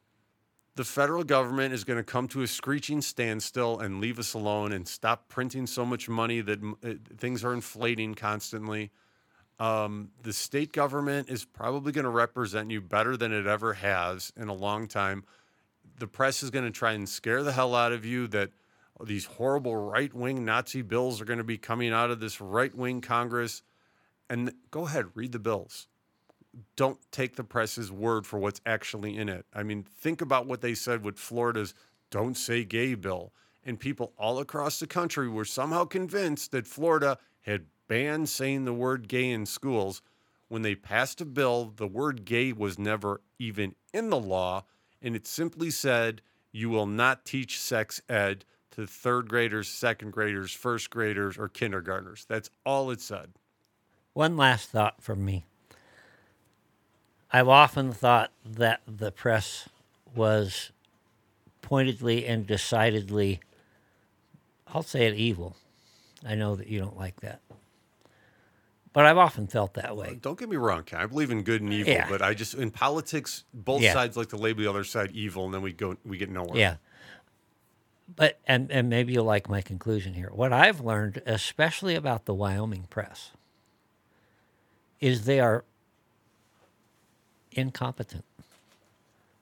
The 0.76 0.84
federal 0.84 1.24
government 1.24 1.74
is 1.74 1.84
going 1.84 1.98
to 1.98 2.04
come 2.04 2.28
to 2.30 2.42
a 2.42 2.48
screeching 2.48 3.02
standstill 3.02 3.80
and 3.80 4.02
leave 4.02 4.18
us 4.18 4.34
alone 4.34 4.72
and 4.72 4.88
stop 4.88 5.30
printing 5.30 5.68
so 5.68 5.86
much 5.86 6.10
money 6.10 6.42
that 6.42 6.60
uh, 6.64 6.94
things 7.18 7.44
are 7.44 7.54
inflating 7.54 8.16
constantly. 8.16 8.90
Um, 9.60 10.10
the 10.24 10.34
state 10.34 10.74
government 10.74 11.30
is 11.30 11.46
probably 11.46 11.92
going 11.92 12.06
to 12.06 12.10
represent 12.10 12.72
you 12.72 12.82
better 12.82 13.16
than 13.16 13.32
it 13.32 13.46
ever 13.46 13.74
has 13.74 14.34
in 14.36 14.48
a 14.48 14.54
long 14.54 14.88
time. 14.88 15.26
The 16.00 16.08
press 16.08 16.42
is 16.42 16.50
going 16.50 16.66
to 16.66 16.72
try 16.72 16.94
and 16.94 17.08
scare 17.08 17.44
the 17.44 17.52
hell 17.52 17.76
out 17.76 17.92
of 17.92 18.04
you 18.04 18.26
that 18.30 18.50
these 19.04 19.26
horrible 19.26 19.76
right 19.76 20.12
wing 20.12 20.44
Nazi 20.44 20.82
bills 20.82 21.22
are 21.22 21.26
going 21.26 21.38
to 21.38 21.44
be 21.44 21.58
coming 21.60 21.94
out 21.94 22.10
of 22.10 22.20
this 22.20 22.42
right 22.42 22.74
wing 22.74 23.02
Congress. 23.02 23.62
And 24.28 24.54
go 24.72 24.88
ahead, 24.88 25.06
read 25.14 25.34
the 25.34 25.40
bills 25.40 25.88
don't 26.76 27.00
take 27.12 27.36
the 27.36 27.44
press's 27.44 27.92
word 27.92 28.26
for 28.26 28.40
what's 28.40 28.62
actually 28.66 29.18
in 29.18 29.30
it. 29.30 29.46
I 29.54 29.64
mean, 29.64 29.84
think 29.84 30.22
about 30.22 30.46
what 30.46 30.62
they 30.62 30.76
said 30.76 31.04
with 31.04 31.18
Florida's 31.18 31.74
Don't 32.12 32.38
Say 32.38 32.64
Gay 32.64 32.96
bill. 32.96 33.34
And 33.66 33.80
people 33.80 34.14
all 34.18 34.40
across 34.40 34.80
the 34.80 34.88
country 34.88 35.30
were 35.30 35.46
somehow 35.46 35.86
convinced 35.86 36.52
that 36.52 36.68
Florida 36.68 37.18
had 37.42 37.66
banned 37.88 38.30
saying 38.30 38.66
the 38.66 38.74
word 38.74 39.08
gay 39.08 39.30
in 39.30 39.46
schools. 39.46 40.02
When 40.48 40.62
they 40.62 40.76
passed 40.76 41.22
a 41.22 41.26
bill, 41.26 41.74
the 41.76 41.88
word 41.88 42.26
gay 42.26 42.54
was 42.54 42.78
never 42.78 43.22
even 43.40 43.76
in 43.94 44.10
the 44.10 44.20
law. 44.20 44.66
And 45.02 45.16
it 45.16 45.26
simply 45.26 45.72
said, 45.72 46.22
you 46.52 46.70
will 46.70 46.86
not 46.86 47.26
teach 47.26 47.60
sex 47.60 48.02
ed 48.08 48.46
to 48.72 48.86
third 48.86 49.30
graders, 49.30 49.68
second 49.68 50.12
graders, 50.12 50.52
first 50.52 50.90
graders, 50.90 51.38
or 51.38 51.48
kindergartners. 51.48 52.26
That's 52.28 52.50
all 52.66 52.92
it 52.92 53.02
said. 53.02 53.34
One 54.14 54.38
last 54.38 54.70
thought 54.70 55.02
from 55.02 55.26
me. 55.26 55.46
I've 57.36 57.48
often 57.50 57.92
thought 57.92 58.32
that 58.46 58.82
the 58.88 59.12
press 59.12 59.68
was 60.16 60.72
pointedly 61.64 62.28
and 62.28 62.46
decidedly, 62.46 63.40
I'll 64.68 64.84
say 64.84 65.08
it 65.08 65.16
evil. 65.16 65.56
I 66.26 66.36
know 66.36 66.56
that 66.56 66.68
you 66.68 66.80
don't 66.80 66.96
like 66.98 67.20
that. 67.22 67.42
But 68.94 69.08
I've 69.08 69.18
often 69.18 69.48
felt 69.48 69.74
that 69.74 69.98
way. 69.98 70.20
Don't 70.22 70.38
get 70.38 70.48
me 70.48 70.56
wrong, 70.56 70.84
Ken. 70.84 71.00
I 71.02 71.08
believe 71.08 71.32
in 71.32 71.42
good 71.42 71.64
and 71.64 71.74
evil, 71.74 71.92
Yeah. 71.94 72.08
but 72.08 72.22
I 72.22 72.36
just 72.36 72.54
in 72.54 72.70
politics, 72.70 73.44
both 73.52 73.82
Yeah. 73.82 73.94
sides 73.94 74.16
like 74.16 74.30
to 74.30 74.38
label 74.38 74.62
the 74.62 74.70
other 74.70 74.84
side 74.84 75.12
evil, 75.14 75.46
and 75.46 75.54
then 75.54 75.64
we 75.64 75.74
go 75.74 75.98
we 76.06 76.20
get 76.20 76.30
nowhere. 76.30 76.56
Yeah. 76.56 76.76
But 78.16 78.40
and 78.46 78.72
and 78.72 78.90
maybe 78.90 79.14
you'll 79.14 79.26
like 79.26 79.50
my 79.50 79.62
conclusion 79.62 80.14
here. 80.14 80.30
What 80.32 80.54
I've 80.54 80.80
learned, 80.82 81.24
especially 81.26 81.96
about 81.96 82.26
the 82.26 82.36
Wyoming 82.36 82.86
press, 82.92 83.32
is 85.02 85.26
they 85.26 85.40
are 85.40 85.66
incompetent. 87.56 88.26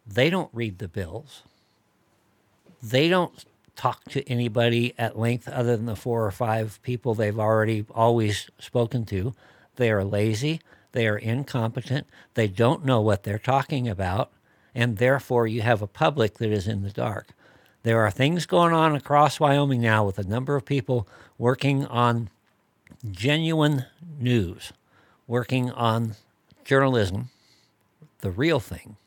They 0.05 0.29
don't 0.29 0.49
read 0.53 0.79
the 0.79 0.87
bills. 0.87 1.43
They 2.81 3.09
don't 3.09 3.45
talk 3.75 4.03
to 4.09 4.27
anybody 4.29 4.93
at 4.97 5.17
length 5.17 5.47
other 5.47 5.77
than 5.77 5.85
the 5.85 5.95
four 5.95 6.25
or 6.25 6.31
five 6.31 6.79
people 6.83 7.13
they've 7.13 7.39
already 7.39 7.85
always 7.91 8.49
spoken 8.59 9.05
to. 9.05 9.33
They 9.75 9.89
are 9.91 10.03
lazy. 10.03 10.61
They 10.91 11.07
are 11.07 11.17
incompetent. 11.17 12.07
They 12.33 12.47
don't 12.47 12.85
know 12.85 13.01
what 13.01 13.23
they're 13.23 13.39
talking 13.39 13.87
about. 13.87 14.31
And 14.75 14.97
therefore, 14.97 15.47
you 15.47 15.61
have 15.61 15.81
a 15.81 15.87
public 15.87 16.35
that 16.35 16.51
is 16.51 16.67
in 16.67 16.83
the 16.83 16.91
dark. 16.91 17.29
There 17.83 18.01
are 18.01 18.11
things 18.11 18.45
going 18.45 18.73
on 18.73 18.95
across 18.95 19.39
Wyoming 19.39 19.81
now 19.81 20.05
with 20.05 20.19
a 20.19 20.23
number 20.23 20.55
of 20.55 20.65
people 20.65 21.07
working 21.37 21.85
on 21.87 22.29
genuine 23.09 23.85
news, 24.19 24.71
working 25.27 25.71
on 25.71 26.15
journalism, 26.63 27.30
the 28.21 28.31
real 28.31 28.59
thing, 28.59 28.97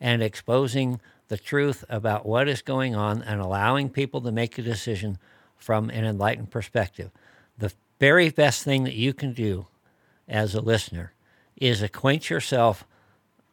and 0.00 0.22
exposing 0.22 1.00
the 1.28 1.36
truth 1.36 1.84
about 1.88 2.26
what 2.26 2.48
is 2.48 2.62
going 2.62 2.94
on 2.94 3.22
and 3.22 3.40
allowing 3.40 3.90
people 3.90 4.20
to 4.22 4.32
make 4.32 4.58
a 4.58 4.62
decision 4.62 5.18
from 5.56 5.90
an 5.90 6.04
enlightened 6.04 6.50
perspective. 6.50 7.10
The 7.58 7.72
very 7.98 8.30
best 8.30 8.62
thing 8.62 8.84
that 8.84 8.94
you 8.94 9.12
can 9.12 9.32
do 9.32 9.66
as 10.26 10.54
a 10.54 10.60
listener 10.60 11.12
is 11.56 11.82
acquaint 11.82 12.30
yourself, 12.30 12.84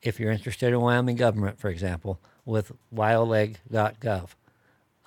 if 0.02 0.20
you're 0.20 0.32
interested 0.32 0.72
in 0.72 0.80
Wyoming 0.80 1.16
government, 1.16 1.60
for 1.60 1.70
example, 1.70 2.20
with 2.46 2.72
wyoleg.gov. 2.94 4.30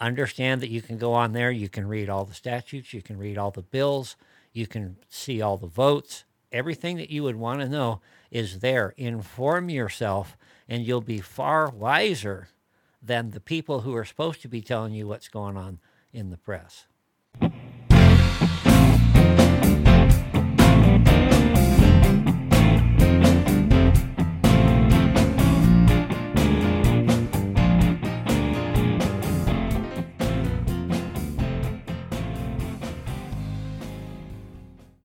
Understand 0.00 0.60
that 0.60 0.70
you 0.70 0.82
can 0.82 0.98
go 0.98 1.12
on 1.12 1.32
there, 1.32 1.50
you 1.50 1.68
can 1.68 1.86
read 1.86 2.08
all 2.08 2.24
the 2.24 2.34
statutes, 2.34 2.92
you 2.92 3.02
can 3.02 3.16
read 3.16 3.38
all 3.38 3.50
the 3.50 3.62
bills, 3.62 4.16
you 4.52 4.66
can 4.66 4.96
see 5.08 5.40
all 5.40 5.56
the 5.56 5.66
votes. 5.66 6.24
Everything 6.50 6.96
that 6.96 7.10
you 7.10 7.22
would 7.22 7.36
want 7.36 7.60
to 7.60 7.68
know 7.68 8.00
is 8.30 8.60
there. 8.60 8.94
Inform 8.96 9.70
yourself, 9.70 10.36
and 10.68 10.84
you'll 10.84 11.00
be 11.00 11.20
far 11.20 11.68
wiser 11.70 12.48
than 13.02 13.30
the 13.30 13.40
people 13.40 13.80
who 13.80 13.94
are 13.94 14.04
supposed 14.04 14.42
to 14.42 14.48
be 14.48 14.60
telling 14.60 14.92
you 14.92 15.06
what's 15.06 15.28
going 15.28 15.56
on 15.56 15.78
in 16.12 16.30
the 16.30 16.36
press. 16.36 16.86